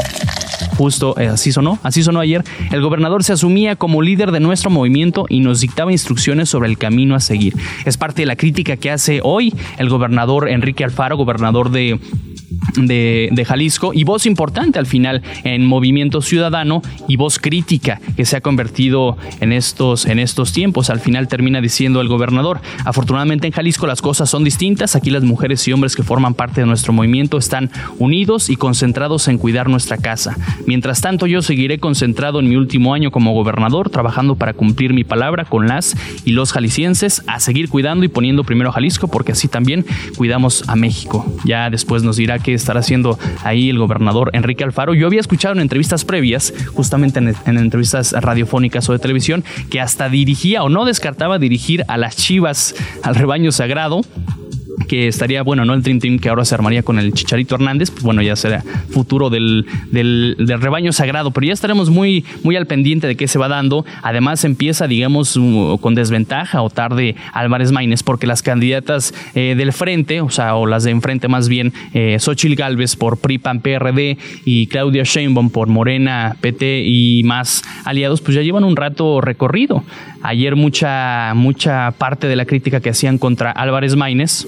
Justo 0.76 1.18
eh, 1.18 1.26
así 1.26 1.50
sonó, 1.52 1.78
así 1.82 2.02
sonó 2.02 2.20
ayer. 2.20 2.44
El 2.70 2.80
gobernador 2.82 3.24
se 3.24 3.32
asumía 3.32 3.76
como 3.76 4.02
líder 4.02 4.30
de 4.30 4.40
nuestro 4.40 4.70
movimiento 4.70 5.26
y 5.28 5.40
nos 5.40 5.60
dictaba 5.60 5.92
instrucciones 5.92 6.48
sobre 6.48 6.68
el 6.68 6.78
camino 6.78 7.14
a 7.14 7.20
seguir. 7.20 7.54
Es 7.84 7.96
parte 7.96 8.22
de 8.22 8.26
la 8.26 8.36
crítica 8.36 8.76
que 8.76 8.90
hace 8.90 9.20
hoy 9.22 9.52
el 9.78 9.88
gobernador 9.88 10.48
Enrique 10.48 10.84
Alfaro, 10.84 11.16
gobernador 11.16 11.70
de 11.70 11.98
de, 12.76 13.44
Jalisco 13.46 13.92
y 13.94 14.04
voz 14.04 14.26
importante 14.26 14.78
al 14.78 14.86
final 14.86 15.22
en 15.44 15.64
Movimiento 15.64 16.20
Ciudadano 16.20 16.82
y 17.06 17.16
voz 17.16 17.38
crítica 17.38 18.00
que 18.16 18.24
se 18.24 18.36
ha 18.36 18.40
convertido 18.40 19.16
en 19.40 19.52
estos, 19.52 20.06
en 20.06 20.18
estos 20.18 20.52
tiempos. 20.52 20.90
Al 20.90 21.00
final 21.00 21.28
termina 21.28 21.60
diciendo 21.60 22.00
el 22.00 22.08
gobernador, 22.08 22.60
afortunadamente 22.84 23.46
en 23.46 23.52
Jalisco 23.52 23.86
las 23.86 24.02
cosas 24.02 24.28
son 24.28 24.44
distintas, 24.44 24.96
aquí 24.96 25.10
las 25.10 25.22
mujeres 25.22 25.66
y 25.66 25.72
hombres 25.72 25.96
que 25.96 26.02
forman 26.02 26.34
parte 26.34 26.60
de 26.60 26.66
nuestro 26.66 26.92
movimiento 26.92 27.38
están 27.38 27.70
unidos 27.98 28.50
y 28.50 28.56
concentrados 28.56 29.28
en 29.28 29.38
cuidar 29.38 29.68
nuestra 29.68 29.96
casa. 29.96 30.36
Mientras 30.66 31.00
tanto 31.00 31.26
yo 31.26 31.42
seguiré 31.42 31.78
concentrado 31.78 32.40
en 32.40 32.48
mi 32.48 32.56
último 32.56 32.94
año 32.94 33.10
como 33.10 33.32
gobernador, 33.32 33.90
trabajando 33.90 34.36
para 34.36 34.52
cumplir 34.52 34.92
mi 34.92 35.04
palabra 35.04 35.44
con 35.44 35.68
las 35.68 35.96
y 36.24 36.32
los 36.32 36.52
jaliscienses, 36.52 37.22
a 37.26 37.40
seguir 37.40 37.68
cuidando 37.68 38.04
y 38.04 38.08
poniendo 38.08 38.44
primero 38.44 38.70
a 38.70 38.72
Jalisco 38.72 39.08
porque 39.08 39.32
así 39.32 39.48
también 39.48 39.86
cuidamos 40.16 40.64
a 40.68 40.76
México. 40.76 41.24
Ya 41.44 41.70
después 41.70 42.02
nos 42.02 42.16
dirá 42.16 42.37
que 42.42 42.54
estará 42.54 42.80
haciendo 42.80 43.18
ahí 43.44 43.70
el 43.70 43.78
gobernador 43.78 44.30
Enrique 44.32 44.64
Alfaro. 44.64 44.94
Yo 44.94 45.06
había 45.06 45.20
escuchado 45.20 45.54
en 45.54 45.60
entrevistas 45.60 46.04
previas, 46.04 46.52
justamente 46.74 47.18
en, 47.18 47.34
en 47.46 47.58
entrevistas 47.58 48.12
radiofónicas 48.12 48.88
o 48.88 48.92
de 48.92 48.98
televisión, 48.98 49.44
que 49.70 49.80
hasta 49.80 50.08
dirigía 50.08 50.62
o 50.62 50.68
no 50.68 50.84
descartaba 50.84 51.38
dirigir 51.38 51.84
a 51.88 51.96
las 51.96 52.16
Chivas 52.16 52.74
al 53.02 53.14
rebaño 53.14 53.52
sagrado 53.52 54.02
que 54.86 55.08
estaría, 55.08 55.42
bueno, 55.42 55.64
no 55.64 55.74
el 55.74 55.82
Dream 55.82 55.98
Team 55.98 56.18
que 56.18 56.28
ahora 56.28 56.44
se 56.44 56.54
armaría 56.54 56.82
con 56.82 56.98
el 56.98 57.12
Chicharito 57.12 57.54
Hernández, 57.54 57.90
pues 57.90 58.02
bueno, 58.02 58.22
ya 58.22 58.36
será 58.36 58.62
futuro 58.90 59.30
del, 59.30 59.66
del, 59.90 60.36
rebaño 60.60 60.92
sagrado, 60.92 61.30
pero 61.30 61.46
ya 61.46 61.52
estaremos 61.52 61.90
muy, 61.90 62.24
muy 62.42 62.56
al 62.56 62.66
pendiente 62.66 63.06
de 63.06 63.16
qué 63.16 63.28
se 63.28 63.38
va 63.38 63.48
dando. 63.48 63.84
Además, 64.02 64.44
empieza, 64.44 64.86
digamos, 64.86 65.38
con 65.80 65.94
desventaja 65.94 66.62
o 66.62 66.70
tarde 66.70 67.16
Álvarez 67.32 67.72
Maínez, 67.72 68.02
porque 68.02 68.26
las 68.26 68.42
candidatas 68.42 69.14
eh, 69.34 69.54
del 69.56 69.72
frente, 69.72 70.20
o 70.20 70.30
sea, 70.30 70.56
o 70.56 70.66
las 70.66 70.84
de 70.84 70.90
enfrente 70.90 71.28
más 71.28 71.48
bien, 71.48 71.72
eh, 71.94 72.16
Xochil 72.18 72.56
Gálvez 72.56 72.96
por 72.96 73.18
PRI, 73.18 73.38
PAN, 73.38 73.60
PRD 73.60 74.18
y 74.44 74.66
Claudia 74.68 75.02
Sheinbaum 75.04 75.50
por 75.50 75.68
Morena, 75.68 76.36
PT 76.40 76.84
y 76.84 77.22
más 77.24 77.62
aliados, 77.84 78.20
pues 78.20 78.34
ya 78.34 78.42
llevan 78.42 78.64
un 78.64 78.76
rato 78.76 79.20
recorrido. 79.20 79.84
Ayer 80.22 80.56
mucha, 80.56 81.32
mucha 81.34 81.92
parte 81.92 82.26
de 82.26 82.36
la 82.36 82.44
crítica 82.44 82.80
que 82.80 82.90
hacían 82.90 83.18
contra 83.18 83.50
Álvarez 83.52 83.94
Maínez 83.94 84.46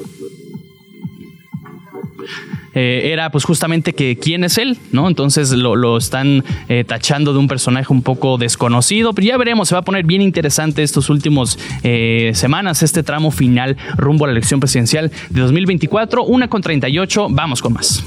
eh, 2.75 3.11
era 3.13 3.31
pues 3.31 3.45
justamente 3.45 3.95
que 3.95 4.17
quién 4.17 4.45
es 4.45 4.59
él, 4.59 4.79
¿no? 4.93 5.09
Entonces 5.09 5.51
lo, 5.51 5.97
están 5.97 6.45
eh, 6.69 6.85
tachando 6.87 7.33
de 7.33 7.39
un 7.39 7.49
personaje 7.49 7.93
un 7.93 8.03
poco 8.03 8.39
desconocido, 8.39 9.13
pero 9.13 9.27
ya 9.27 9.37
veremos, 9.37 9.69
se 9.69 9.75
va 9.75 9.81
a 9.81 9.85
poner 9.85 10.05
bien 10.05 10.23
interesante 10.23 10.83
estos 10.83 11.11
últimos 11.11 11.59
eh, 11.83 12.33
semanas, 12.35 12.83
este 12.83 13.03
tramo 13.03 13.31
final 13.31 13.77
rumbo 13.97 14.25
a 14.25 14.29
la 14.29 14.33
elección 14.33 14.61
presidencial 14.61 15.11
de 15.31 15.41
2024, 15.41 16.25
una 16.25 16.49
con 16.49 16.63
38, 16.63 17.29
vamos 17.31 17.63
con 17.63 17.73
más. 17.73 18.05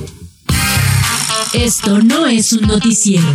Esto 1.53 2.01
no 2.01 2.25
es 2.25 2.51
un 2.53 2.67
noticiero. 2.67 3.27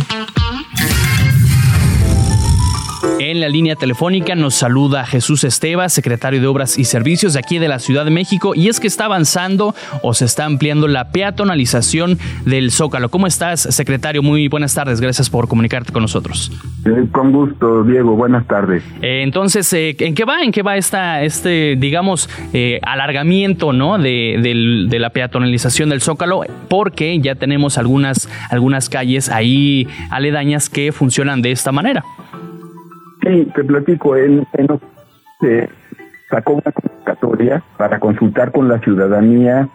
En 3.19 3.41
la 3.41 3.49
línea 3.49 3.75
telefónica 3.75 4.33
nos 4.33 4.55
saluda 4.55 5.05
Jesús 5.05 5.43
Esteva, 5.43 5.89
secretario 5.89 6.39
de 6.39 6.47
Obras 6.47 6.79
y 6.79 6.85
Servicios 6.85 7.33
de 7.33 7.39
aquí 7.39 7.59
de 7.59 7.67
la 7.67 7.79
Ciudad 7.79 8.05
de 8.05 8.11
México, 8.11 8.53
y 8.55 8.69
es 8.69 8.79
que 8.79 8.87
está 8.87 9.05
avanzando 9.05 9.75
o 10.03 10.13
se 10.13 10.23
está 10.23 10.45
ampliando 10.45 10.87
la 10.87 11.11
peatonalización 11.11 12.17
del 12.45 12.71
Zócalo. 12.71 13.09
¿Cómo 13.09 13.27
estás, 13.27 13.59
secretario? 13.59 14.23
Muy 14.23 14.47
buenas 14.47 14.73
tardes, 14.73 15.01
gracias 15.01 15.29
por 15.29 15.49
comunicarte 15.49 15.91
con 15.91 16.01
nosotros. 16.01 16.49
Eh, 16.85 17.07
con 17.11 17.33
gusto, 17.33 17.83
Diego, 17.83 18.15
buenas 18.15 18.47
tardes. 18.47 18.83
Eh, 19.01 19.21
entonces, 19.21 19.71
eh, 19.73 19.97
¿en 19.99 20.15
qué 20.15 20.23
va? 20.23 20.41
¿En 20.41 20.53
qué 20.53 20.61
va 20.61 20.77
esta, 20.77 21.21
este, 21.21 21.75
digamos, 21.77 22.29
alargamiento, 22.83 23.73
¿no? 23.73 23.97
De, 23.97 24.39
de, 24.41 24.99
la 24.99 25.09
peatonalización 25.09 25.89
del 25.89 25.99
Zócalo, 25.99 26.43
porque 26.69 27.19
ya 27.19 27.35
tenemos 27.35 27.77
algunas, 27.77 28.29
algunas 28.49 28.87
calles 28.87 29.27
ahí 29.27 29.89
aledañas 30.09 30.69
que 30.69 30.93
funcionan 30.93 31.41
de 31.41 31.51
esta 31.51 31.73
manera. 31.73 32.05
Sí, 33.21 33.51
te 33.53 33.63
platico. 33.63 34.15
En, 34.15 34.45
se 35.39 35.69
sacó 36.29 36.53
una 36.53 36.71
convocatoria 36.71 37.63
para 37.77 37.99
consultar 37.99 38.51
con 38.51 38.67
la 38.67 38.79
ciudadanía 38.79 39.67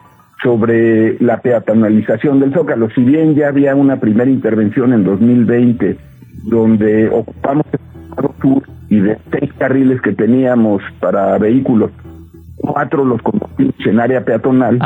sobre 0.43 1.19
la 1.21 1.41
peatonalización 1.41 2.41
del 2.41 2.53
Zócalo. 2.53 2.91
Si 2.91 3.03
bien 3.03 3.35
ya 3.35 3.49
había 3.49 3.75
una 3.75 3.97
primera 3.97 4.31
intervención 4.31 4.93
en 4.93 5.05
2020 5.05 5.97
donde 6.45 7.09
ocupamos 7.09 7.65
el 7.73 8.29
sur 8.41 8.63
y 8.89 9.01
de 9.01 9.19
seis 9.31 9.51
carriles 9.57 10.01
que 10.03 10.13
teníamos 10.13 10.83
para 11.01 11.39
vehículos, 11.39 11.91
cuatro 12.57 13.05
los 13.05 13.23
convertimos 13.23 13.75
en 13.87 14.01
área 14.01 14.25
peatonal 14.25 14.79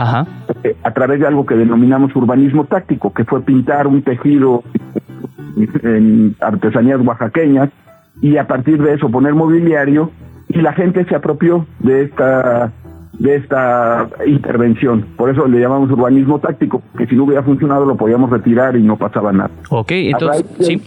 eh, 0.63 0.77
a 0.83 0.91
través 0.93 1.21
de 1.21 1.27
algo 1.27 1.47
que 1.47 1.57
denominamos 1.57 2.15
urbanismo 2.15 2.65
táctico, 2.65 3.13
que 3.13 3.25
fue 3.25 3.43
pintar 3.43 3.87
un 3.87 4.03
tejido 4.03 4.63
en 5.83 6.37
artesanías 6.41 7.01
oaxaqueñas 7.01 7.71
y 8.21 8.37
a 8.37 8.47
partir 8.47 8.83
de 8.83 8.95
eso 8.95 9.11
poner 9.11 9.35
mobiliario 9.35 10.11
y 10.49 10.61
la 10.61 10.73
gente 10.73 11.05
se 11.05 11.15
apropió 11.15 11.67
de 11.81 12.03
esta 12.03 12.73
de 13.19 13.35
esta 13.35 14.09
intervención. 14.27 15.05
Por 15.17 15.31
eso 15.31 15.49
le 15.49 15.61
llamamos 15.61 15.91
urbanismo 15.91 16.39
táctico, 16.39 16.83
que 16.97 17.07
si 17.07 17.17
no 17.17 17.25
hubiera 17.25 17.43
funcionado 17.43 17.85
lo 17.85 17.97
podíamos 17.97 18.31
retirar 18.31 18.77
y 18.77 18.83
no 18.83 18.97
pasaba 18.97 19.33
nada. 19.33 19.51
Ok, 19.71 19.91
entonces, 19.91 20.45
sí. 20.61 20.83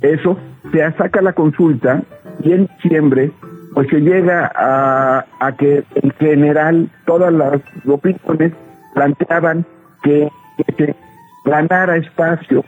Eso, 0.00 0.38
se 0.72 0.90
saca 0.92 1.20
la 1.20 1.34
consulta 1.34 2.02
y 2.42 2.52
en 2.52 2.68
diciembre 2.82 3.30
pues 3.74 3.88
se 3.88 4.00
llega 4.00 4.50
a, 4.56 5.26
a 5.38 5.52
que 5.52 5.84
en 5.96 6.10
general 6.12 6.88
todas 7.04 7.30
las 7.30 7.60
opiniones 7.86 8.52
planteaban 8.94 9.66
que, 10.02 10.30
que 10.56 10.72
se 10.86 10.96
ganara 11.44 11.98
espacio, 11.98 12.64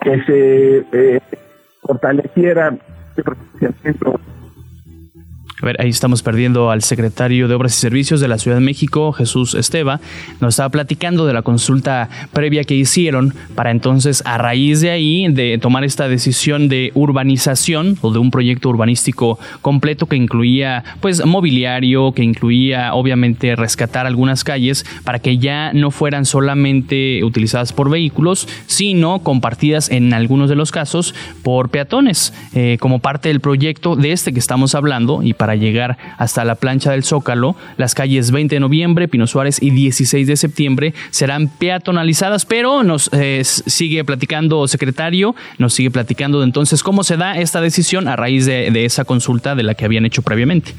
que 0.00 0.22
se 0.22 0.86
eh, 0.92 1.20
fortaleciera 1.86 2.76
el 3.60 3.74
centro 3.82 4.20
a 5.62 5.64
ver, 5.64 5.80
ahí 5.80 5.88
estamos 5.88 6.22
perdiendo 6.22 6.70
al 6.70 6.82
secretario 6.82 7.48
de 7.48 7.54
Obras 7.54 7.74
y 7.78 7.80
Servicios 7.80 8.20
de 8.20 8.28
la 8.28 8.36
Ciudad 8.36 8.58
de 8.58 8.62
México, 8.62 9.12
Jesús 9.12 9.54
Esteva. 9.54 10.00
Nos 10.38 10.54
estaba 10.54 10.68
platicando 10.68 11.24
de 11.26 11.32
la 11.32 11.40
consulta 11.40 12.10
previa 12.34 12.64
que 12.64 12.74
hicieron 12.74 13.32
para 13.54 13.70
entonces, 13.70 14.22
a 14.26 14.36
raíz 14.36 14.82
de 14.82 14.90
ahí, 14.90 15.28
de 15.28 15.56
tomar 15.56 15.82
esta 15.82 16.08
decisión 16.08 16.68
de 16.68 16.92
urbanización 16.92 17.96
o 18.02 18.12
de 18.12 18.18
un 18.18 18.30
proyecto 18.30 18.68
urbanístico 18.68 19.38
completo 19.62 20.04
que 20.04 20.16
incluía, 20.16 20.84
pues, 21.00 21.24
mobiliario, 21.24 22.12
que 22.12 22.22
incluía, 22.22 22.92
obviamente, 22.92 23.56
rescatar 23.56 24.04
algunas 24.06 24.44
calles 24.44 24.84
para 25.04 25.20
que 25.20 25.38
ya 25.38 25.72
no 25.72 25.90
fueran 25.90 26.26
solamente 26.26 27.24
utilizadas 27.24 27.72
por 27.72 27.88
vehículos, 27.88 28.46
sino 28.66 29.20
compartidas 29.20 29.90
en 29.90 30.12
algunos 30.12 30.50
de 30.50 30.56
los 30.56 30.70
casos 30.70 31.14
por 31.42 31.70
peatones, 31.70 32.34
eh, 32.54 32.76
como 32.78 32.98
parte 32.98 33.30
del 33.30 33.40
proyecto 33.40 33.96
de 33.96 34.12
este 34.12 34.34
que 34.34 34.38
estamos 34.38 34.74
hablando 34.74 35.22
y 35.22 35.32
para 35.32 35.45
para 35.46 35.54
llegar 35.54 35.96
hasta 36.18 36.44
la 36.44 36.56
plancha 36.56 36.90
del 36.90 37.04
Zócalo. 37.04 37.54
Las 37.76 37.94
calles 37.94 38.32
20 38.32 38.56
de 38.56 38.60
noviembre, 38.60 39.06
Pino 39.06 39.28
Suárez 39.28 39.62
y 39.62 39.70
16 39.70 40.26
de 40.26 40.36
septiembre 40.36 40.92
serán 41.10 41.46
peatonalizadas, 41.46 42.44
pero 42.44 42.82
nos 42.82 43.08
eh, 43.12 43.44
sigue 43.44 44.04
platicando, 44.04 44.66
secretario, 44.66 45.36
nos 45.58 45.72
sigue 45.72 45.92
platicando 45.92 46.40
de 46.40 46.46
entonces 46.46 46.82
cómo 46.82 47.04
se 47.04 47.16
da 47.16 47.38
esta 47.38 47.60
decisión 47.60 48.08
a 48.08 48.16
raíz 48.16 48.44
de, 48.44 48.84
esa 48.84 49.04
consulta 49.04 49.54
de 49.54 49.62
la 49.62 49.74
que 49.74 49.84
habían 49.84 50.04
hecho 50.04 50.22
previamente. 50.22 50.72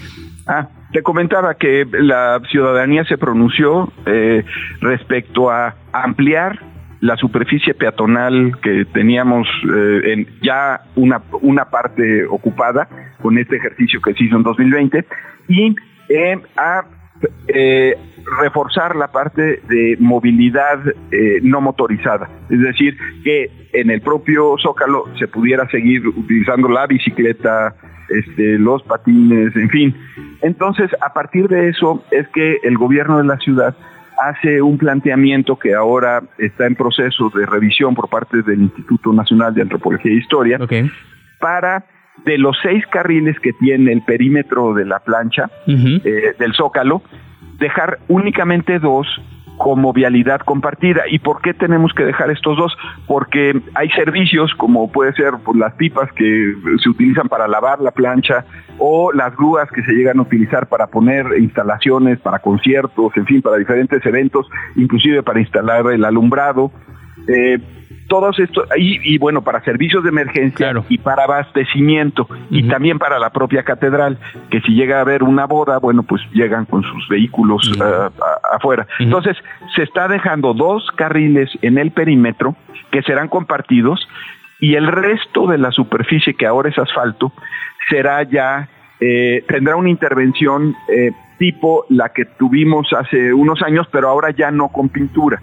Ah, 0.45 0.67
te 0.91 1.01
comentaba 1.01 1.53
que 1.53 1.87
la 1.89 2.41
ciudadanía 2.51 3.05
se 3.05 3.17
pronunció 3.17 3.93
eh, 4.05 4.43
respecto 4.81 5.49
a 5.49 5.75
ampliar 5.93 6.59
la 7.01 7.15
superficie 7.15 7.73
peatonal 7.73 8.57
que 8.61 8.85
teníamos 8.85 9.47
eh, 9.71 10.13
en 10.13 10.27
ya 10.41 10.81
una, 10.95 11.21
una 11.41 11.65
parte 11.65 12.25
ocupada 12.25 12.87
con 13.21 13.37
este 13.37 13.57
ejercicio 13.57 14.01
que 14.01 14.13
se 14.13 14.23
hizo 14.23 14.37
en 14.37 14.43
2020 14.43 15.05
y 15.47 15.75
eh, 16.09 16.39
a 16.55 16.85
eh, 17.47 17.95
reforzar 18.41 18.95
la 18.95 19.07
parte 19.07 19.61
de 19.67 19.97
movilidad 19.99 20.79
no 21.41 21.61
motorizada, 21.61 22.29
es 22.49 22.59
decir, 22.59 22.97
que 23.23 23.49
en 23.73 23.89
el 23.89 24.01
propio 24.01 24.55
Zócalo 24.61 25.05
se 25.17 25.27
pudiera 25.27 25.67
seguir 25.69 26.07
utilizando 26.07 26.67
la 26.67 26.85
bicicleta, 26.87 27.73
este, 28.09 28.59
los 28.59 28.83
patines, 28.83 29.55
en 29.55 29.69
fin. 29.69 29.95
Entonces, 30.41 30.89
a 31.01 31.13
partir 31.13 31.47
de 31.47 31.69
eso 31.69 32.03
es 32.11 32.27
que 32.29 32.59
el 32.63 32.77
gobierno 32.77 33.17
de 33.17 33.25
la 33.25 33.37
ciudad 33.37 33.75
hace 34.19 34.61
un 34.61 34.77
planteamiento 34.77 35.57
que 35.57 35.73
ahora 35.73 36.23
está 36.37 36.65
en 36.65 36.75
proceso 36.75 37.29
de 37.29 37.45
revisión 37.45 37.95
por 37.95 38.09
parte 38.09 38.41
del 38.41 38.61
Instituto 38.61 39.13
Nacional 39.13 39.53
de 39.53 39.61
Antropología 39.61 40.11
e 40.11 40.15
Historia 40.15 40.59
para 41.39 41.85
de 42.25 42.37
los 42.37 42.57
seis 42.61 42.85
carriles 42.87 43.39
que 43.39 43.53
tiene 43.53 43.93
el 43.93 44.01
perímetro 44.01 44.73
de 44.73 44.85
la 44.85 44.99
plancha 44.99 45.49
eh, 45.67 46.33
del 46.39 46.53
Zócalo, 46.53 47.03
dejar 47.59 47.99
únicamente 48.07 48.79
dos 48.79 49.07
como 49.57 49.91
vialidad 49.91 50.41
compartida. 50.41 51.03
¿Y 51.09 51.19
por 51.19 51.41
qué 51.41 51.53
tenemos 51.53 51.93
que 51.93 52.05
dejar 52.05 52.31
estos 52.31 52.57
dos? 52.57 52.77
Porque 53.07 53.59
hay 53.73 53.89
servicios 53.89 54.53
como 54.55 54.91
puede 54.91 55.13
ser 55.13 55.33
pues, 55.43 55.57
las 55.57 55.73
pipas 55.73 56.11
que 56.13 56.53
se 56.81 56.89
utilizan 56.89 57.27
para 57.27 57.47
lavar 57.47 57.81
la 57.81 57.91
plancha 57.91 58.45
o 58.77 59.11
las 59.11 59.35
grúas 59.35 59.69
que 59.71 59.83
se 59.83 59.91
llegan 59.93 60.19
a 60.19 60.21
utilizar 60.21 60.67
para 60.67 60.87
poner 60.87 61.25
instalaciones 61.39 62.19
para 62.19 62.39
conciertos, 62.39 63.11
en 63.15 63.25
fin, 63.25 63.41
para 63.41 63.57
diferentes 63.57 64.05
eventos, 64.05 64.47
inclusive 64.75 65.23
para 65.23 65.39
instalar 65.39 65.91
el 65.91 66.05
alumbrado. 66.05 66.71
Eh, 67.27 67.59
todos 68.07 68.39
estos, 68.39 68.67
y, 68.77 69.17
bueno, 69.17 69.41
para 69.41 69.61
servicios 69.63 70.03
de 70.03 70.09
emergencia 70.09 70.73
y 70.89 70.97
para 70.97 71.23
abastecimiento, 71.23 72.27
y 72.49 72.67
también 72.67 72.99
para 72.99 73.19
la 73.19 73.31
propia 73.31 73.63
catedral, 73.63 74.17
que 74.49 74.61
si 74.61 74.73
llega 74.73 74.97
a 74.97 75.01
haber 75.01 75.23
una 75.23 75.45
boda, 75.45 75.79
bueno, 75.79 76.03
pues 76.03 76.21
llegan 76.33 76.65
con 76.65 76.83
sus 76.83 77.07
vehículos 77.09 77.71
eh, 77.79 78.09
afuera. 78.51 78.87
Entonces, 78.99 79.37
se 79.75 79.83
está 79.83 80.07
dejando 80.07 80.53
dos 80.53 80.89
carriles 80.95 81.49
en 81.61 81.77
el 81.77 81.91
perímetro 81.91 82.55
que 82.91 83.01
serán 83.01 83.27
compartidos 83.27 84.07
y 84.59 84.75
el 84.75 84.87
resto 84.87 85.47
de 85.47 85.57
la 85.57 85.71
superficie 85.71 86.33
que 86.33 86.47
ahora 86.47 86.69
es 86.69 86.77
asfalto 86.77 87.31
será 87.89 88.23
ya, 88.23 88.69
eh, 88.99 89.43
tendrá 89.47 89.75
una 89.75 89.89
intervención 89.89 90.75
eh, 90.89 91.11
tipo 91.37 91.85
la 91.89 92.09
que 92.09 92.25
tuvimos 92.25 92.91
hace 92.93 93.33
unos 93.33 93.61
años, 93.61 93.87
pero 93.91 94.09
ahora 94.09 94.31
ya 94.31 94.49
no 94.51 94.69
con 94.69 94.89
pintura, 94.89 95.41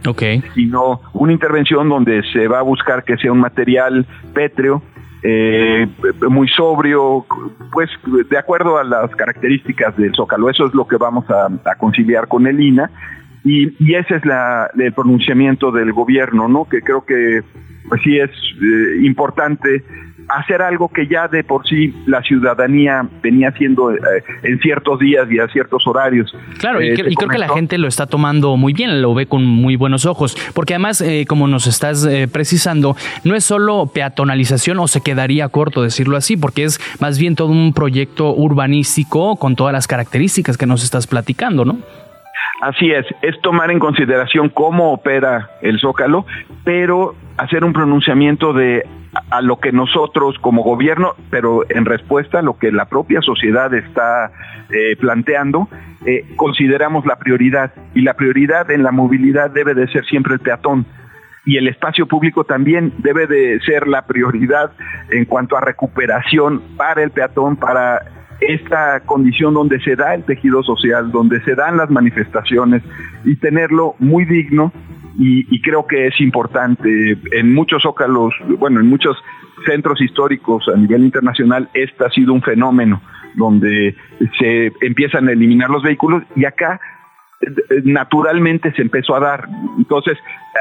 sino 0.54 1.00
una 1.12 1.32
intervención 1.32 1.88
donde 1.88 2.22
se 2.32 2.48
va 2.48 2.58
a 2.58 2.62
buscar 2.62 3.04
que 3.04 3.16
sea 3.16 3.32
un 3.32 3.40
material 3.40 4.06
pétreo, 4.32 4.82
eh, 5.22 5.86
muy 6.28 6.48
sobrio, 6.48 7.24
pues 7.72 7.88
de 8.28 8.36
acuerdo 8.36 8.76
a 8.76 8.84
las 8.84 9.10
características 9.14 9.96
del 9.96 10.14
zócalo. 10.14 10.50
Eso 10.50 10.66
es 10.66 10.74
lo 10.74 10.86
que 10.86 10.96
vamos 10.96 11.24
a, 11.30 11.48
conciliar 11.76 12.28
con 12.28 12.46
el 12.46 12.60
INA 12.60 12.90
y, 13.44 13.68
y 13.78 13.94
ese 13.94 14.16
es 14.16 14.26
la, 14.26 14.68
el 14.76 14.92
pronunciamiento 14.92 15.70
del 15.70 15.92
gobierno, 15.92 16.48
¿no? 16.48 16.66
Que 16.68 16.82
creo 16.82 17.04
que 17.04 17.42
pues 17.88 18.00
sí 18.02 18.18
es 18.18 18.30
eh, 18.30 19.04
importante 19.04 19.84
hacer 20.28 20.62
algo 20.62 20.88
que 20.88 21.06
ya 21.06 21.28
de 21.28 21.44
por 21.44 21.66
sí 21.66 21.94
la 22.06 22.22
ciudadanía 22.22 23.06
venía 23.22 23.48
haciendo 23.48 23.92
eh, 23.92 23.98
en 24.42 24.58
ciertos 24.60 24.98
días 24.98 25.30
y 25.30 25.38
a 25.38 25.48
ciertos 25.48 25.86
horarios. 25.86 26.34
Claro, 26.58 26.82
y, 26.82 26.88
eh, 26.88 27.14
creo 27.16 27.28
que 27.28 27.38
la 27.38 27.48
gente 27.48 27.78
lo 27.78 27.88
está 27.88 28.06
tomando 28.06 28.56
muy 28.56 28.72
bien, 28.72 29.02
lo 29.02 29.14
ve 29.14 29.26
con 29.26 29.44
muy 29.44 29.76
buenos 29.76 30.06
ojos, 30.06 30.36
porque 30.54 30.74
además, 30.74 31.00
eh, 31.00 31.24
como 31.28 31.46
nos 31.48 31.66
estás 31.66 32.08
precisando, 32.32 32.96
no 33.24 33.34
es 33.34 33.44
solo 33.44 33.90
peatonalización 33.92 34.78
o 34.78 34.88
se 34.88 35.02
quedaría 35.02 35.48
corto 35.48 35.82
decirlo 35.82 36.16
así, 36.16 36.36
porque 36.36 36.64
es 36.64 36.80
más 37.00 37.18
bien 37.18 37.34
todo 37.34 37.48
un 37.48 37.72
proyecto 37.72 38.34
urbanístico 38.34 39.36
con 39.36 39.56
todas 39.56 39.72
las 39.72 39.86
características 39.86 40.56
que 40.56 40.66
nos 40.66 40.82
estás 40.82 41.06
platicando, 41.06 41.64
¿no? 41.64 41.78
Así 42.60 42.90
es, 42.90 43.04
es 43.22 43.38
tomar 43.42 43.70
en 43.70 43.78
consideración 43.78 44.48
cómo 44.48 44.92
opera 44.92 45.50
el 45.60 45.78
Zócalo, 45.80 46.24
pero 46.64 47.14
hacer 47.36 47.64
un 47.64 47.72
pronunciamiento 47.72 48.52
de 48.52 48.86
a 49.30 49.40
lo 49.40 49.60
que 49.60 49.72
nosotros 49.72 50.38
como 50.40 50.62
gobierno, 50.62 51.14
pero 51.30 51.64
en 51.68 51.84
respuesta 51.84 52.40
a 52.40 52.42
lo 52.42 52.58
que 52.58 52.72
la 52.72 52.86
propia 52.86 53.22
sociedad 53.22 53.72
está 53.74 54.32
eh, 54.70 54.96
planteando, 54.96 55.68
eh, 56.04 56.24
consideramos 56.36 57.06
la 57.06 57.16
prioridad. 57.16 57.72
Y 57.94 58.02
la 58.02 58.14
prioridad 58.14 58.70
en 58.70 58.82
la 58.82 58.92
movilidad 58.92 59.50
debe 59.50 59.74
de 59.74 59.88
ser 59.88 60.04
siempre 60.04 60.34
el 60.34 60.40
peatón. 60.40 60.86
y 61.46 61.58
el 61.58 61.68
espacio 61.68 62.06
público 62.06 62.44
también 62.44 62.94
debe 62.98 63.26
de 63.26 63.60
ser 63.60 63.86
la 63.86 64.06
prioridad 64.06 64.72
en 65.10 65.26
cuanto 65.26 65.58
a 65.58 65.60
recuperación 65.60 66.62
para 66.78 67.02
el 67.02 67.10
peatón, 67.10 67.56
para 67.56 68.00
esta 68.40 69.00
condición 69.00 69.52
donde 69.52 69.78
se 69.80 69.94
da 69.94 70.14
el 70.14 70.24
tejido 70.24 70.62
social, 70.62 71.12
donde 71.12 71.42
se 71.42 71.54
dan 71.54 71.76
las 71.76 71.90
manifestaciones 71.90 72.82
y 73.24 73.36
tenerlo 73.36 73.94
muy 73.98 74.24
digno 74.24 74.72
y, 75.18 75.62
creo 75.62 75.86
que 75.86 76.08
es 76.08 76.20
importante. 76.20 77.16
En 77.32 77.54
muchos 77.54 77.82
zócalos, 77.82 78.34
bueno, 78.58 78.80
en 78.80 78.88
muchos 78.88 79.16
centros 79.66 80.00
históricos 80.00 80.68
a 80.68 80.76
nivel 80.76 81.04
internacional, 81.04 81.68
este 81.74 82.04
ha 82.04 82.10
sido 82.10 82.32
un 82.32 82.42
fenómeno 82.42 83.00
donde 83.34 83.96
se 84.38 84.72
empiezan 84.80 85.28
a 85.28 85.32
eliminar 85.32 85.70
los 85.70 85.82
vehículos 85.82 86.22
y 86.36 86.44
acá 86.44 86.80
eh, 87.40 87.82
naturalmente 87.84 88.72
se 88.72 88.82
empezó 88.82 89.14
a 89.16 89.20
dar. 89.20 89.48
Entonces, 89.78 90.18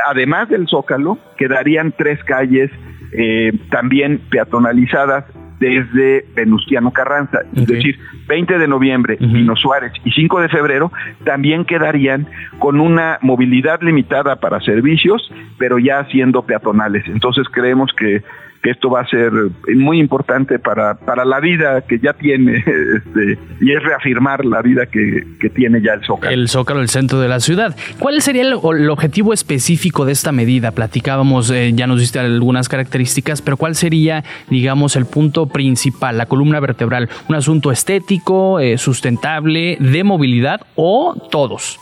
además 0.07 0.49
del 0.49 0.67
Zócalo, 0.67 1.17
quedarían 1.37 1.93
tres 1.97 2.23
calles 2.23 2.71
eh, 3.15 3.51
también 3.69 4.21
peatonalizadas 4.29 5.25
desde 5.59 6.25
Venustiano 6.35 6.91
Carranza, 6.91 7.39
es 7.55 7.67
decir, 7.67 7.97
20 8.27 8.57
de 8.57 8.67
noviembre, 8.67 9.17
uh 9.19 9.55
Suárez 9.55 9.93
y 10.03 10.11
5 10.11 10.41
de 10.41 10.49
febrero 10.49 10.91
también 11.25 11.65
quedarían 11.65 12.27
con 12.59 12.79
una 12.79 13.19
movilidad 13.21 13.81
limitada 13.81 14.37
para 14.37 14.59
servicios, 14.61 15.31
pero 15.57 15.77
ya 15.79 16.05
siendo 16.05 16.41
peatonales. 16.43 17.03
Entonces 17.07 17.47
creemos 17.51 17.91
que 17.97 18.23
que 18.63 18.71
esto 18.71 18.89
va 18.89 19.01
a 19.01 19.07
ser 19.07 19.31
muy 19.75 19.99
importante 19.99 20.57
para, 20.57 20.95
para 20.95 21.25
la 21.25 21.41
vida 21.41 21.81
que 21.81 21.99
ya 21.99 22.13
tiene 22.13 22.57
este, 22.57 23.37
y 23.59 23.73
es 23.73 23.83
reafirmar 23.83 24.45
la 24.45 24.61
vida 24.61 24.85
que, 24.85 25.25
tiene 25.53 25.81
ya 25.81 25.93
el 25.93 26.03
Zócalo. 26.05 26.33
El 26.33 26.47
Zócalo, 26.47 26.79
el 26.79 26.87
centro 26.87 27.19
de 27.19 27.27
la 27.27 27.41
ciudad. 27.41 27.75
¿Cuál 27.99 28.21
sería 28.21 28.43
el, 28.43 28.53
objetivo 28.53 29.33
específico 29.33 30.05
de 30.05 30.13
esta 30.13 30.31
medida? 30.31 30.71
Platicábamos, 30.71 31.51
eh, 31.51 31.73
ya 31.73 31.85
nos 31.85 31.99
diste 31.99 32.19
algunas 32.19 32.69
características, 32.69 33.41
pero 33.41 33.57
¿cuál 33.57 33.75
sería, 33.75 34.23
digamos, 34.49 34.95
el 34.95 35.05
punto 35.05 35.47
principal, 35.47 36.17
la 36.17 36.25
columna 36.25 36.61
vertebral? 36.61 37.09
¿Un 37.27 37.35
asunto 37.35 37.71
estético, 37.71 38.59
eh, 38.61 38.77
sustentable, 38.77 39.77
de 39.79 40.03
movilidad 40.05 40.61
o 40.75 41.15
todos? 41.29 41.77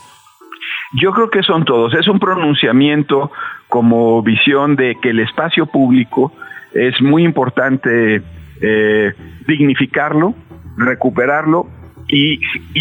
Yo 1.00 1.12
creo 1.12 1.30
que 1.30 1.42
son 1.42 1.64
todos. 1.64 1.94
Es 1.94 2.08
un 2.08 2.18
pronunciamiento 2.18 3.30
como 3.68 4.22
visión 4.22 4.76
de 4.76 4.96
que 5.00 5.10
el 5.10 5.20
espacio 5.20 5.66
público 5.66 6.32
es 6.74 7.00
muy 7.00 7.24
importante 7.24 8.22
eh, 8.60 9.12
dignificarlo, 9.46 10.34
recuperarlo 10.76 11.68
y, 12.08 12.40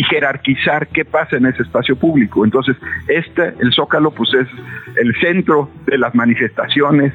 jerarquizar 0.09 0.87
qué 0.87 1.05
pasa 1.05 1.37
en 1.37 1.45
ese 1.45 1.63
espacio 1.63 1.95
público. 1.95 2.43
Entonces, 2.43 2.75
este, 3.07 3.53
el 3.59 3.71
Zócalo, 3.73 4.11
pues 4.11 4.33
es 4.33 4.47
el 4.97 5.15
centro 5.21 5.69
de 5.85 5.97
las 5.97 6.13
manifestaciones, 6.15 7.13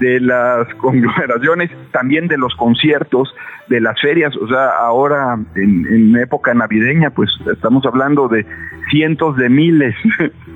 de 0.00 0.20
las 0.20 0.72
conglomeraciones, 0.78 1.70
también 1.92 2.28
de 2.28 2.38
los 2.38 2.54
conciertos, 2.54 3.34
de 3.68 3.80
las 3.80 4.00
ferias, 4.00 4.34
o 4.36 4.48
sea, 4.48 4.70
ahora 4.70 5.38
en, 5.54 5.86
en 5.86 6.16
época 6.16 6.52
navideña, 6.54 7.10
pues 7.10 7.30
estamos 7.52 7.84
hablando 7.86 8.26
de 8.26 8.44
cientos 8.90 9.36
de 9.36 9.48
miles 9.48 9.94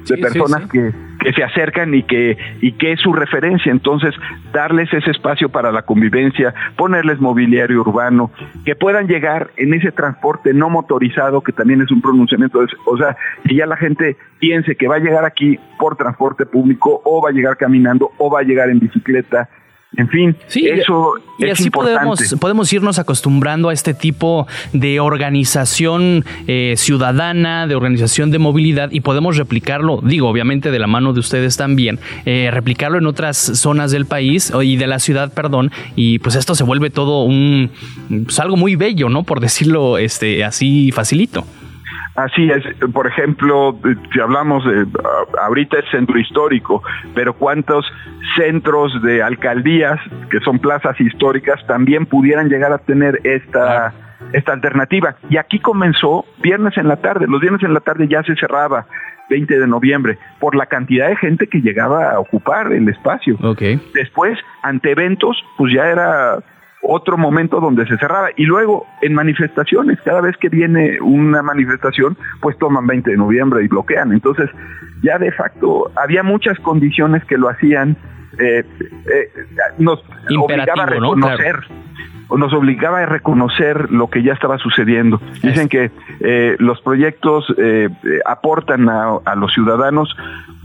de 0.07 0.19
personas 0.19 0.69
Que, 0.71 0.93
que 1.21 1.33
se 1.33 1.43
acercan 1.43 1.95
y 1.95 2.03
que, 2.03 2.37
y 2.61 2.73
que 2.73 2.93
es 2.93 3.01
su 3.01 3.13
referencia. 3.13 3.73
Entonces, 3.73 4.15
darles 4.53 4.93
ese 4.93 5.11
espacio 5.11 5.49
para 5.49 5.73
la 5.73 5.83
convivencia, 5.83 6.55
ponerles 6.77 7.21
mobiliario 7.21 7.81
urbano, 7.81 8.31
que 8.65 8.75
puedan 8.77 9.07
llegar 9.07 9.51
en 9.57 9.73
ese 9.75 9.91
transporte 9.93 10.53
no 10.53 10.69
motorizado, 10.69 11.41
que 11.41 11.53
también 11.53 11.81
es 11.81 11.91
un 11.91 12.03
pronunciamiento, 12.03 12.61
o 12.87 12.97
sea, 12.99 13.17
que 13.47 13.55
ya 13.55 13.67
la 13.67 13.77
gente 13.77 14.17
piense 14.39 14.77
que 14.77 14.89
va 14.89 14.97
a 14.97 15.01
llegar 15.01 15.25
aquí 15.25 15.59
por 15.79 15.97
transporte 15.97 16.45
público 16.45 17.01
o 17.05 17.23
va 17.23 17.31
a 17.31 17.33
llegar 17.33 17.57
caminando 17.57 18.11
o 18.19 18.31
va 18.31 18.41
a 18.41 18.43
llegar 18.43 18.69
en 18.69 18.79
bicicleta 18.79 19.49
en 19.97 20.09
fin, 20.09 20.36
eso 20.55 21.14
y 21.38 21.51
así 21.51 21.70
podemos 21.70 22.34
podemos 22.40 22.72
irnos 22.72 22.99
acostumbrando 22.99 23.68
a 23.68 23.72
este 23.72 23.95
tipo 23.95 24.47
de 24.72 25.01
organización 25.01 26.24
eh, 26.47 26.74
ciudadana, 26.76 27.66
de 27.66 27.74
organización 27.74 28.30
de 28.30 28.38
movilidad 28.38 28.90
y 28.92 29.01
podemos 29.01 29.36
replicarlo, 29.36 30.01
digo, 30.03 30.28
obviamente 30.28 30.70
de 30.70 30.78
la 30.78 30.86
mano 30.86 31.12
de 31.12 31.20
ustedes 31.20 31.57
también, 31.57 31.99
eh, 32.24 32.51
replicarlo 32.53 32.99
en 32.99 33.07
otras 33.07 33.36
zonas 33.36 33.90
del 33.90 34.07
país 34.07 34.53
y 34.62 34.76
de 34.76 34.86
la 34.86 34.99
ciudad, 34.99 35.32
perdón, 35.32 35.70
y 35.97 36.18
pues 36.20 36.36
esto 36.36 36.55
se 36.55 36.64
vuelve 36.64 36.90
todo 36.90 37.24
un 37.24 37.70
pues 38.24 38.38
algo 38.40 38.57
muy 38.57 38.76
bello, 38.76 39.09
¿no? 39.09 39.24
Por 39.24 39.40
decirlo 39.40 39.99
este 39.99 40.45
así 40.45 40.90
facilito. 40.92 41.45
Así 42.17 42.49
es, 42.49 42.62
por 42.93 43.09
ejemplo, 43.09 43.77
si 44.12 44.21
hablamos 44.21 44.65
de, 44.65 44.87
ahorita 45.43 45.81
es 45.81 45.85
centro 45.91 46.17
histórico, 46.17 46.83
pero 47.12 47.33
cuántos 47.35 47.85
centros 48.37 49.03
de 49.03 49.21
alcaldías, 49.21 49.99
que 50.31 50.39
son 50.41 50.61
plazas 50.61 51.01
históricas, 51.01 51.61
también 51.67 52.07
pudieran 52.07 52.49
llegar 52.49 52.73
a 52.73 52.79
tener 52.79 53.21
esta, 53.25 53.93
esta 54.33 54.53
alternativa. 54.53 55.17
Y 55.29 55.39
aquí 55.39 55.59
comenzó 55.59 56.25
viernes 56.41 56.77
en 56.77 56.87
la 56.87 56.97
tarde, 56.97 57.27
los 57.29 57.41
viernes 57.41 57.65
en 57.65 57.75
la 57.75 57.81
tarde 57.81 58.07
ya 58.07 58.23
se 58.23 58.37
cerraba, 58.37 58.87
20 59.29 59.59
de 59.59 59.67
noviembre, 59.67 60.19
por 60.39 60.55
la 60.55 60.67
cantidad 60.67 61.09
de 61.09 61.17
gente 61.17 61.49
que 61.49 61.62
llegaba 61.62 62.12
a 62.12 62.21
ocupar 62.21 62.73
el 62.73 62.89
espacio. 62.89 63.37
Después, 63.93 64.39
ante 64.62 64.93
eventos, 64.93 65.37
pues 65.57 65.73
ya 65.75 65.87
era 65.89 66.39
otro 66.85 67.16
momento 67.16 67.61
donde 67.61 67.87
se 67.87 67.97
cerraba. 67.97 68.28
Y 68.37 68.45
luego, 68.45 68.87
en 69.03 69.14
manifestaciones, 69.14 69.99
cada 70.05 70.20
vez 70.20 70.37
que 70.37 70.49
viene 70.49 71.01
una 71.01 71.43
manifestación, 71.43 72.16
pues 72.41 72.59
toman 72.59 72.87
20 72.87 73.11
de 73.11 73.16
noviembre 73.16 73.64
y 73.64 73.68
bloquean. 73.68 74.12
Entonces, 74.12 74.51
ya 75.03 75.18
de 75.18 75.32
facto, 75.32 75.91
había 75.97 76.22
muchas 76.22 76.59
condiciones 76.61 77.24
que 77.24 77.39
lo 77.39 77.49
hacían, 77.49 77.97
eh, 78.39 78.64
eh, 78.89 79.30
nos 79.78 80.05
obligaba 80.39 80.85
a 80.85 80.87
reconocer. 80.87 81.57
nos 82.37 82.53
obligaba 82.53 83.01
a 83.01 83.07
reconocer 83.07 83.91
lo 83.91 84.09
que 84.09 84.22
ya 84.22 84.32
estaba 84.32 84.59
sucediendo. 84.59 85.20
Dicen 85.43 85.68
que 85.68 85.91
eh, 86.20 86.57
los 86.59 86.80
proyectos 86.80 87.47
aportan 88.24 88.89
a, 88.89 89.18
a, 89.24 89.35
los 89.37 89.53
ciudadanos 89.53 90.16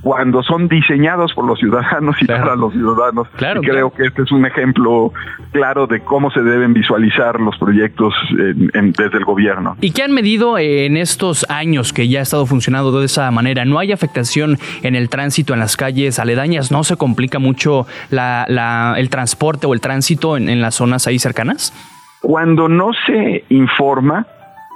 cuando 0.02 0.44
son 0.44 0.68
diseñados 0.68 1.34
por 1.34 1.46
los 1.46 1.60
ciudadanos 1.60 2.16
y 2.22 2.26
para 2.26 2.56
los 2.56 2.74
ciudadanos. 2.74 3.28
Claro, 3.36 3.62
y 3.62 3.66
creo 3.68 3.92
que 3.92 4.06
este 4.06 4.24
es 4.24 4.32
un 4.32 4.46
ejemplo 4.46 5.12
claro 5.52 5.88
de 5.88 6.02
cómo 6.02 6.32
se 6.32 6.42
deben 6.42 6.74
visualizar 6.74 7.40
los 7.40 7.58
proyectos 7.58 8.14
desde 8.32 9.18
el 9.18 9.26
gobierno. 9.26 9.76
¿Y 9.82 9.92
qué 9.92 10.04
han 10.04 10.12
medido 10.14 10.58
en 10.58 10.98
estos 10.98 11.46
años 11.50 11.94
que 11.94 12.08
ya 12.08 12.20
ha 12.20 12.24
estado 12.24 12.46
funcionando 12.46 12.98
de 13.00 13.06
esa 13.06 13.30
manera? 13.32 13.66
¿No 13.66 13.80
hay 13.80 13.92
afectación 13.92 14.58
en 14.84 14.96
el 14.96 15.10
tránsito 15.10 15.54
en 15.54 15.60
las 15.60 15.76
calles 15.78 16.20
aledañas? 16.20 16.72
¿No 16.72 16.84
se 16.84 16.98
complica 16.98 17.40
mucho 17.40 17.86
la, 18.10 18.96
el 18.98 19.10
transporte 19.10 19.68
o 19.68 19.74
el 19.74 19.82
tránsito 19.82 20.38
en 20.38 20.62
las 20.62 20.76
zonas 20.76 21.08
ahí 21.08 21.20
cercanas? 21.20 21.74
Cuando 22.22 22.68
no 22.68 22.92
se 23.06 23.46
informa, 23.50 24.28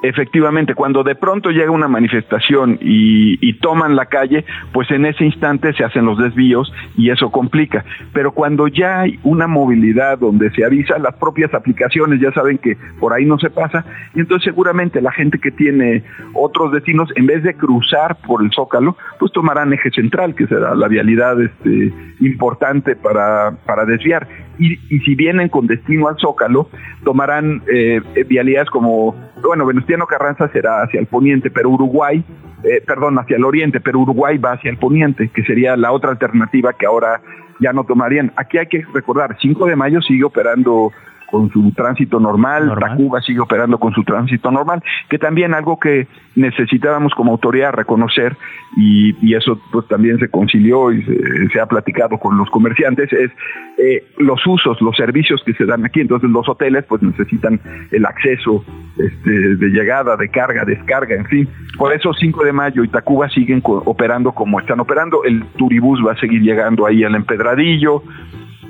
efectivamente, 0.03 0.75
cuando 0.75 1.01
de 1.01 1.15
pronto 1.15 1.49
llega 1.49 1.71
una 1.71 1.87
manifestación 1.87 2.77
y, 2.81 3.53
toman 3.63 3.95
la 3.95 4.07
calle, 4.07 4.43
pues 4.73 4.91
en 4.91 5.05
ese 5.05 5.23
instante 5.23 5.71
se 5.73 5.85
hacen 5.85 6.05
los 6.05 6.17
desvíos 6.17 6.73
y 6.97 7.11
eso 7.11 7.31
complica. 7.31 7.85
Pero 8.11 8.33
cuando 8.33 8.67
ya 8.67 9.01
hay 9.01 9.19
una 9.23 9.47
movilidad 9.47 10.17
donde 10.17 10.51
se 10.51 10.65
avisa, 10.65 10.97
las 10.97 11.15
propias 11.15 11.53
aplicaciones 11.53 12.19
ya 12.19 12.33
saben 12.33 12.57
que 12.57 12.77
por 12.99 13.13
ahí 13.13 13.25
no 13.25 13.39
se 13.39 13.49
pasa, 13.49 13.85
y 14.13 14.19
entonces 14.19 14.43
seguramente 14.43 15.01
la 15.01 15.13
gente 15.13 15.39
que 15.39 15.51
tiene 15.51 16.03
otros 16.33 16.73
destinos, 16.73 17.09
en 17.15 17.25
vez 17.25 17.41
de 17.43 17.53
cruzar 17.53 18.17
por 18.27 18.43
el 18.43 18.51
Zócalo, 18.51 18.97
pues 19.17 19.31
tomarán 19.31 19.71
eje 19.71 19.91
central, 19.91 20.35
que 20.35 20.47
será 20.47 20.75
la 20.75 20.89
vialidad 20.89 21.41
este, 21.41 21.93
importante 22.19 22.97
para, 22.97 23.51
para 23.65 23.85
desviar. 23.85 24.27
Y, 24.59 24.75
si 24.99 25.15
vienen 25.15 25.49
con 25.49 25.67
destino 25.67 26.07
al 26.07 26.17
Zócalo, 26.17 26.69
tomarán 27.03 27.63
eh, 27.67 28.01
vialidades 28.27 28.69
como, 28.69 29.15
bueno, 29.41 29.65
Venustiano 29.65 30.05
Carranza 30.05 30.47
será 30.49 30.83
hacia 30.83 30.99
el 30.99 31.07
poniente, 31.07 31.49
pero 31.49 31.69
Uruguay, 31.69 32.23
eh, 32.63 32.81
perdón, 32.85 33.17
hacia 33.17 33.37
el 33.37 33.45
oriente, 33.45 33.79
pero 33.79 33.99
Uruguay 33.99 34.37
va 34.37 34.53
hacia 34.53 34.71
el 34.71 34.77
poniente, 34.77 35.29
que 35.29 35.43
sería 35.43 35.75
la 35.75 35.91
otra 35.91 36.11
alternativa 36.11 36.73
que 36.73 36.85
ahora 36.85 37.21
ya 37.59 37.73
no 37.73 37.83
tomarían. 37.83 38.31
Aquí 38.35 38.57
hay 38.57 38.67
que 38.67 38.85
recordar, 38.93 39.37
5 39.41 39.65
de 39.65 39.75
mayo 39.75 40.01
sigue 40.01 40.23
operando 40.23 40.91
con 41.29 41.49
su 41.51 41.71
tránsito 41.71 42.19
normal, 42.19 42.73
Tacuba 42.79 43.21
sigue 43.21 43.39
operando 43.39 43.79
con 43.79 43.93
su 43.93 44.03
tránsito 44.03 44.51
normal, 44.51 44.83
que 45.09 45.17
también 45.17 45.53
algo 45.53 45.79
que 45.79 46.07
necesitábamos 46.35 47.13
como 47.15 47.31
autoridad 47.31 47.73
reconocer 47.73 48.35
y, 48.77 49.33
eso 49.33 49.59
pues 49.71 49.87
también 49.87 50.19
se 50.19 50.29
concilió 50.29 50.91
y 50.91 51.03
se, 51.51 51.59
ha 51.59 51.65
platicado 51.65 52.19
con 52.19 52.37
los 52.37 52.49
comerciantes 52.51 53.11
es 53.11 53.31
eh, 53.79 54.03
los 54.19 54.45
usos, 54.45 54.79
los 54.79 54.95
servicios 54.95 55.41
que 55.43 55.53
se 55.53 55.65
dan 55.65 55.83
aquí. 55.85 56.01
Entonces 56.01 56.29
los 56.29 56.47
hoteles 56.47 56.85
pues 56.85 57.01
necesitan 57.01 57.59
el 57.91 58.05
acceso 58.05 58.63
este, 58.97 59.55
de 59.55 59.69
llegada, 59.69 60.15
de 60.15 60.29
carga, 60.29 60.65
descarga, 60.65 61.15
en 61.15 61.25
fin. 61.25 61.49
Por 61.77 61.93
eso 61.93 62.13
5 62.13 62.43
de 62.43 62.53
mayo 62.53 62.83
y 62.83 62.89
Tacuba 62.89 63.27
siguen 63.29 63.61
operando 63.63 64.33
como 64.33 64.59
están 64.59 64.79
operando. 64.79 65.23
El 65.23 65.43
turibús 65.57 65.99
va 66.05 66.11
a 66.13 66.19
seguir 66.19 66.41
llegando 66.41 66.85
ahí 66.85 67.03
al 67.03 67.15
empedradillo 67.15 68.03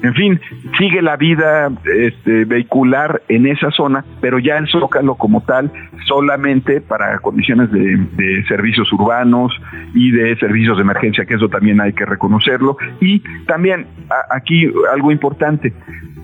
en 0.03 0.13
fin, 0.13 0.41
sigue 0.77 1.01
la 1.01 1.15
vida 1.15 1.71
este, 1.85 2.43
vehicular 2.43 3.21
en 3.29 3.47
esa 3.47 3.71
zona, 3.71 4.03
pero 4.19 4.37
ya 4.37 4.57
el 4.57 4.67
Zócalo 4.67 5.15
como 5.15 5.41
tal 5.41 5.71
solamente 6.05 6.81
para 6.81 7.19
condiciones 7.19 7.71
de, 7.71 7.95
de 8.11 8.43
servicios 8.47 8.91
urbanos 8.91 9.53
y 9.95 10.11
de 10.11 10.35
servicios 10.35 10.75
de 10.75 10.83
emergencia, 10.83 11.25
que 11.25 11.35
eso 11.35 11.47
también 11.47 11.79
hay 11.79 11.93
que 11.93 12.05
reconocerlo. 12.05 12.75
Y 12.99 13.23
también 13.45 13.87
aquí 14.29 14.69
algo 14.91 15.09
importante, 15.09 15.73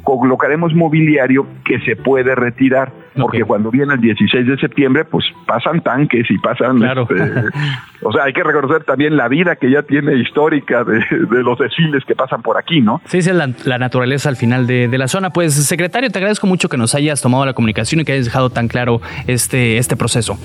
colocaremos 0.04 0.74
mobiliario 0.76 1.48
que 1.64 1.80
se 1.82 1.96
puede 1.96 2.36
retirar, 2.36 2.92
porque 3.16 3.44
cuando 3.44 3.72
viene 3.72 3.94
el 3.94 4.02
16 4.02 4.48
de 4.48 4.58
septiembre, 4.58 5.06
pues 5.06 5.26
pasan 5.46 5.82
tanques 5.82 6.30
y 6.30 6.38
pasan... 6.38 6.84
Este, 6.84 7.16
o 8.04 8.12
sea, 8.12 8.24
hay 8.24 8.34
que 8.34 8.44
reconocer 8.44 8.84
también 8.84 9.18
la 9.18 9.28
vida 9.28 9.56
que 9.56 9.70
ya 9.70 9.84
tiene 9.84 10.16
histórica 10.16 10.84
de, 10.84 11.04
los 11.44 11.58
desfiles 11.58 12.04
que 12.06 12.16
pasan 12.16 12.42
por 12.42 12.58
aquí, 12.58 12.82
¿no? 12.82 13.02
Sí, 13.06 13.20
es 13.20 13.28
la, 13.28 13.78
naturaleza 13.78 14.30
al 14.30 14.36
final 14.36 14.68
de, 14.68 14.88
de, 14.88 14.98
la 14.98 15.08
zona. 15.08 15.30
Pues, 15.30 15.54
secretario, 15.54 16.10
te 16.10 16.20
agradezco 16.20 16.48
mucho 16.48 16.70
que 16.70 16.78
nos 16.78 16.96
hayas 16.96 17.22
tomado 17.22 17.46
la 17.46 17.54
comunicación 17.54 18.02
y 18.02 18.06
que 18.06 18.14
hayas 18.14 18.26
dejado 18.26 18.50
tan 18.50 18.68
claro 18.68 19.02
este, 19.28 19.78
este 19.78 19.96
proceso. 19.96 20.38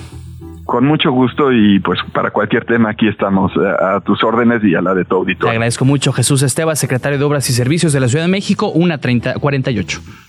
Con 0.65 0.83
mucho 0.85 1.11
gusto 1.11 1.53
y 1.53 1.79
pues 1.79 1.99
para 2.11 2.31
cualquier 2.31 2.65
tema 2.65 2.89
aquí 2.89 3.07
estamos 3.07 3.51
eh, 3.55 3.59
a, 3.79 4.01
tus 4.01 4.23
órdenes 4.23 4.63
y 4.63 4.73
a 4.73 4.81
la 4.81 4.95
de 4.95 5.05
tu 5.05 5.15
auditorio. 5.15 5.51
Te 5.51 5.55
agradezco 5.55 5.85
mucho 5.85 6.11
Jesús 6.11 6.41
Esteba, 6.41 6.75
secretario 6.75 7.19
de 7.19 7.23
Obras 7.23 7.47
y 7.51 7.53
Servicios 7.53 7.93
de 7.93 7.99
la 7.99 8.07
Ciudad 8.07 8.25
de 8.25 8.31
México, 8.31 8.73
1.3048. 8.73 10.24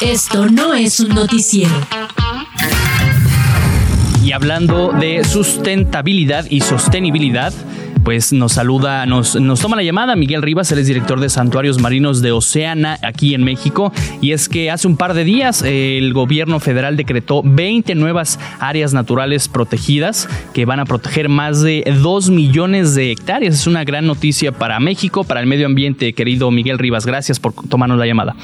Esto 0.00 0.46
no 0.46 0.74
es 0.74 1.00
un 1.00 1.10
noticiero. 1.10 1.72
Y 4.24 4.32
hablando 4.32 4.92
de 4.92 5.22
sustentabilidad 5.24 6.46
y 6.50 6.60
sostenibilidad, 6.60 7.52
pues 8.02 8.32
nos 8.32 8.52
saluda, 8.52 9.06
nos, 9.06 9.36
nos 9.36 9.60
toma 9.60 9.76
la 9.76 9.82
llamada 9.82 10.16
Miguel 10.16 10.42
Rivas, 10.42 10.70
él 10.72 10.78
es 10.78 10.86
director 10.86 11.20
de 11.20 11.28
Santuarios 11.28 11.80
Marinos 11.80 12.22
de 12.22 12.32
Oceana 12.32 12.98
aquí 13.02 13.34
en 13.34 13.44
México. 13.44 13.92
Y 14.20 14.32
es 14.32 14.48
que 14.48 14.70
hace 14.70 14.86
un 14.86 14.96
par 14.96 15.14
de 15.14 15.24
días 15.24 15.62
el 15.62 16.12
gobierno 16.12 16.60
federal 16.60 16.96
decretó 16.96 17.42
20 17.44 17.94
nuevas 17.94 18.38
áreas 18.60 18.92
naturales 18.92 19.48
protegidas 19.48 20.28
que 20.52 20.64
van 20.64 20.80
a 20.80 20.84
proteger 20.84 21.28
más 21.28 21.62
de 21.62 21.84
2 22.02 22.30
millones 22.30 22.94
de 22.94 23.12
hectáreas. 23.12 23.54
Es 23.54 23.66
una 23.66 23.84
gran 23.84 24.06
noticia 24.06 24.52
para 24.52 24.80
México, 24.80 25.24
para 25.24 25.40
el 25.40 25.46
medio 25.46 25.66
ambiente, 25.66 26.12
querido 26.12 26.50
Miguel 26.50 26.78
Rivas. 26.78 27.06
Gracias 27.06 27.40
por 27.40 27.54
tomarnos 27.68 27.98
la 27.98 28.06
llamada. 28.06 28.34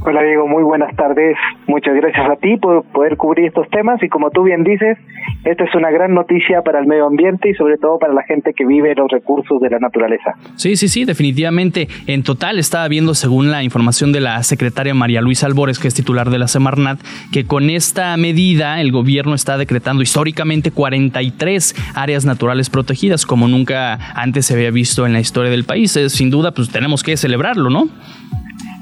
Hola 0.00 0.22
Diego, 0.22 0.46
muy 0.46 0.62
buenas 0.62 0.94
tardes. 0.94 1.36
Muchas 1.66 1.94
gracias 1.96 2.30
a 2.30 2.36
ti 2.36 2.56
por 2.58 2.84
poder 2.84 3.16
cubrir 3.16 3.46
estos 3.46 3.68
temas 3.70 4.00
y 4.02 4.08
como 4.08 4.30
tú 4.30 4.42
bien 4.42 4.62
dices, 4.62 4.98
esta 5.44 5.64
es 5.64 5.74
una 5.74 5.90
gran 5.90 6.12
noticia 6.12 6.62
para 6.62 6.80
el 6.80 6.86
medio 6.86 7.06
ambiente 7.06 7.48
y 7.50 7.54
sobre 7.54 7.78
todo 7.78 7.98
para 7.98 8.12
la 8.12 8.22
gente 8.22 8.52
que 8.54 8.66
vive 8.66 8.94
los 8.94 9.10
recursos 9.10 9.60
de 9.60 9.70
la 9.70 9.78
naturaleza. 9.78 10.34
Sí, 10.56 10.76
sí, 10.76 10.88
sí, 10.88 11.04
definitivamente. 11.04 11.88
En 12.06 12.22
total 12.22 12.58
estaba 12.58 12.86
viendo, 12.88 13.14
según 13.14 13.50
la 13.50 13.62
información 13.62 14.12
de 14.12 14.20
la 14.20 14.42
secretaria 14.42 14.94
María 14.94 15.20
Luisa 15.20 15.46
Albores, 15.46 15.78
que 15.78 15.88
es 15.88 15.94
titular 15.94 16.30
de 16.30 16.38
la 16.38 16.48
Semarnat, 16.48 17.00
que 17.32 17.46
con 17.46 17.70
esta 17.70 18.16
medida 18.16 18.80
el 18.80 18.92
gobierno 18.92 19.34
está 19.34 19.56
decretando 19.56 20.02
históricamente 20.02 20.70
43 20.70 21.92
áreas 21.96 22.26
naturales 22.26 22.70
protegidas, 22.70 23.24
como 23.24 23.48
nunca 23.48 23.98
antes 24.14 24.46
se 24.46 24.54
había 24.54 24.70
visto 24.70 25.06
en 25.06 25.14
la 25.14 25.20
historia 25.20 25.50
del 25.50 25.64
país. 25.64 25.92
sin 26.08 26.30
duda, 26.30 26.52
pues 26.52 26.70
tenemos 26.70 27.02
que 27.02 27.16
celebrarlo, 27.16 27.70
¿no? 27.70 27.88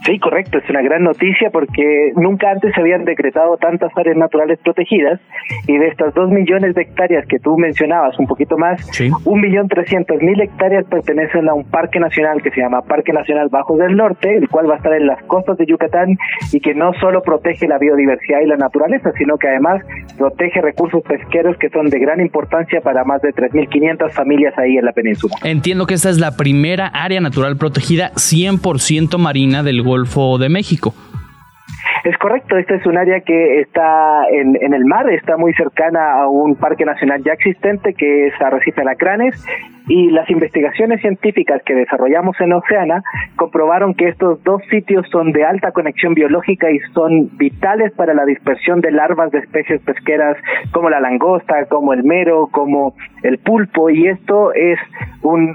Sí, 0.04 0.18
correcto, 0.18 0.58
es 0.58 0.68
una 0.68 0.82
gran 0.82 1.02
noticia 1.02 1.48
porque 1.50 2.12
nunca 2.16 2.50
antes 2.50 2.74
se 2.74 2.80
habían 2.80 3.04
decretado 3.04 3.56
tantas 3.56 3.90
áreas 3.96 4.16
naturales 4.16 4.58
protegidas 4.62 5.18
y 5.66 5.78
de 5.78 5.88
estas 5.88 6.12
dos 6.12 6.30
millones 6.30 6.74
de 6.74 6.82
hectáreas 6.82 7.26
que 7.26 7.38
tú 7.38 7.56
mencionabas, 7.56 8.18
un 8.18 8.26
poquito 8.26 8.58
más, 8.58 8.86
un 9.24 9.40
millón 9.40 9.68
trescientos 9.68 10.20
mil 10.20 10.40
hectáreas 10.40 10.84
pertenecen 10.90 11.48
a 11.48 11.54
un 11.54 11.64
parque 11.64 12.00
nacional 12.00 12.42
que 12.42 12.50
se 12.50 12.60
llama 12.60 12.82
Parque 12.82 13.12
Nacional 13.12 13.48
Bajos 13.50 13.78
del 13.78 13.96
Norte, 13.96 14.36
el 14.36 14.48
cual 14.48 14.68
va 14.68 14.74
a 14.74 14.76
estar 14.76 14.92
en 14.92 15.06
las 15.06 15.22
costas 15.24 15.56
de 15.56 15.66
Yucatán 15.66 16.16
y 16.52 16.60
que 16.60 16.74
no 16.74 16.92
solo 17.00 17.22
protege 17.22 17.66
la 17.66 17.78
biodiversidad 17.78 18.40
y 18.42 18.46
la 18.46 18.56
naturaleza, 18.56 19.10
sino 19.16 19.36
que 19.38 19.48
además 19.48 19.82
protege 20.18 20.60
recursos 20.60 21.02
pesqueros 21.02 21.56
que 21.58 21.70
son 21.70 21.86
de 21.86 21.98
gran 21.98 22.20
importancia 22.20 22.80
para 22.80 23.04
más 23.04 23.22
de 23.22 23.30
3.500 23.30 24.10
familias 24.12 24.52
ahí 24.58 24.76
en 24.76 24.84
la 24.84 24.92
península. 24.92 25.34
Entiendo 25.44 25.86
que 25.86 25.94
esta 25.94 26.10
es 26.10 26.18
la 26.18 26.36
primera 26.36 26.88
área 26.88 27.20
natural 27.20 27.56
protegida 27.56 28.10
100% 28.12 29.18
marina 29.18 29.62
del 29.62 29.82
Golfo 29.94 30.38
de 30.38 30.48
México. 30.48 30.92
Es 32.02 32.18
correcto, 32.18 32.58
esta 32.58 32.74
es 32.74 32.84
un 32.84 32.98
área 32.98 33.20
que 33.20 33.60
está 33.60 34.28
en, 34.28 34.74
el 34.74 34.84
mar, 34.84 35.08
está 35.08 35.36
muy 35.36 35.54
cercana 35.54 36.00
a 36.22 36.28
un 36.28 36.56
parque 36.56 36.84
nacional 36.84 37.22
ya 37.24 37.32
existente 37.32 37.94
que 37.94 38.26
es 38.26 38.34
Arrecife 38.40 38.80
Alacranes 38.80 39.34
y 39.86 40.10
las 40.10 40.28
investigaciones 40.30 41.00
científicas 41.00 41.62
que 41.64 41.74
desarrollamos 41.74 42.40
en 42.40 42.52
Oceana 42.52 43.02
comprobaron 43.36 43.94
que 43.94 44.08
estos 44.08 44.42
dos 44.42 44.62
sitios 44.70 45.06
son 45.10 45.32
de 45.32 45.44
alta 45.44 45.72
conexión 45.72 46.14
biológica 46.14 46.70
y 46.70 46.78
son 46.94 47.36
vitales 47.36 47.92
para 47.92 48.14
la 48.14 48.24
dispersión 48.24 48.80
de 48.80 48.92
larvas 48.92 49.30
de 49.30 49.40
especies 49.40 49.82
pesqueras 49.82 50.36
como 50.72 50.88
la 50.88 51.00
langosta, 51.00 51.66
como 51.66 51.92
el 51.92 52.02
mero, 52.04 52.48
como 52.50 52.94
el 53.22 53.38
pulpo. 53.38 53.90
Y 53.90 54.08
esto 54.08 54.52
es 54.54 54.78
un, 55.22 55.54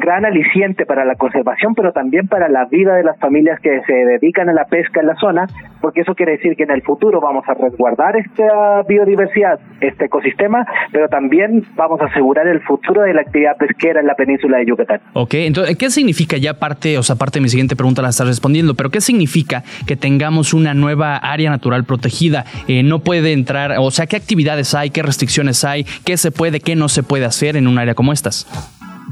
gran 0.00 0.24
aliciente 0.24 0.86
para 0.86 1.04
la 1.04 1.14
conservación 1.16 1.74
pero 1.74 1.92
también 1.92 2.28
para 2.28 2.48
la 2.48 2.64
vida 2.66 2.94
de 2.94 3.02
las 3.02 3.18
familias 3.18 3.60
que 3.60 3.80
se 3.82 3.92
dedican 3.92 4.48
a 4.48 4.52
la 4.52 4.64
pesca 4.64 5.00
en 5.00 5.06
la 5.06 5.16
zona 5.16 5.46
porque 5.80 6.00
eso 6.02 6.14
quiere 6.14 6.32
decir 6.32 6.56
que 6.56 6.64
en 6.64 6.70
el 6.70 6.82
futuro 6.82 7.20
vamos 7.20 7.44
a 7.48 7.54
resguardar 7.54 8.16
esta 8.16 8.82
biodiversidad, 8.82 9.60
este 9.80 10.06
ecosistema, 10.06 10.66
pero 10.92 11.08
también 11.08 11.64
vamos 11.74 12.00
a 12.00 12.06
asegurar 12.06 12.46
el 12.46 12.60
futuro 12.62 13.02
de 13.02 13.14
la 13.14 13.22
actividad 13.22 13.56
pesquera 13.56 13.67
en 13.80 14.06
la 14.06 14.14
península 14.14 14.58
de 14.58 14.66
Yucatán. 14.66 15.00
Ok, 15.12 15.34
entonces, 15.34 15.76
¿qué 15.76 15.90
significa 15.90 16.36
ya 16.36 16.54
parte, 16.54 16.98
o 16.98 17.02
sea, 17.02 17.16
parte 17.16 17.38
de 17.38 17.42
mi 17.42 17.48
siguiente 17.48 17.76
pregunta 17.76 18.02
la 18.02 18.10
estás 18.10 18.26
respondiendo, 18.26 18.74
pero 18.74 18.90
qué 18.90 19.00
significa 19.00 19.64
que 19.86 19.96
tengamos 19.96 20.54
una 20.54 20.74
nueva 20.74 21.16
área 21.16 21.50
natural 21.50 21.84
protegida? 21.84 22.44
Eh, 22.66 22.82
no 22.82 23.00
puede 23.00 23.32
entrar, 23.32 23.76
o 23.78 23.90
sea, 23.90 24.06
¿qué 24.06 24.16
actividades 24.16 24.74
hay, 24.74 24.90
qué 24.90 25.02
restricciones 25.02 25.64
hay, 25.64 25.84
qué 26.04 26.16
se 26.16 26.30
puede, 26.30 26.60
qué 26.60 26.76
no 26.76 26.88
se 26.88 27.02
puede 27.02 27.24
hacer 27.24 27.56
en 27.56 27.66
un 27.66 27.78
área 27.78 27.94
como 27.94 28.12
estas? 28.12 28.46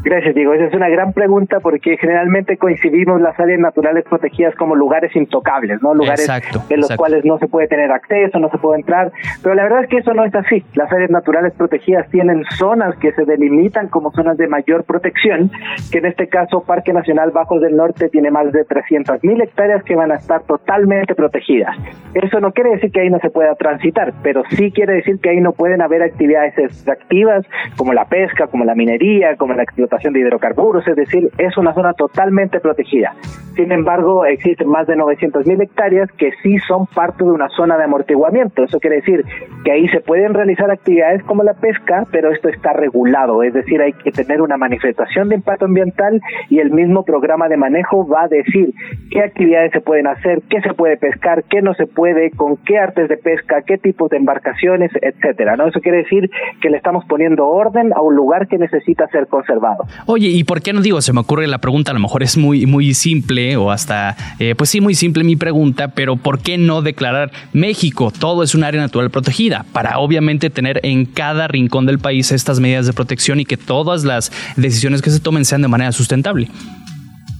Gracias, 0.07 0.37
Diego. 0.37 0.55
Esa 0.55 0.67
es 0.67 0.73
una 0.73 0.89
gran 0.89 1.13
pregunta 1.13 1.59
porque 1.59 1.97
generalmente 1.97 2.57
coincidimos 2.59 3.21
las 3.21 3.37
áreas 3.41 3.59
naturales 3.59 4.05
protegidas 4.09 4.55
como 4.55 4.77
lugares 4.77 5.11
intocables, 5.17 5.83
¿no? 5.83 5.95
Lugares 5.95 6.29
en 6.71 6.81
los 6.81 6.95
cuales 6.95 7.25
no 7.25 7.39
se 7.39 7.49
puede 7.49 7.67
tener 7.67 7.91
acceso, 7.91 8.39
no 8.39 8.49
se 8.51 8.59
puede 8.59 8.79
entrar. 8.79 9.11
Pero 9.43 9.57
la 9.57 9.65
verdad 9.65 9.83
es 9.83 9.89
que 9.89 9.97
eso 9.97 10.15
no 10.15 10.25
es 10.25 10.33
así. 10.33 10.65
Las 10.75 10.93
áreas 10.93 11.11
naturales 11.11 11.55
protegidas 11.55 12.09
tienen 12.11 12.45
zonas 12.57 12.95
que 12.99 13.11
se 13.15 13.25
delimitan 13.25 13.89
como 13.89 14.13
zonas 14.13 14.37
de 14.37 14.47
mayor 14.47 14.85
protección, 14.85 15.51
que 15.91 15.99
en 15.99 16.07
este 16.07 16.29
caso 16.29 16.63
Parque 16.63 16.93
Nacional 16.93 17.33
Bajos 17.33 17.61
del 17.61 17.75
Norte 17.75 18.09
tiene 18.09 18.31
más 18.31 18.53
de 18.53 18.65
300 18.65 19.25
mil 19.25 19.41
hectáreas 19.41 19.83
que 19.83 19.97
van 19.97 20.13
a 20.13 20.19
estar 20.19 20.45
totalmente 20.45 21.17
protegidas. 21.17 21.77
Eso 22.15 22.39
no 22.39 22.53
quiere 22.53 22.71
decir 22.71 22.93
que 22.93 23.01
ahí 23.01 23.11
no 23.11 23.19
se 23.19 23.31
pueda 23.31 23.57
transitar, 23.57 24.15
pero 24.23 24.45
sí 24.51 24.71
quiere 24.71 24.93
decir 24.93 25.19
que 25.21 25.31
ahí 25.31 25.41
no 25.41 25.51
pueden 25.51 25.83
haber 25.83 26.05
actividades 26.05 26.57
extractivas 26.57 27.45
como 27.77 27.93
la 27.93 28.05
pesca, 28.05 28.47
como 28.47 28.65
la 28.65 28.77
minería, 28.77 29.35
como 29.35 29.55
la 29.55 29.65
explotación 29.65 29.95
de 30.12 30.20
hidrocarburos, 30.20 30.86
es 30.86 30.97
decir, 30.97 31.30
es 31.38 31.57
una 31.57 31.74
zona 31.74 31.92
totalmente 31.94 32.61
protegida. 32.61 33.14
Sin 33.57 33.72
embargo, 33.72 34.26
existen 34.26 34.68
más 34.68 34.86
de 34.86 34.97
900 34.97 35.47
mil 35.47 35.61
hectáreas 35.62 36.11
que 36.12 36.30
sí 36.42 36.59
son 36.68 36.86
parte 36.86 37.24
de 37.24 37.30
una 37.30 37.49
zona 37.49 37.78
de 37.78 37.84
amortiguamiento. 37.84 38.62
Eso 38.62 38.78
quiere 38.78 38.97
decir 38.97 39.24
que 39.64 39.72
ahí 39.72 39.88
se 39.88 40.01
pueden 40.01 40.34
realizar 40.34 40.70
actividades 40.70 41.22
como 41.24 41.42
la 41.42 41.55
pesca, 41.55 42.05
pero 42.12 42.30
esto 42.30 42.51
está 42.51 42.74
regulado, 42.74 43.42
es 43.42 43.55
decir, 43.55 43.80
hay 43.80 43.94
que 43.94 44.11
tener 44.11 44.42
una 44.42 44.59
manifestación 44.59 45.30
de 45.30 45.36
impacto 45.36 45.64
ambiental 45.64 46.20
y 46.51 46.59
el 46.59 46.70
mismo 46.70 47.05
programa 47.05 47.49
de 47.49 47.57
manejo 47.57 48.07
va 48.07 48.24
a 48.24 48.28
decir 48.28 48.74
qué 49.11 49.22
actividades 49.22 49.72
se 49.72 49.80
pueden 49.80 50.07
hacer, 50.07 50.42
qué 50.51 50.61
se 50.61 50.74
puede 50.74 50.99
pescar, 50.99 51.44
qué 51.44 51.62
no 51.62 51.72
se 51.74 51.86
puede, 51.86 52.30
con 52.32 52.59
qué 52.59 52.78
artes 52.78 53.09
de 53.09 53.16
pesca, 53.16 53.62
qué 53.62 53.78
tipos 53.78 54.11
de 54.11 54.18
embarcaciones, 54.18 54.90
etcétera. 55.01 55.57
¿no? 55.57 55.66
Eso 55.68 55.80
quiere 55.80 55.99
decir 55.99 56.28
que 56.61 56.68
le 56.68 56.76
estamos 56.76 57.07
poniendo 57.07 57.47
orden 57.47 57.92
a 57.94 58.03
un 58.03 58.14
lugar 58.14 58.49
que 58.49 58.59
necesita 58.59 59.07
ser 59.09 59.28
conservado. 59.28 59.84
Oye, 60.07 60.28
¿y 60.28 60.45
por 60.45 60.62
qué 60.62 60.72
no 60.72 60.80
digo? 60.80 61.01
Se 61.03 61.12
me 61.12 61.20
ocurre 61.20 61.47
la 61.47 61.59
pregunta, 61.59 61.91
a 61.91 61.95
lo 61.95 62.01
mejor 62.01 62.22
es 62.22 62.37
muy, 62.37 62.66
muy 62.66 62.95
simple 62.95 63.57
o 63.57 63.70
hasta, 63.70 64.16
eh, 64.39 64.55
pues 64.57 64.70
sí, 64.70 64.80
muy 64.80 64.95
simple 64.95 65.24
mi 65.24 65.37
pregunta, 65.37 65.89
pero 65.89 66.16
¿por 66.16 66.41
qué 66.41 66.59
no 66.59 66.82
declarar 66.82 67.32
México? 67.53 68.12
Todo 68.16 68.43
es 68.43 68.55
un 68.55 68.64
área 68.64 68.80
natural 68.80 69.11
protegida 69.11 69.64
para 69.72 69.99
obviamente 69.99 70.51
tener 70.51 70.80
en 70.82 71.07
cada 71.07 71.49
rincón 71.49 71.87
del 71.87 71.99
país 71.99 72.32
estas 72.32 72.61
medidas 72.61 72.87
de 72.87 72.93
protección 72.93 73.41
y 73.41 73.45
que 73.45 73.57
todas 73.57 74.05
las 74.05 74.32
decisiones 74.57 75.03
que 75.03 75.11
se 75.11 75.20
tomen 75.20 75.45
sean 75.45 75.62
de 75.62 75.68
manera 75.68 75.93
sustentable. 75.93 76.49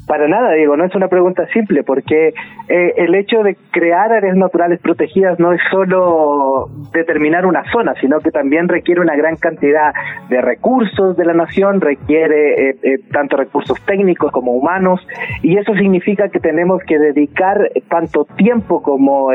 Para 0.07 0.29
nada, 0.29 0.53
Diego, 0.53 0.77
no 0.77 0.85
es 0.85 0.95
una 0.95 1.09
pregunta 1.09 1.47
simple, 1.53 1.83
porque 1.83 2.29
eh, 2.69 2.95
el 2.97 3.15
hecho 3.17 3.43
de 3.43 3.57
crear 3.73 4.13
áreas 4.13 4.37
naturales 4.37 4.81
protegidas 4.81 5.41
no 5.41 5.53
es 5.53 5.61
solo 5.69 6.69
determinar 6.93 7.45
una 7.45 7.65
zona, 7.73 7.93
sino 8.01 8.21
que 8.21 8.31
también 8.31 8.69
requiere 8.69 9.01
una 9.01 9.17
gran 9.17 9.35
cantidad 9.35 9.93
de 10.29 10.41
recursos 10.41 11.17
de 11.17 11.25
la 11.25 11.35
nación, 11.35 11.81
requiere 11.81 12.71
eh, 12.71 12.77
eh, 12.85 12.99
tanto 13.11 13.37
recursos 13.37 13.85
técnicos 13.85 14.31
como 14.31 14.53
humanos, 14.53 15.05
y 15.43 15.59
eso 15.59 15.75
significa 15.75 16.29
que 16.29 16.39
tenemos 16.39 16.81
que 16.85 17.01
dedicar 17.01 17.69
tanto 17.89 18.27
tiempo 18.37 18.83
como 18.83 19.31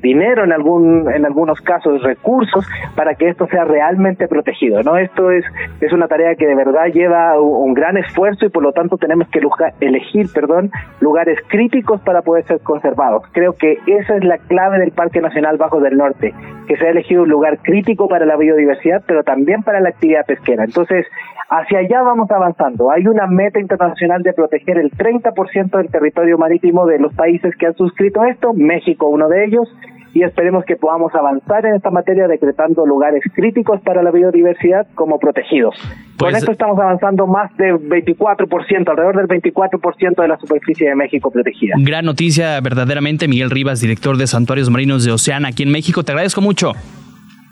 dinero 0.00 0.44
en 0.44 0.52
algún 0.52 1.10
en 1.12 1.26
algunos 1.26 1.60
casos 1.60 2.02
recursos 2.02 2.66
para 2.96 3.14
que 3.14 3.28
esto 3.28 3.46
sea 3.48 3.64
realmente 3.64 4.26
protegido. 4.26 4.82
No, 4.82 4.96
esto 4.96 5.30
es 5.30 5.44
es 5.80 5.92
una 5.92 6.08
tarea 6.08 6.34
que 6.34 6.46
de 6.46 6.54
verdad 6.54 6.86
lleva 6.92 7.38
un 7.40 7.74
gran 7.74 7.96
esfuerzo 7.98 8.46
y 8.46 8.48
por 8.48 8.62
lo 8.62 8.72
tanto 8.72 8.96
tenemos 8.96 9.28
que 9.28 9.40
elegir 9.80 10.13
perdón, 10.32 10.70
lugares 11.00 11.38
críticos 11.48 12.00
para 12.02 12.22
poder 12.22 12.44
ser 12.44 12.60
conservados. 12.60 13.22
Creo 13.32 13.54
que 13.54 13.78
esa 13.86 14.16
es 14.16 14.24
la 14.24 14.38
clave 14.38 14.78
del 14.78 14.92
Parque 14.92 15.20
Nacional 15.20 15.56
Bajo 15.56 15.80
del 15.80 15.96
Norte, 15.96 16.32
que 16.68 16.76
se 16.76 16.86
ha 16.86 16.90
elegido 16.90 17.22
un 17.22 17.28
lugar 17.28 17.58
crítico 17.62 18.08
para 18.08 18.26
la 18.26 18.36
biodiversidad, 18.36 19.02
pero 19.06 19.24
también 19.24 19.62
para 19.62 19.80
la 19.80 19.90
actividad 19.90 20.24
pesquera. 20.26 20.64
Entonces, 20.64 21.06
hacia 21.48 21.80
allá 21.80 22.02
vamos 22.02 22.30
avanzando. 22.30 22.90
Hay 22.90 23.06
una 23.06 23.26
meta 23.26 23.60
internacional 23.60 24.22
de 24.22 24.32
proteger 24.32 24.78
el 24.78 24.90
30% 24.92 25.76
del 25.76 25.90
territorio 25.90 26.38
marítimo 26.38 26.86
de 26.86 26.98
los 26.98 27.14
países 27.14 27.54
que 27.56 27.66
han 27.66 27.74
suscrito 27.74 28.24
esto, 28.24 28.52
México 28.54 29.08
uno 29.08 29.28
de 29.28 29.44
ellos, 29.44 29.68
y 30.14 30.22
esperemos 30.22 30.64
que 30.64 30.76
podamos 30.76 31.12
avanzar 31.14 31.66
en 31.66 31.74
esta 31.74 31.90
materia 31.90 32.28
decretando 32.28 32.86
lugares 32.86 33.22
críticos 33.34 33.80
para 33.82 34.02
la 34.02 34.12
biodiversidad 34.12 34.86
como 34.94 35.18
protegidos. 35.18 35.74
Con 36.16 36.30
pues, 36.30 36.36
esto 36.36 36.52
estamos 36.52 36.78
avanzando 36.78 37.26
más 37.26 37.54
de 37.56 37.74
24%, 37.74 38.88
alrededor 38.88 39.26
del 39.26 39.42
24% 39.42 40.22
de 40.22 40.28
la 40.28 40.38
superficie 40.38 40.88
de 40.88 40.94
México 40.94 41.30
protegida. 41.32 41.74
Gran 41.78 42.04
noticia, 42.04 42.60
verdaderamente. 42.60 43.26
Miguel 43.26 43.50
Rivas, 43.50 43.80
director 43.80 44.16
de 44.16 44.28
Santuarios 44.28 44.70
Marinos 44.70 45.04
de 45.04 45.10
Oceana, 45.10 45.48
aquí 45.48 45.64
en 45.64 45.72
México. 45.72 46.04
Te 46.04 46.12
agradezco 46.12 46.40
mucho. 46.40 46.72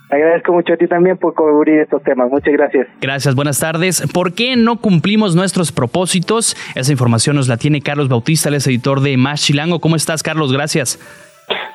agradezco 0.09 0.53
mucho 0.53 0.75
a 0.75 0.77
ti 0.77 0.87
también 0.87 1.17
por 1.17 1.35
cubrir 1.35 1.81
estos 1.81 2.01
temas. 2.05 2.31
Muchas 2.31 2.53
gracias. 2.53 2.87
Gracias, 3.01 3.35
buenas 3.35 3.59
tardes. 3.59 4.05
¿Por 4.15 4.35
qué 4.35 4.55
no 4.55 4.81
cumplimos 4.81 5.35
nuestros 5.35 5.73
propósitos? 5.73 6.57
Esa 6.77 6.93
información 6.93 7.35
nos 7.35 7.49
la 7.49 7.57
tiene 7.57 7.81
Carlos 7.81 8.09
Bautista, 8.09 8.51
el 8.51 8.55
es 8.55 8.69
editor 8.69 9.01
de 9.01 9.17
Más 9.17 9.43
Chilango. 9.43 9.81
¿Cómo 9.81 9.97
estás, 9.97 10.23
Carlos? 10.23 10.53
Gracias. 10.53 11.01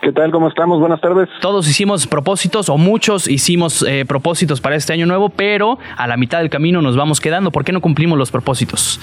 ¿Qué 0.01 0.11
tal? 0.11 0.31
¿Cómo 0.31 0.47
estamos? 0.47 0.79
Buenas 0.79 1.01
tardes. 1.01 1.27
Todos 1.41 1.67
hicimos 1.67 2.05
propósitos, 2.07 2.69
o 2.69 2.77
muchos 2.77 3.27
hicimos 3.27 3.83
eh, 3.83 4.05
propósitos 4.07 4.61
para 4.61 4.75
este 4.75 4.93
año 4.93 5.05
nuevo, 5.05 5.29
pero 5.29 5.79
a 5.97 6.07
la 6.07 6.17
mitad 6.17 6.39
del 6.39 6.49
camino 6.49 6.81
nos 6.81 6.95
vamos 6.95 7.19
quedando. 7.19 7.51
¿Por 7.51 7.63
qué 7.63 7.71
no 7.71 7.81
cumplimos 7.81 8.17
los 8.17 8.31
propósitos? 8.31 8.99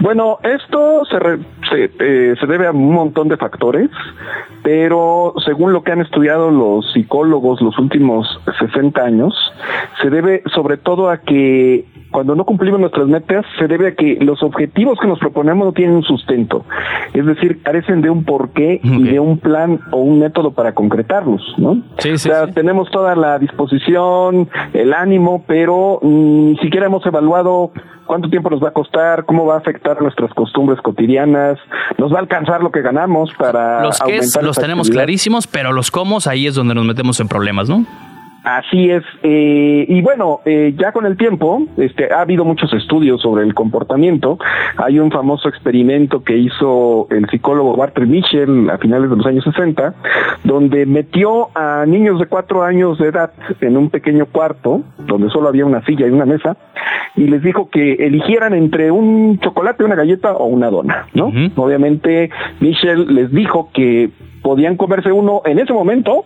Bueno, 0.00 0.38
esto 0.42 1.02
se, 1.10 1.16
eh, 1.76 2.34
se, 2.38 2.46
debe 2.46 2.66
a 2.66 2.72
un 2.72 2.92
montón 2.92 3.28
de 3.28 3.36
factores, 3.36 3.90
pero 4.62 5.34
según 5.44 5.72
lo 5.72 5.82
que 5.82 5.92
han 5.92 6.00
estudiado 6.00 6.50
los 6.50 6.92
psicólogos 6.92 7.60
los 7.60 7.78
últimos 7.78 8.26
60 8.58 9.00
años, 9.00 9.34
se 10.02 10.10
debe 10.10 10.42
sobre 10.54 10.78
todo 10.78 11.10
a 11.10 11.18
que 11.18 11.84
cuando 12.10 12.36
no 12.36 12.44
cumplimos 12.44 12.78
nuestras 12.78 13.08
metas 13.08 13.44
se 13.58 13.66
debe 13.66 13.88
a 13.88 13.94
que 13.94 14.18
los 14.20 14.42
objetivos 14.42 15.00
que 15.00 15.08
nos 15.08 15.18
proponemos 15.18 15.66
no 15.66 15.72
tienen 15.72 15.96
un 15.96 16.04
sustento, 16.04 16.64
es 17.12 17.26
decir, 17.26 17.60
carecen 17.62 18.02
de 18.02 18.10
un 18.10 18.24
porqué 18.24 18.80
y 18.82 19.02
de 19.02 19.18
un 19.18 19.38
plan 19.38 19.80
o 19.90 19.98
un 19.98 20.13
método 20.18 20.52
para 20.52 20.74
concretarlos, 20.74 21.42
¿no? 21.58 21.74
Sí, 21.98 22.16
sí, 22.18 22.28
o 22.28 22.32
sea, 22.32 22.46
tenemos 22.48 22.90
toda 22.90 23.14
la 23.16 23.38
disposición, 23.38 24.48
el 24.72 24.92
ánimo, 24.94 25.44
pero 25.46 25.98
ni 26.02 26.56
siquiera 26.58 26.86
hemos 26.86 27.04
evaluado 27.06 27.72
cuánto 28.06 28.28
tiempo 28.28 28.50
nos 28.50 28.62
va 28.62 28.68
a 28.68 28.72
costar, 28.72 29.24
cómo 29.24 29.46
va 29.46 29.54
a 29.54 29.58
afectar 29.58 30.00
nuestras 30.00 30.32
costumbres 30.34 30.80
cotidianas, 30.80 31.58
nos 31.98 32.12
va 32.12 32.18
a 32.18 32.20
alcanzar 32.20 32.62
lo 32.62 32.70
que 32.70 32.82
ganamos 32.82 33.32
para 33.38 33.82
los 33.82 33.98
que 34.00 34.20
los 34.42 34.56
tenemos 34.56 34.90
clarísimos, 34.90 35.46
pero 35.46 35.72
los 35.72 35.90
cómo 35.90 36.18
ahí 36.26 36.46
es 36.46 36.54
donde 36.54 36.74
nos 36.74 36.84
metemos 36.84 37.18
en 37.20 37.28
problemas, 37.28 37.68
¿no? 37.68 37.84
Así 38.44 38.90
es, 38.90 39.02
eh, 39.22 39.86
y 39.88 40.02
bueno, 40.02 40.40
eh, 40.44 40.74
ya 40.76 40.92
con 40.92 41.06
el 41.06 41.16
tiempo, 41.16 41.66
este, 41.78 42.12
ha 42.12 42.20
habido 42.20 42.44
muchos 42.44 42.70
estudios 42.74 43.22
sobre 43.22 43.42
el 43.42 43.54
comportamiento. 43.54 44.38
Hay 44.76 44.98
un 44.98 45.10
famoso 45.10 45.48
experimento 45.48 46.22
que 46.22 46.36
hizo 46.36 47.06
el 47.08 47.26
psicólogo 47.30 47.72
Walter 47.72 48.06
Michel 48.06 48.68
a 48.68 48.76
finales 48.76 49.08
de 49.08 49.16
los 49.16 49.24
años 49.24 49.44
60, 49.44 49.94
donde 50.44 50.84
metió 50.84 51.48
a 51.54 51.86
niños 51.86 52.20
de 52.20 52.26
cuatro 52.26 52.62
años 52.62 52.98
de 52.98 53.08
edad 53.08 53.32
en 53.62 53.78
un 53.78 53.88
pequeño 53.88 54.26
cuarto, 54.26 54.82
donde 54.98 55.30
solo 55.30 55.48
había 55.48 55.64
una 55.64 55.82
silla 55.86 56.06
y 56.06 56.10
una 56.10 56.26
mesa, 56.26 56.58
y 57.16 57.26
les 57.28 57.42
dijo 57.42 57.70
que 57.70 57.94
eligieran 57.94 58.52
entre 58.52 58.90
un 58.90 59.38
chocolate, 59.38 59.84
una 59.84 59.94
galleta 59.94 60.34
o 60.34 60.44
una 60.44 60.68
dona, 60.68 61.06
¿no? 61.14 61.32
Obviamente, 61.56 62.28
Michel 62.60 63.14
les 63.14 63.30
dijo 63.30 63.70
que 63.72 64.10
podían 64.44 64.76
comerse 64.76 65.10
uno 65.10 65.40
en 65.46 65.58
ese 65.58 65.72
momento 65.72 66.22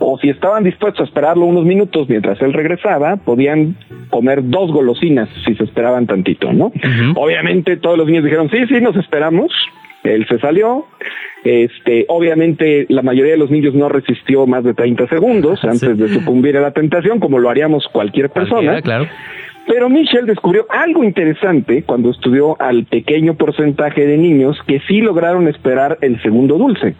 o 0.00 0.18
si 0.18 0.28
estaban 0.28 0.64
dispuestos 0.64 1.02
a 1.02 1.04
esperarlo 1.04 1.46
unos 1.46 1.64
minutos 1.64 2.08
mientras 2.08 2.42
él 2.42 2.52
regresaba, 2.52 3.14
podían 3.14 3.76
comer 4.10 4.40
dos 4.42 4.72
golosinas 4.72 5.28
si 5.46 5.54
se 5.54 5.62
esperaban 5.62 6.08
tantito, 6.08 6.52
¿no? 6.52 6.72
Obviamente 7.14 7.76
todos 7.76 7.96
los 7.96 8.08
niños 8.08 8.24
dijeron, 8.24 8.50
sí, 8.50 8.66
sí, 8.66 8.80
nos 8.80 8.96
esperamos. 8.96 9.52
Él 10.02 10.26
se 10.28 10.40
salió. 10.40 10.86
Este, 11.44 12.06
obviamente 12.08 12.86
la 12.88 13.02
mayoría 13.02 13.32
de 13.32 13.38
los 13.38 13.52
niños 13.52 13.72
no 13.74 13.88
resistió 13.88 14.48
más 14.48 14.64
de 14.64 14.74
30 14.74 15.06
segundos 15.06 15.62
antes 15.62 15.96
de 15.96 16.08
sucumbir 16.08 16.56
a 16.56 16.60
la 16.60 16.72
tentación, 16.72 17.20
como 17.20 17.38
lo 17.38 17.50
haríamos 17.50 17.86
cualquier 17.92 18.30
persona. 18.30 18.82
claro. 18.82 19.06
Pero 19.68 19.88
Michelle 19.88 20.26
descubrió 20.26 20.66
algo 20.70 21.04
interesante 21.04 21.84
cuando 21.84 22.10
estudió 22.10 22.60
al 22.60 22.86
pequeño 22.86 23.34
porcentaje 23.34 24.04
de 24.04 24.16
niños 24.16 24.58
que 24.66 24.80
sí 24.88 25.00
lograron 25.00 25.46
esperar 25.46 25.98
el 26.00 26.20
segundo 26.22 26.58
dulce. 26.58 26.96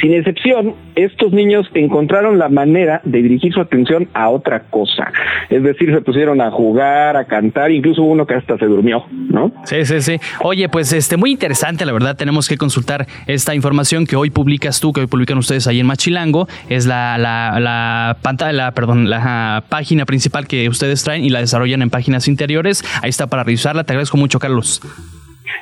Sin 0.00 0.14
excepción, 0.14 0.74
estos 0.94 1.32
niños 1.32 1.68
encontraron 1.74 2.38
la 2.38 2.48
manera 2.48 3.02
de 3.04 3.22
dirigir 3.22 3.52
su 3.52 3.60
atención 3.60 4.08
a 4.14 4.30
otra 4.30 4.60
cosa. 4.70 5.12
Es 5.50 5.62
decir, 5.62 5.92
se 5.92 6.00
pusieron 6.00 6.40
a 6.40 6.50
jugar, 6.50 7.16
a 7.16 7.26
cantar, 7.26 7.70
incluso 7.70 8.02
uno 8.02 8.26
que 8.26 8.34
hasta 8.34 8.56
se 8.56 8.64
durmió, 8.64 9.04
¿no? 9.10 9.52
Sí, 9.64 9.84
sí, 9.84 10.00
sí. 10.00 10.16
Oye, 10.40 10.70
pues 10.70 10.92
este 10.94 11.18
muy 11.18 11.30
interesante, 11.30 11.84
la 11.84 11.92
verdad, 11.92 12.16
tenemos 12.16 12.48
que 12.48 12.56
consultar 12.56 13.06
esta 13.26 13.54
información 13.54 14.06
que 14.06 14.16
hoy 14.16 14.30
publicas 14.30 14.80
tú, 14.80 14.94
que 14.94 15.00
hoy 15.02 15.06
publican 15.08 15.36
ustedes 15.36 15.66
ahí 15.66 15.80
en 15.80 15.86
Machilango. 15.86 16.48
Es 16.70 16.86
la, 16.86 17.18
la, 17.18 17.60
la 17.60 18.16
pantalla, 18.22 18.70
perdón, 18.70 19.10
la 19.10 19.64
página 19.68 20.06
principal 20.06 20.46
que 20.46 20.70
ustedes 20.70 21.04
traen 21.04 21.22
y 21.22 21.28
la 21.28 21.40
desarrollan 21.40 21.82
en 21.82 21.90
páginas 21.90 22.28
interiores. 22.28 22.82
Ahí 23.02 23.10
está 23.10 23.26
para 23.26 23.44
revisarla. 23.44 23.84
Te 23.84 23.92
agradezco 23.92 24.16
mucho, 24.16 24.38
Carlos. 24.38 24.80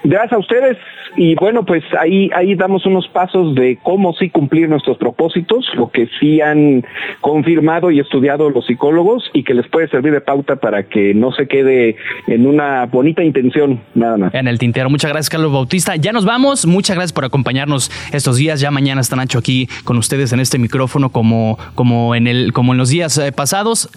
Gracias 0.05 0.33
a 0.33 0.39
ustedes 0.39 0.77
y 1.17 1.35
bueno, 1.35 1.65
pues 1.65 1.83
ahí 1.99 2.31
ahí 2.35 2.55
damos 2.55 2.87
unos 2.87 3.09
pasos 3.09 3.55
de 3.55 3.79
cómo 3.83 4.13
sí 4.15 4.31
cumplir 4.31 4.69
nuestros 4.69 4.97
propósitos, 4.97 5.67
lo 5.75 5.91
que 5.91 6.09
sí 6.19 6.41
han 6.41 6.85
confirmado 7.21 7.91
y 7.91 8.01
estudiado 8.01 8.51
los 8.51 8.67
psicólogos 8.67 9.29
y 9.33 9.43
que 9.43 9.55
les 9.55 9.67
puede 9.69 9.89
servir 9.89 10.13
de 10.13 10.21
pauta 10.21 10.57
para 10.57 10.85
que 10.85 11.15
no 11.15 11.33
se 11.33 11.49
quede 11.49 11.97
en 12.27 12.47
una 12.47 12.87
bonita 12.87 13.25
intención 13.25 13.81
nada 13.95 14.17
más. 14.17 14.35
En 14.35 14.49
el 14.49 14.59
tintero. 14.59 14.89
Muchas 14.91 15.11
gracias, 15.11 15.31
Carlos 15.31 15.53
Bautista. 15.53 15.97
Ya 15.97 16.13
nos 16.13 16.25
vamos. 16.25 16.67
Muchas 16.67 16.97
gracias 16.97 17.13
por 17.13 17.25
acompañarnos 17.25 17.91
estos 18.13 18.37
días. 18.37 18.61
Ya 18.61 18.71
mañana 18.71 19.01
está 19.01 19.17
Nacho 19.17 19.39
aquí 19.39 19.69
con 19.85 19.99
ustedes 19.99 20.33
en 20.33 20.41
este 20.41 20.59
micrófono 20.59 21.11
como 21.11 21.59
como 21.75 22.15
en 22.15 22.27
el 22.27 22.53
como 22.53 22.73
en 22.73 22.79
los 22.79 22.89
días 22.89 23.19
eh, 23.19 23.33
pasados. 23.33 23.91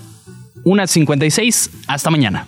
Una 0.64 0.88
56. 0.88 1.86
Hasta 1.88 2.10
mañana. 2.10 2.48